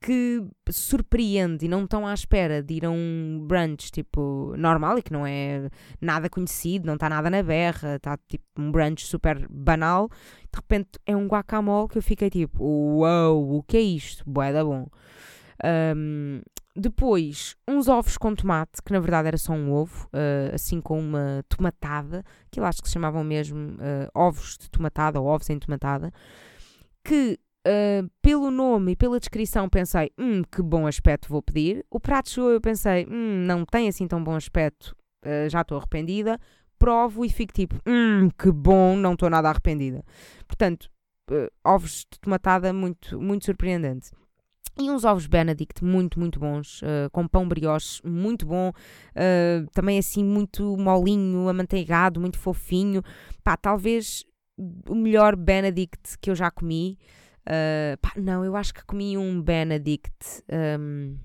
que 0.00 0.42
surpreende 0.70 1.66
e 1.66 1.68
não 1.68 1.84
estão 1.84 2.06
à 2.06 2.14
espera 2.14 2.62
de 2.62 2.74
ir 2.74 2.86
a 2.86 2.90
um 2.90 3.44
brunch 3.46 3.90
tipo 3.92 4.54
normal 4.56 4.98
e 4.98 5.02
que 5.02 5.12
não 5.12 5.26
é 5.26 5.68
nada 6.00 6.30
conhecido, 6.30 6.86
não 6.86 6.94
está 6.94 7.08
nada 7.08 7.28
na 7.28 7.42
berra, 7.42 7.96
está 7.96 8.18
tipo 8.28 8.44
um 8.56 8.72
brunch 8.72 9.06
super 9.06 9.46
banal, 9.50 10.08
de 10.08 10.56
repente 10.56 10.98
é 11.04 11.14
um 11.14 11.26
guacamole 11.26 11.88
que 11.88 11.98
eu 11.98 12.02
fiquei 12.02 12.30
tipo, 12.30 12.64
uau, 12.64 13.56
o 13.56 13.62
que 13.62 13.76
é 13.76 13.80
isto? 13.80 14.24
Bué 14.26 14.52
da 14.52 14.64
bom. 14.64 14.86
Um, 15.62 16.40
depois, 16.74 17.56
uns 17.68 17.88
ovos 17.88 18.16
com 18.16 18.34
tomate, 18.34 18.80
que 18.82 18.92
na 18.92 19.00
verdade 19.00 19.28
era 19.28 19.36
só 19.36 19.52
um 19.52 19.70
ovo, 19.70 20.06
uh, 20.06 20.54
assim 20.54 20.80
com 20.80 20.98
uma 20.98 21.44
tomatada, 21.46 22.24
que 22.50 22.58
eu 22.58 22.64
acho 22.64 22.80
que 22.80 22.88
se 22.88 22.94
chamavam 22.94 23.22
mesmo 23.22 23.74
uh, 23.74 24.08
ovos 24.14 24.56
de 24.56 24.70
tomatada 24.70 25.20
ou 25.20 25.26
ovos 25.26 25.50
em 25.50 25.58
tomatada, 25.58 26.10
que 27.04 27.38
Uh, 27.66 28.08
pelo 28.22 28.50
nome 28.50 28.92
e 28.92 28.96
pela 28.96 29.20
descrição 29.20 29.68
pensei, 29.68 30.10
hum, 30.18 30.42
que 30.50 30.62
bom 30.62 30.86
aspecto 30.86 31.28
vou 31.28 31.42
pedir. 31.42 31.84
O 31.90 32.00
prato 32.00 32.30
chegou 32.30 32.50
eu 32.50 32.60
pensei, 32.60 33.06
hum, 33.06 33.44
não 33.44 33.66
tem 33.66 33.86
assim 33.86 34.08
tão 34.08 34.22
bom 34.24 34.34
aspecto, 34.34 34.96
uh, 35.26 35.48
já 35.50 35.60
estou 35.60 35.76
arrependida. 35.76 36.38
Provo 36.78 37.22
e 37.22 37.28
fico 37.28 37.52
tipo, 37.52 37.76
hum, 37.86 38.30
que 38.38 38.50
bom, 38.50 38.96
não 38.96 39.12
estou 39.12 39.28
nada 39.28 39.50
arrependida. 39.50 40.02
Portanto, 40.46 40.90
uh, 41.30 41.50
ovos 41.62 42.06
de 42.10 42.18
tomatada 42.18 42.72
muito, 42.72 43.20
muito 43.20 43.44
surpreendente. 43.44 44.10
E 44.78 44.90
uns 44.90 45.04
ovos 45.04 45.26
Benedict 45.26 45.84
muito, 45.84 46.18
muito 46.18 46.40
bons, 46.40 46.80
com 47.12 47.28
pão 47.28 47.46
brioche 47.46 48.00
muito 48.02 48.46
bom, 48.46 48.72
também 49.74 49.98
assim 49.98 50.24
muito 50.24 50.74
molinho, 50.78 51.48
amanteigado, 51.50 52.18
muito 52.18 52.38
fofinho. 52.38 53.02
Pá, 53.44 53.58
talvez 53.58 54.24
o 54.88 54.94
melhor 54.94 55.36
Benedict 55.36 56.16
que 56.18 56.30
eu 56.30 56.34
já 56.34 56.50
comi. 56.50 56.96
Uh, 57.50 57.98
pá, 58.00 58.12
não, 58.16 58.44
eu 58.44 58.54
acho 58.54 58.72
que 58.72 58.84
comi 58.84 59.18
um 59.18 59.42
Benedict. 59.42 60.44
Um, 60.78 61.16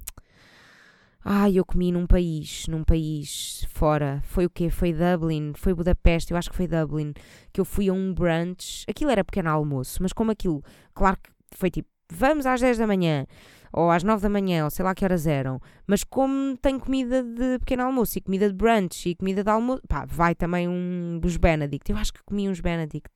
ai, 1.23 1.59
eu 1.59 1.63
comi 1.63 1.91
num 1.91 2.07
país, 2.07 2.65
num 2.67 2.83
país 2.83 3.63
fora. 3.69 4.21
Foi 4.23 4.45
o 4.45 4.49
quê? 4.49 4.71
Foi 4.71 4.91
Dublin, 4.91 5.53
foi 5.55 5.75
Budapeste, 5.75 6.31
eu 6.31 6.37
acho 6.37 6.49
que 6.49 6.55
foi 6.55 6.67
Dublin, 6.67 7.13
que 7.53 7.61
eu 7.61 7.65
fui 7.65 7.89
a 7.89 7.93
um 7.93 8.11
brunch. 8.11 8.83
Aquilo 8.89 9.11
era 9.11 9.23
pequeno 9.23 9.51
almoço, 9.51 10.01
mas 10.01 10.11
como 10.11 10.31
aquilo, 10.31 10.63
claro 10.95 11.17
que 11.21 11.29
foi 11.55 11.69
tipo, 11.69 11.87
vamos 12.11 12.47
às 12.47 12.59
10 12.59 12.79
da 12.79 12.87
manhã, 12.87 13.27
ou 13.71 13.91
às 13.91 14.03
9 14.03 14.23
da 14.23 14.29
manhã, 14.29 14.63
ou 14.63 14.71
sei 14.71 14.83
lá 14.83 14.95
que 14.95 15.05
horas 15.05 15.27
eram. 15.27 15.61
Mas 15.85 16.03
como 16.03 16.57
tem 16.57 16.79
comida 16.79 17.21
de 17.21 17.59
pequeno 17.59 17.83
almoço 17.83 18.17
e 18.17 18.21
comida 18.21 18.47
de 18.47 18.55
brunch 18.55 19.09
e 19.09 19.15
comida 19.15 19.43
de 19.43 19.49
almoço, 19.51 19.83
pá, 19.87 20.05
vai 20.07 20.33
também 20.33 20.67
um 20.67 21.19
dos 21.21 21.37
Benedict. 21.37 21.91
Eu 21.91 21.97
acho 21.97 22.11
que 22.11 22.23
comi 22.23 22.49
uns 22.49 22.59
Benedict. 22.59 23.11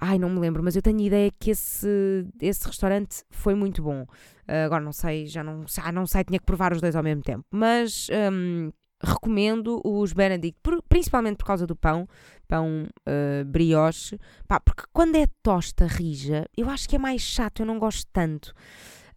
Ai, 0.00 0.18
não 0.18 0.30
me 0.30 0.38
lembro, 0.38 0.62
mas 0.62 0.76
eu 0.76 0.82
tenho 0.82 1.00
ideia 1.00 1.30
que 1.40 1.50
esse, 1.50 2.24
esse 2.40 2.64
restaurante 2.66 3.24
foi 3.30 3.54
muito 3.54 3.82
bom. 3.82 4.02
Uh, 4.02 4.64
agora 4.64 4.82
não 4.82 4.92
sei, 4.92 5.26
já 5.26 5.42
não, 5.42 5.64
ah, 5.82 5.92
não 5.92 6.06
sei, 6.06 6.22
tinha 6.22 6.38
que 6.38 6.46
provar 6.46 6.72
os 6.72 6.80
dois 6.80 6.94
ao 6.94 7.02
mesmo 7.02 7.22
tempo. 7.22 7.44
Mas 7.50 8.06
um, 8.32 8.70
recomendo 9.02 9.80
os 9.84 10.12
Benedict, 10.12 10.60
principalmente 10.88 11.38
por 11.38 11.46
causa 11.46 11.66
do 11.66 11.74
pão, 11.74 12.08
pão 12.46 12.86
uh, 13.08 13.44
brioche, 13.44 14.18
pá, 14.46 14.60
porque 14.60 14.84
quando 14.92 15.16
é 15.16 15.26
tosta 15.42 15.86
rija, 15.86 16.46
eu 16.56 16.70
acho 16.70 16.88
que 16.88 16.94
é 16.94 16.98
mais 16.98 17.20
chato, 17.20 17.60
eu 17.60 17.66
não 17.66 17.78
gosto 17.78 18.08
tanto. 18.12 18.54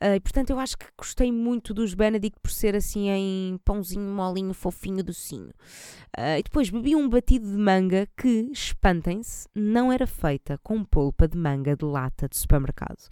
Uh, 0.02 0.16
e 0.16 0.20
portanto 0.20 0.50
eu 0.50 0.60
acho 0.60 0.78
que 0.78 0.86
gostei 0.98 1.32
muito 1.32 1.76
dos 1.76 1.94
Benedict 1.94 2.40
por 2.42 2.50
ser 2.50 2.76
assim 2.76 3.10
em 3.10 3.60
pãozinho 3.64 4.12
molinho, 4.12 4.54
fofinho, 4.54 5.04
docinho. 5.04 5.52
Uh, 6.18 6.40
e 6.40 6.44
depois 6.44 6.72
bebi 6.72 6.96
um 6.96 7.08
batido 7.08 7.52
de 7.52 7.58
manga 7.58 8.08
que, 8.18 8.50
espantem-se, 8.52 9.48
não 9.54 9.92
era 9.92 10.08
feita 10.08 10.60
com 10.64 10.84
polpa 10.84 11.28
de 11.28 11.38
manga 11.38 11.76
de 11.76 11.86
lata 11.86 12.28
de 12.28 12.36
supermercado 12.36 13.10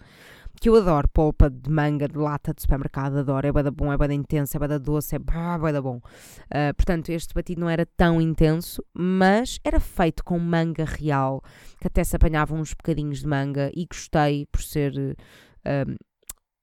que 0.60 0.68
eu 0.68 0.76
adoro 0.76 1.08
polpa 1.08 1.48
de 1.48 1.70
manga 1.70 2.06
de 2.06 2.18
lata 2.18 2.52
de 2.52 2.60
supermercado, 2.60 3.16
adoro, 3.18 3.46
é 3.46 3.52
bada 3.52 3.70
bom, 3.70 3.90
é 3.90 3.96
bada 3.96 4.12
intenso, 4.12 4.54
é 4.56 4.60
bada 4.60 4.78
doce, 4.78 5.16
é 5.16 5.18
bada 5.18 5.80
bom. 5.80 5.96
Uh, 5.96 6.74
portanto, 6.76 7.08
este 7.08 7.32
batido 7.32 7.62
não 7.62 7.70
era 7.70 7.86
tão 7.86 8.20
intenso, 8.20 8.84
mas 8.92 9.58
era 9.64 9.80
feito 9.80 10.22
com 10.22 10.38
manga 10.38 10.84
real, 10.84 11.42
que 11.80 11.86
até 11.86 12.04
se 12.04 12.14
apanhavam 12.14 12.60
uns 12.60 12.74
bocadinhos 12.74 13.20
de 13.20 13.26
manga 13.26 13.70
e 13.74 13.86
gostei 13.86 14.46
por 14.52 14.60
ser 14.60 14.92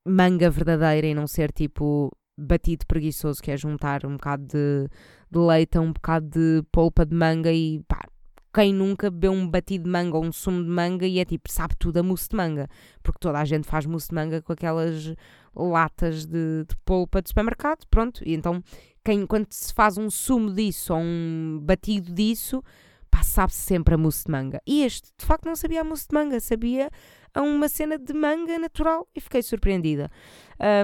manga 0.08 0.50
verdadeira 0.50 1.08
e 1.08 1.14
não 1.14 1.28
ser 1.28 1.52
tipo 1.52 2.12
batido 2.38 2.86
preguiçoso, 2.86 3.42
que 3.42 3.52
é 3.52 3.58
juntar 3.58 4.06
um 4.06 4.14
bocado 4.14 4.46
de, 4.46 4.88
de 5.32 5.40
leite 5.40 5.78
a 5.78 5.82
um 5.82 5.92
bocado 5.92 6.28
de 6.30 6.64
polpa 6.72 7.06
de 7.06 7.16
manga 7.16 7.52
e 7.52 7.82
pá, 7.88 8.08
quem 8.54 8.74
nunca 8.74 9.10
bebeu 9.10 9.32
um 9.32 9.48
batido 9.48 9.86
de 9.86 9.90
manga 9.90 10.18
ou 10.18 10.24
um 10.24 10.32
sumo 10.32 10.64
de 10.64 10.70
manga 10.70 11.06
e 11.06 11.20
é 11.20 11.26
tipo, 11.26 11.52
sabe 11.52 11.76
tudo 11.78 11.98
a 11.98 12.04
mousse 12.04 12.30
de 12.30 12.36
manga, 12.36 12.68
porque 13.04 13.20
toda 13.20 13.40
a 13.40 13.46
gente 13.46 13.68
faz 13.68 13.86
mousse 13.86 14.10
de 14.10 14.16
manga 14.16 14.42
com 14.42 14.54
aquelas 14.54 15.14
latas 15.56 16.26
de, 16.26 16.64
de 16.68 16.76
polpa 16.86 17.22
de 17.22 17.30
supermercado, 17.30 17.86
pronto, 17.90 18.22
e 18.26 18.34
então 18.34 18.64
quem, 19.04 19.26
quando 19.26 19.48
se 19.52 19.74
faz 19.74 19.98
um 19.98 20.10
sumo 20.10 20.54
disso 20.54 20.94
ou 20.94 21.00
um 21.00 21.60
batido 21.62 22.14
disso, 22.14 22.64
pá, 23.10 23.24
sabe 23.24 23.54
-se 23.54 23.60
sempre 23.60 23.96
a 23.96 23.98
mousse 23.98 24.26
de 24.26 24.32
manga. 24.32 24.62
E 24.66 24.84
este, 24.84 25.10
de 25.18 25.26
facto, 25.26 25.46
não 25.46 25.56
sabia 25.56 25.82
a 25.82 25.84
mousse 25.84 26.08
de 26.10 26.14
manga, 26.14 26.40
sabia 26.40 26.90
a 27.38 27.42
uma 27.42 27.70
cena 27.70 28.00
de 28.00 28.14
manga 28.14 28.58
natural 28.58 29.08
e 29.16 29.22
fiquei 29.22 29.44
surpreendida. 29.44 30.10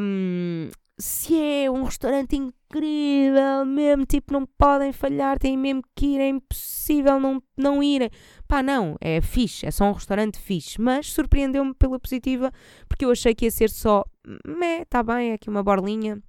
Um, 0.01 0.70
se 0.99 1.36
é 1.36 1.72
um 1.72 1.84
restaurante 1.84 2.36
incrível 2.36 3.66
mesmo, 3.66 4.06
tipo, 4.06 4.32
não 4.32 4.45
podem 4.45 4.93
falhar, 4.93 5.39
têm 5.39 5.58
mesmo 5.58 5.82
que 5.95 6.06
ir, 6.06 6.20
é 6.22 6.30
impossível 6.30 7.20
não, 7.20 7.41
não 7.58 7.82
irem. 7.82 8.12
Pá, 8.47 8.62
não, 8.62 8.95
é 9.01 9.20
fixe, 9.20 9.66
é 9.66 9.72
só 9.72 9.86
um 9.86 9.93
restaurante 9.93 10.38
fixe, 10.38 10.80
mas 10.80 11.12
surpreendeu-me 11.12 11.74
pela 11.74 11.99
positiva, 11.99 12.51
porque 12.88 13.06
eu 13.06 13.12
achei 13.12 13.34
que 13.34 13.45
ia 13.45 13.51
ser 13.51 13.72
só, 13.72 14.04
meh, 14.45 14.86
tá 14.86 15.01
bem, 15.01 15.32
é 15.32 15.34
aqui 15.34 15.49
uma 15.49 15.64
borlinha, 15.64 16.22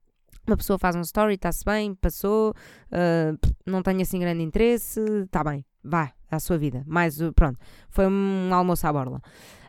uma 0.47 0.57
pessoa 0.57 0.79
faz 0.79 0.97
um 0.97 1.03
story, 1.03 1.35
está-se 1.35 1.65
bem, 1.65 1.95
passou, 1.95 2.55
uh, 2.91 3.53
não 3.67 3.83
tenho 3.83 4.01
assim 4.01 4.19
grande 4.19 4.43
interesse, 4.43 5.01
está 5.25 5.45
bem, 5.45 5.65
vá, 5.83 6.13
à 6.31 6.41
sua 6.41 6.57
vida. 6.57 6.83
Mais, 6.87 7.19
pronto, 7.35 7.59
foi 7.91 8.07
um 8.07 8.49
almoço 8.53 8.87
à 8.87 8.93
borla. 8.93 9.21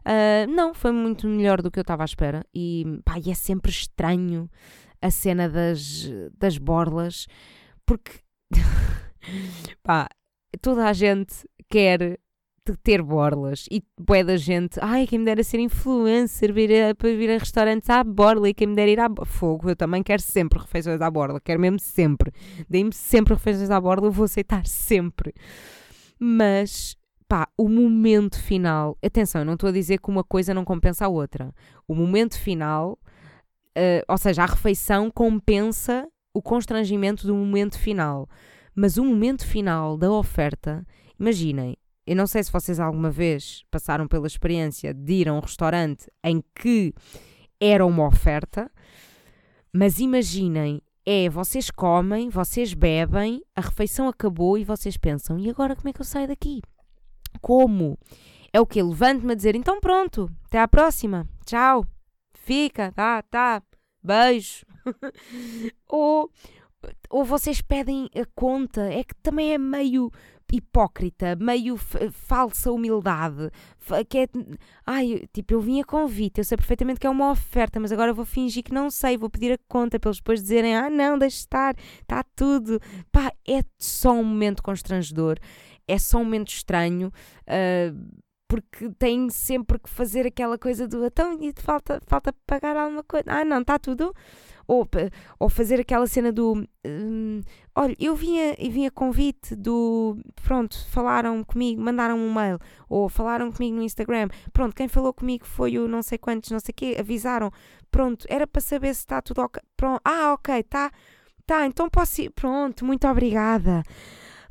Uh, 0.05 0.49
não, 0.51 0.73
foi 0.73 0.91
muito 0.91 1.27
melhor 1.27 1.61
do 1.61 1.71
que 1.71 1.79
eu 1.79 1.81
estava 1.81 2.03
à 2.03 2.05
espera. 2.05 2.45
E, 2.53 2.85
pá, 3.03 3.15
e 3.17 3.31
é 3.31 3.33
sempre 3.33 3.71
estranho 3.71 4.49
a 5.01 5.09
cena 5.09 5.49
das, 5.49 6.09
das 6.37 6.57
borlas, 6.57 7.27
porque 7.85 8.11
pá, 9.83 10.07
toda 10.61 10.87
a 10.87 10.93
gente 10.93 11.47
quer 11.69 12.19
ter 12.73 13.01
borlas. 13.01 13.67
E 13.69 13.83
bué 13.99 14.23
da 14.23 14.37
gente, 14.37 14.79
ai, 14.81 15.05
quem 15.05 15.19
me 15.19 15.25
dera 15.25 15.43
ser 15.43 15.59
influencer 15.59 16.51
para 16.97 17.09
vir 17.09 17.29
a 17.29 17.37
restaurantes 17.37 17.89
à 17.89 18.03
borla 18.03 18.49
e 18.49 18.53
quem 18.53 18.67
me 18.67 18.75
dera 18.75 18.89
ir 18.89 18.99
à 18.99 19.09
fogo, 19.25 19.69
eu 19.69 19.75
também 19.75 20.01
quero 20.01 20.21
sempre 20.21 20.59
refeições 20.59 21.01
à 21.01 21.11
borla, 21.11 21.39
quero 21.39 21.59
mesmo 21.59 21.79
sempre, 21.79 22.31
deem-me 22.67 22.93
sempre 22.93 23.35
refeições 23.35 23.69
à 23.69 23.79
borla, 23.79 24.07
eu 24.07 24.11
vou 24.11 24.25
aceitar 24.25 24.65
sempre. 24.65 25.33
Mas, 26.19 26.95
pá, 27.27 27.47
o 27.57 27.67
momento 27.67 28.39
final, 28.39 28.97
atenção, 29.03 29.41
eu 29.41 29.45
não 29.45 29.53
estou 29.53 29.69
a 29.69 29.73
dizer 29.73 29.99
que 29.99 30.09
uma 30.09 30.23
coisa 30.23 30.53
não 30.53 30.63
compensa 30.63 31.05
a 31.05 31.09
outra, 31.09 31.53
o 31.87 31.95
momento 31.95 32.39
final 32.39 32.99
Uh, 33.77 33.99
ou 34.07 34.17
seja, 34.17 34.43
a 34.43 34.45
refeição 34.45 35.11
compensa 35.11 36.07
o 36.33 36.41
constrangimento 36.41 37.27
do 37.27 37.35
momento 37.35 37.77
final. 37.77 38.27
Mas 38.73 38.97
o 38.97 39.03
momento 39.03 39.45
final 39.45 39.97
da 39.97 40.09
oferta, 40.11 40.85
imaginem, 41.19 41.75
eu 42.07 42.15
não 42.15 42.25
sei 42.25 42.41
se 42.41 42.51
vocês 42.51 42.79
alguma 42.79 43.11
vez 43.11 43.65
passaram 43.69 44.07
pela 44.07 44.27
experiência 44.27 44.93
de 44.93 45.13
ir 45.13 45.29
a 45.29 45.33
um 45.33 45.39
restaurante 45.39 46.09
em 46.23 46.41
que 46.53 46.93
era 47.59 47.85
uma 47.85 48.07
oferta, 48.07 48.71
mas 49.73 49.99
imaginem, 49.99 50.81
é 51.05 51.29
vocês 51.29 51.69
comem, 51.69 52.29
vocês 52.29 52.73
bebem, 52.73 53.43
a 53.55 53.61
refeição 53.61 54.07
acabou 54.07 54.57
e 54.57 54.63
vocês 54.63 54.95
pensam: 54.95 55.37
e 55.37 55.49
agora 55.49 55.75
como 55.75 55.89
é 55.89 55.93
que 55.93 56.01
eu 56.01 56.05
saio 56.05 56.29
daqui? 56.29 56.61
Como? 57.41 57.97
É 58.51 58.59
o 58.59 58.65
que? 58.65 58.81
Levanto-me 58.81 59.33
a 59.33 59.35
dizer: 59.35 59.55
então 59.55 59.79
pronto, 59.79 60.29
até 60.45 60.59
à 60.59 60.67
próxima, 60.67 61.27
tchau 61.45 61.85
fica, 62.45 62.91
tá, 62.91 63.23
tá, 63.23 63.61
beijo. 64.03 64.65
ou, 65.89 66.29
ou 67.09 67.25
vocês 67.25 67.59
pedem 67.59 68.07
a 68.15 68.23
conta, 68.35 68.81
é 68.81 69.03
que 69.03 69.15
também 69.15 69.53
é 69.53 69.57
meio 69.57 70.11
hipócrita, 70.53 71.35
meio 71.35 71.75
falsa 71.75 72.71
humildade. 72.71 73.49
Que 74.07 74.19
é, 74.19 74.27
ai, 74.85 75.23
tipo, 75.33 75.55
eu 75.55 75.59
vim 75.59 75.81
a 75.81 75.83
convite, 75.83 76.37
eu 76.37 76.43
sei 76.43 76.55
perfeitamente 76.55 76.99
que 76.99 77.07
é 77.07 77.09
uma 77.09 77.31
oferta, 77.31 77.79
mas 77.79 77.91
agora 77.91 78.13
vou 78.13 78.25
fingir 78.25 78.63
que 78.63 78.71
não 78.71 78.91
sei, 78.91 79.17
vou 79.17 79.29
pedir 79.29 79.53
a 79.53 79.59
conta 79.67 79.99
para 79.99 80.09
eles 80.09 80.19
depois 80.19 80.41
dizerem: 80.41 80.75
ah, 80.75 80.89
não, 80.89 81.17
deixe 81.17 81.37
estar, 81.37 81.75
está 82.01 82.23
tudo. 82.35 82.79
Pá, 83.11 83.33
é 83.47 83.61
só 83.79 84.11
um 84.11 84.23
momento 84.23 84.61
constrangedor, 84.61 85.39
é 85.87 85.97
só 85.97 86.17
um 86.17 86.23
momento 86.23 86.49
estranho. 86.49 87.11
Uh, 87.47 88.25
porque 88.47 88.89
tem 88.99 89.29
sempre 89.29 89.79
que 89.79 89.89
fazer 89.89 90.25
aquela 90.25 90.57
coisa 90.57 90.87
do 90.87 91.03
então 91.05 91.37
e 91.41 91.51
falta, 91.57 91.99
falta 92.05 92.33
pagar 92.45 92.77
alguma 92.77 93.03
coisa. 93.03 93.25
Ah, 93.27 93.43
não, 93.43 93.61
está 93.61 93.79
tudo. 93.79 94.13
Ou, 94.67 94.87
ou 95.39 95.47
fazer 95.47 95.79
aquela 95.79 96.07
cena 96.07 96.31
do 96.31 96.65
hum, 96.85 97.41
olha, 97.75 97.95
eu 97.99 98.15
vinha, 98.15 98.55
eu 98.57 98.71
vinha 98.71 98.89
convite 98.89 99.55
do 99.55 100.17
pronto, 100.43 100.75
falaram 100.89 101.43
comigo, 101.43 101.79
mandaram 101.79 102.17
um 102.17 102.33
mail, 102.33 102.57
ou 102.89 103.07
falaram 103.07 103.51
comigo 103.51 103.75
no 103.75 103.83
Instagram, 103.83 104.27
pronto, 104.51 104.75
quem 104.75 104.87
falou 104.87 105.13
comigo 105.13 105.45
foi 105.45 105.77
o 105.77 105.87
não 105.87 106.01
sei 106.01 106.17
quantos, 106.17 106.49
não 106.49 106.59
sei 106.59 106.73
quê, 106.73 106.95
avisaram, 106.99 107.51
pronto, 107.91 108.25
era 108.27 108.47
para 108.47 108.59
saber 108.59 108.95
se 108.95 109.01
está 109.01 109.21
tudo 109.21 109.41
ok. 109.43 109.61
Pronto, 109.77 110.01
ah, 110.03 110.33
ok, 110.33 110.63
tá, 110.63 110.91
tá, 111.45 111.67
então 111.67 111.87
posso 111.87 112.21
ir, 112.21 112.31
pronto, 112.31 112.83
muito 112.83 113.07
obrigada. 113.07 113.83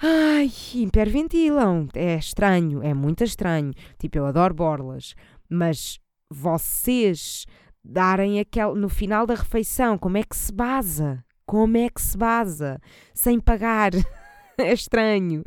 Ai, 0.01 0.51
hiperventilam. 0.74 1.88
É 1.95 2.16
estranho, 2.16 2.82
é 2.82 2.92
muito 2.95 3.24
estranho. 3.24 3.72
Tipo, 3.99 4.18
eu 4.18 4.26
adoro 4.26 4.55
borlas, 4.55 5.14
mas 5.49 5.99
vocês 6.30 7.47
darem 7.84 8.40
aquele 8.40 8.74
no 8.74 8.88
final 8.88 9.26
da 9.26 9.34
refeição, 9.34 9.99
como 9.99 10.16
é 10.16 10.22
que 10.22 10.36
se 10.36 10.53
baza? 10.53 11.24
Como 11.47 11.76
é 11.76 11.88
que 11.88 12.01
se 12.01 12.16
baza? 12.16 12.80
Sem 13.12 13.38
pagar. 13.38 13.92
é 14.59 14.72
estranho. 14.72 15.45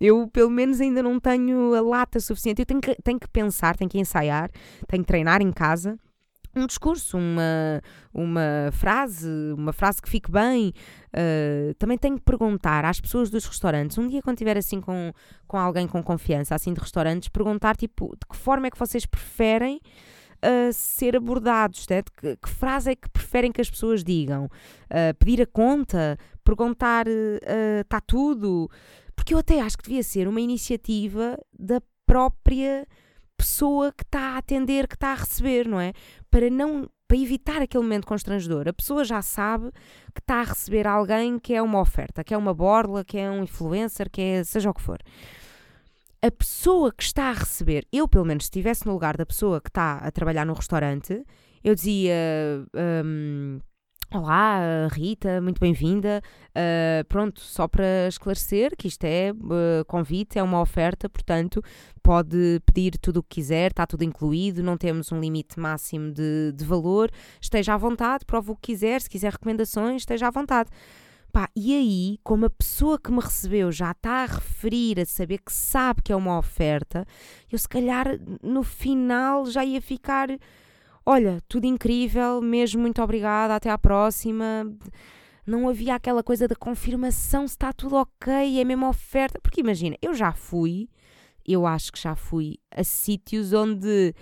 Eu, 0.00 0.28
pelo 0.28 0.50
menos, 0.50 0.80
ainda 0.80 1.02
não 1.02 1.18
tenho 1.18 1.74
a 1.74 1.80
lata 1.80 2.20
suficiente. 2.20 2.62
Eu 2.62 2.66
tenho 2.66 2.80
que, 2.80 2.94
tenho 3.02 3.18
que 3.18 3.28
pensar, 3.28 3.76
tenho 3.76 3.90
que 3.90 3.98
ensaiar, 3.98 4.50
tenho 4.86 5.02
que 5.02 5.08
treinar 5.08 5.42
em 5.42 5.50
casa 5.50 5.98
um 6.54 6.66
discurso, 6.66 7.16
uma, 7.16 7.80
uma 8.12 8.70
frase, 8.72 9.28
uma 9.56 9.72
frase 9.72 10.02
que 10.02 10.08
fique 10.08 10.30
bem. 10.30 10.72
Uh, 11.08 11.74
também 11.74 11.96
tenho 11.96 12.16
que 12.16 12.24
perguntar 12.24 12.84
às 12.84 13.00
pessoas 13.00 13.30
dos 13.30 13.44
restaurantes, 13.44 13.98
um 13.98 14.08
dia 14.08 14.22
quando 14.22 14.36
estiver 14.36 14.56
assim 14.56 14.80
com, 14.80 15.12
com 15.46 15.56
alguém 15.56 15.86
com 15.86 16.02
confiança, 16.02 16.54
assim 16.54 16.72
de 16.72 16.80
restaurantes, 16.80 17.28
perguntar 17.28 17.76
tipo, 17.76 18.14
de 18.16 18.26
que 18.28 18.36
forma 18.36 18.66
é 18.66 18.70
que 18.70 18.78
vocês 18.78 19.06
preferem 19.06 19.80
uh, 20.44 20.72
ser 20.72 21.16
abordados, 21.16 21.86
né? 21.88 22.02
que, 22.02 22.36
que, 22.36 22.48
frase 22.48 22.90
é 22.90 22.96
que 22.96 23.08
preferem 23.08 23.52
que 23.52 23.60
as 23.60 23.70
pessoas 23.70 24.02
digam? 24.02 24.46
Uh, 24.46 25.14
pedir 25.18 25.42
a 25.42 25.46
conta? 25.46 26.18
Perguntar 26.42 27.06
está 27.06 28.00
tudo? 28.00 28.68
Porque 29.14 29.34
eu 29.34 29.38
até 29.38 29.60
acho 29.60 29.76
que 29.76 29.84
devia 29.84 30.02
ser 30.02 30.26
uma 30.26 30.40
iniciativa 30.40 31.38
da 31.56 31.80
própria 32.06 32.86
pessoa 33.40 33.90
que 33.90 34.02
está 34.02 34.34
a 34.34 34.38
atender, 34.38 34.86
que 34.86 34.94
está 34.94 35.12
a 35.12 35.14
receber, 35.14 35.66
não 35.66 35.80
é? 35.80 35.92
Para 36.30 36.50
não 36.50 36.86
para 37.08 37.18
evitar 37.18 37.60
aquele 37.60 37.82
momento 37.82 38.06
constrangedor. 38.06 38.68
A 38.68 38.72
pessoa 38.72 39.02
já 39.02 39.20
sabe 39.20 39.72
que 40.14 40.20
está 40.20 40.36
a 40.42 40.44
receber 40.44 40.86
alguém 40.86 41.40
que 41.40 41.52
é 41.52 41.60
uma 41.60 41.80
oferta, 41.80 42.22
que 42.22 42.32
é 42.32 42.36
uma 42.36 42.54
borla, 42.54 43.04
que 43.04 43.18
é 43.18 43.28
um 43.28 43.42
influencer, 43.42 44.08
que 44.08 44.20
é 44.20 44.44
seja 44.44 44.70
o 44.70 44.74
que 44.74 44.80
for. 44.80 45.00
A 46.22 46.30
pessoa 46.30 46.92
que 46.92 47.02
está 47.02 47.30
a 47.30 47.32
receber, 47.32 47.84
eu 47.90 48.06
pelo 48.06 48.24
menos 48.24 48.44
se 48.44 48.48
estivesse 48.48 48.86
no 48.86 48.92
lugar 48.92 49.16
da 49.16 49.26
pessoa 49.26 49.60
que 49.60 49.70
está 49.70 49.96
a 49.96 50.10
trabalhar 50.12 50.44
no 50.44 50.52
restaurante, 50.52 51.24
eu 51.64 51.74
dizia: 51.74 52.14
um, 53.04 53.58
Olá, 54.12 54.88
Rita, 54.90 55.40
muito 55.40 55.60
bem-vinda. 55.60 56.20
Uh, 56.48 57.04
pronto, 57.04 57.40
só 57.40 57.68
para 57.68 58.08
esclarecer 58.08 58.76
que 58.76 58.88
isto 58.88 59.04
é 59.04 59.30
uh, 59.30 59.84
convite, 59.86 60.36
é 60.36 60.42
uma 60.42 60.60
oferta, 60.60 61.08
portanto, 61.08 61.62
pode 62.10 62.60
pedir 62.66 62.98
tudo 62.98 63.18
o 63.18 63.22
que 63.22 63.36
quiser, 63.36 63.70
está 63.70 63.86
tudo 63.86 64.02
incluído, 64.02 64.64
não 64.64 64.76
temos 64.76 65.12
um 65.12 65.20
limite 65.20 65.60
máximo 65.60 66.10
de, 66.10 66.50
de 66.56 66.64
valor. 66.64 67.08
Esteja 67.40 67.74
à 67.74 67.76
vontade, 67.76 68.24
prova 68.24 68.50
o 68.50 68.56
que 68.56 68.72
quiser, 68.72 69.00
se 69.00 69.08
quiser 69.08 69.30
recomendações, 69.30 70.02
esteja 70.02 70.26
à 70.26 70.30
vontade. 70.32 70.70
Pá, 71.32 71.48
e 71.54 71.72
aí, 71.72 72.18
como 72.24 72.46
a 72.46 72.50
pessoa 72.50 72.98
que 72.98 73.12
me 73.12 73.20
recebeu 73.20 73.70
já 73.70 73.92
está 73.92 74.24
a 74.24 74.26
referir, 74.26 74.98
a 74.98 75.06
saber 75.06 75.38
que 75.38 75.52
sabe 75.52 76.02
que 76.02 76.12
é 76.12 76.16
uma 76.16 76.36
oferta, 76.36 77.06
eu 77.48 77.56
se 77.56 77.68
calhar 77.68 78.18
no 78.42 78.64
final 78.64 79.46
já 79.46 79.64
ia 79.64 79.80
ficar 79.80 80.30
olha, 81.06 81.40
tudo 81.48 81.66
incrível, 81.66 82.42
mesmo 82.42 82.80
muito 82.80 83.00
obrigada, 83.00 83.54
até 83.54 83.70
à 83.70 83.78
próxima. 83.78 84.66
Não 85.46 85.68
havia 85.68 85.94
aquela 85.94 86.24
coisa 86.24 86.48
da 86.48 86.56
confirmação 86.56 87.46
se 87.46 87.54
está 87.54 87.72
tudo 87.72 87.94
ok, 87.94 88.60
é 88.60 88.64
mesmo 88.64 88.88
oferta. 88.88 89.38
Porque 89.40 89.60
imagina, 89.60 89.96
eu 90.02 90.12
já 90.12 90.32
fui, 90.32 90.88
eu 91.52 91.66
acho 91.66 91.92
que 91.92 92.00
já 92.00 92.14
fui 92.14 92.58
a 92.70 92.84
sítios 92.84 93.52
onde 93.52 94.14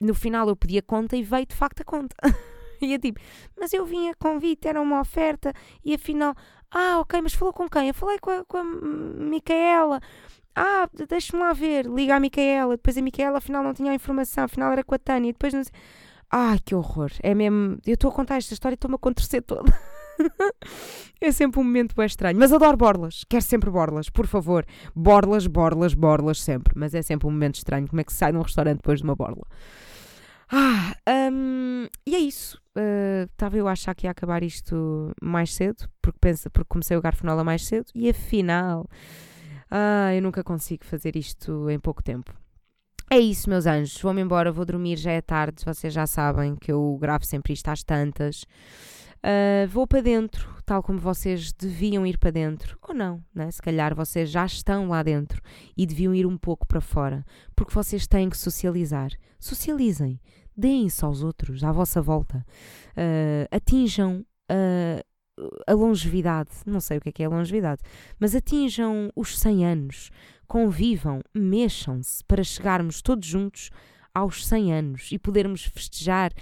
no 0.00 0.14
final 0.14 0.48
eu 0.48 0.56
pedi 0.56 0.78
a 0.78 0.82
conta 0.82 1.16
e 1.16 1.22
veio 1.22 1.46
de 1.46 1.54
facto 1.54 1.80
a 1.80 1.84
conta. 1.84 2.14
e 2.80 2.92
é 2.92 2.98
tipo, 2.98 3.20
mas 3.58 3.72
eu 3.72 3.84
vim 3.86 4.08
a 4.08 4.14
convite, 4.14 4.68
era 4.68 4.80
uma 4.80 5.00
oferta, 5.00 5.52
e 5.84 5.94
afinal, 5.94 6.34
ah, 6.70 7.00
ok, 7.00 7.20
mas 7.22 7.32
falou 7.32 7.52
com 7.52 7.68
quem? 7.68 7.88
Eu 7.88 7.94
falei 7.94 8.18
com 8.18 8.30
a, 8.30 8.44
com 8.44 8.58
a 8.58 8.64
Micaela. 8.64 10.00
Ah, 10.54 10.88
deixa-me 11.08 11.42
lá 11.42 11.52
ver, 11.52 11.86
liga 11.86 12.16
à 12.16 12.20
Micaela. 12.20 12.76
Depois 12.76 12.96
a 12.96 13.02
Micaela 13.02 13.38
afinal 13.38 13.62
não 13.62 13.74
tinha 13.74 13.92
a 13.92 13.94
informação, 13.94 14.44
afinal 14.44 14.72
era 14.72 14.82
com 14.82 14.94
a 14.94 14.98
Tânia. 14.98 15.32
Depois 15.32 15.52
não 15.52 15.62
sei. 15.62 15.72
Ai, 16.30 16.58
que 16.64 16.74
horror. 16.74 17.10
É 17.22 17.34
mesmo. 17.34 17.78
Eu 17.86 17.94
estou 17.94 18.10
a 18.10 18.14
contar 18.14 18.36
esta 18.36 18.54
história 18.54 18.74
e 18.74 18.76
estou-me 18.76 18.96
a 18.96 18.98
contorcer 18.98 19.42
toda. 19.42 19.72
é 21.20 21.32
sempre 21.32 21.60
um 21.60 21.64
momento 21.64 21.94
bem 21.96 22.06
estranho. 22.06 22.38
Mas 22.38 22.52
adoro 22.52 22.76
borlas. 22.76 23.24
Quero 23.28 23.42
sempre 23.42 23.70
borlas, 23.70 24.08
por 24.08 24.26
favor. 24.26 24.64
Borlas, 24.94 25.46
borlas, 25.46 25.94
borlas, 25.94 26.40
sempre. 26.40 26.72
Mas 26.76 26.94
é 26.94 27.02
sempre 27.02 27.26
um 27.26 27.30
momento 27.30 27.56
estranho. 27.56 27.88
Como 27.88 28.00
é 28.00 28.04
que 28.04 28.12
se 28.12 28.18
sai 28.18 28.32
de 28.32 28.38
um 28.38 28.42
restaurante 28.42 28.78
depois 28.78 29.00
de 29.00 29.04
uma 29.04 29.14
borla? 29.14 29.46
Ah, 30.50 30.94
um, 31.32 31.86
e 32.06 32.14
é 32.14 32.18
isso. 32.18 32.60
Estava 33.32 33.56
uh, 33.56 33.58
eu 33.58 33.68
a 33.68 33.72
achar 33.72 33.94
que 33.94 34.06
ia 34.06 34.10
acabar 34.10 34.42
isto 34.42 35.10
mais 35.20 35.52
cedo, 35.52 35.88
porque, 36.00 36.18
pensa, 36.20 36.48
porque 36.50 36.68
comecei 36.68 36.96
o 36.96 37.00
garfonola 37.00 37.42
mais 37.42 37.64
cedo, 37.64 37.86
e 37.94 38.08
afinal, 38.08 38.86
ah, 39.70 40.14
eu 40.14 40.22
nunca 40.22 40.44
consigo 40.44 40.84
fazer 40.84 41.16
isto 41.16 41.68
em 41.70 41.80
pouco 41.80 42.02
tempo. 42.02 42.32
É 43.10 43.18
isso, 43.18 43.48
meus 43.48 43.66
anjos. 43.66 44.00
Vou-me 44.00 44.20
embora, 44.20 44.50
vou 44.50 44.64
dormir, 44.64 44.96
já 44.96 45.12
é 45.12 45.20
tarde. 45.20 45.64
Vocês 45.64 45.92
já 45.92 46.06
sabem 46.06 46.56
que 46.56 46.72
eu 46.72 46.96
gravo 47.00 47.24
sempre 47.24 47.52
isto 47.52 47.68
às 47.68 47.82
tantas. 47.84 48.44
Uh, 49.18 49.66
vou 49.68 49.86
para 49.86 50.00
dentro, 50.00 50.54
tal 50.64 50.82
como 50.82 50.98
vocês 50.98 51.52
deviam 51.52 52.06
ir 52.06 52.18
para 52.18 52.30
dentro. 52.30 52.78
Ou 52.82 52.94
não, 52.94 53.22
né? 53.34 53.50
se 53.50 53.60
calhar 53.60 53.94
vocês 53.94 54.30
já 54.30 54.44
estão 54.44 54.88
lá 54.88 55.02
dentro 55.02 55.40
e 55.76 55.86
deviam 55.86 56.14
ir 56.14 56.26
um 56.26 56.36
pouco 56.36 56.66
para 56.66 56.80
fora. 56.80 57.24
Porque 57.54 57.74
vocês 57.74 58.06
têm 58.06 58.30
que 58.30 58.36
socializar. 58.36 59.10
Socializem. 59.38 60.20
Deem-se 60.56 61.04
aos 61.04 61.22
outros, 61.22 61.62
à 61.62 61.72
vossa 61.72 62.00
volta. 62.00 62.44
Uh, 62.92 63.54
atinjam 63.54 64.24
uh, 64.50 65.52
a 65.66 65.74
longevidade. 65.74 66.50
Não 66.64 66.80
sei 66.80 66.98
o 66.98 67.00
que 67.00 67.10
é 67.10 67.12
que 67.12 67.22
é 67.22 67.26
a 67.26 67.30
longevidade. 67.30 67.82
Mas 68.18 68.34
atinjam 68.34 69.10
os 69.14 69.38
100 69.38 69.66
anos 69.66 70.10
convivam, 70.46 71.20
mexam-se 71.34 72.24
para 72.24 72.44
chegarmos 72.44 73.02
todos 73.02 73.26
juntos 73.26 73.70
aos 74.14 74.46
100 74.46 74.72
anos 74.72 75.08
e 75.12 75.18
podermos 75.18 75.64
festejar 75.64 76.32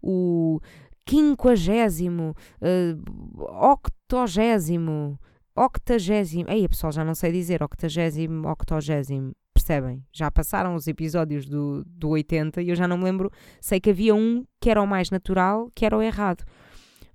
o 0.00 0.60
quinquagésimo, 1.04 2.34
uh, 2.60 3.42
octogésimo, 3.72 5.18
octagésimo, 5.54 6.48
aí 6.48 6.68
pessoal 6.68 6.92
já 6.92 7.04
não 7.04 7.14
sei 7.14 7.32
dizer, 7.32 7.62
octagésimo, 7.62 8.48
octogésimo, 8.48 9.32
percebem? 9.52 10.04
Já 10.12 10.30
passaram 10.30 10.74
os 10.74 10.86
episódios 10.86 11.46
do, 11.46 11.84
do 11.86 12.10
80 12.10 12.62
e 12.62 12.70
eu 12.70 12.76
já 12.76 12.88
não 12.88 12.98
me 12.98 13.04
lembro, 13.04 13.30
sei 13.60 13.80
que 13.80 13.90
havia 13.90 14.14
um 14.14 14.44
que 14.60 14.70
era 14.70 14.82
o 14.82 14.86
mais 14.86 15.10
natural, 15.10 15.70
que 15.74 15.86
era 15.86 15.96
o 15.96 16.02
errado. 16.02 16.44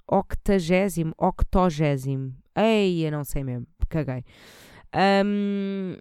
Octagésimo, 0.07 1.13
octogésimo, 1.17 2.33
ei, 2.55 3.05
eu 3.05 3.11
não 3.11 3.23
sei 3.23 3.43
mesmo, 3.43 3.67
caguei. 3.89 4.23
Um, 5.23 5.97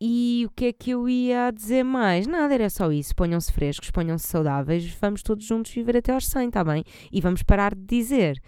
e 0.00 0.44
o 0.46 0.50
que 0.50 0.66
é 0.66 0.72
que 0.72 0.90
eu 0.90 1.08
ia 1.08 1.50
dizer 1.50 1.82
mais? 1.82 2.26
Nada, 2.26 2.54
era 2.54 2.68
só 2.68 2.90
isso. 2.90 3.14
Ponham-se 3.14 3.52
frescos, 3.52 3.90
ponham-se 3.90 4.26
saudáveis, 4.26 4.86
vamos 5.00 5.22
todos 5.22 5.44
juntos 5.44 5.72
viver 5.72 5.96
até 5.96 6.12
aos 6.12 6.26
100, 6.26 6.48
está 6.48 6.64
bem? 6.64 6.84
E 7.12 7.20
vamos 7.20 7.42
parar 7.42 7.74
de 7.74 7.84
dizer 7.84 8.40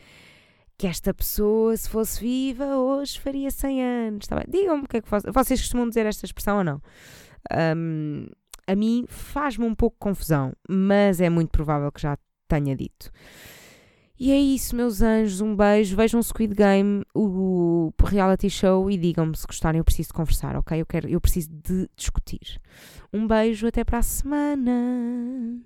que 0.78 0.86
esta 0.86 1.14
pessoa, 1.14 1.76
se 1.76 1.88
fosse 1.88 2.20
viva, 2.20 2.76
hoje 2.76 3.18
faria 3.18 3.50
100 3.50 3.82
anos, 3.82 4.24
está 4.24 4.36
bem? 4.36 4.44
Digam-me 4.48 4.84
o 4.84 4.88
que 4.88 4.98
é 4.98 5.00
que 5.00 5.08
vocês, 5.08 5.32
vocês 5.32 5.60
costumam 5.60 5.88
dizer 5.88 6.04
esta 6.04 6.26
expressão 6.26 6.58
ou 6.58 6.64
não? 6.64 6.82
Um, 7.76 8.26
a 8.66 8.74
mim 8.74 9.04
faz-me 9.08 9.64
um 9.64 9.74
pouco 9.74 9.96
confusão, 9.98 10.52
mas 10.68 11.20
é 11.20 11.30
muito 11.30 11.50
provável 11.50 11.90
que 11.90 12.02
já 12.02 12.18
tenha 12.48 12.76
dito. 12.76 13.10
E 14.18 14.32
é 14.32 14.38
isso, 14.38 14.74
meus 14.74 15.02
anjos. 15.02 15.40
Um 15.40 15.54
beijo. 15.54 15.96
Vejam 15.96 16.22
Squid 16.22 16.54
Game, 16.54 17.04
o, 17.14 17.92
o 18.00 18.04
reality 18.04 18.48
show, 18.48 18.90
e 18.90 18.96
digam-me 18.96 19.36
se 19.36 19.46
gostarem. 19.46 19.78
Eu 19.78 19.84
preciso 19.84 20.08
de 20.08 20.14
conversar, 20.14 20.56
ok? 20.56 20.80
Eu, 20.80 20.86
quero, 20.86 21.08
eu 21.08 21.20
preciso 21.20 21.50
de 21.50 21.88
discutir. 21.94 22.60
Um 23.12 23.26
beijo, 23.26 23.66
até 23.66 23.84
para 23.84 23.98
a 23.98 24.02
semana. 24.02 25.60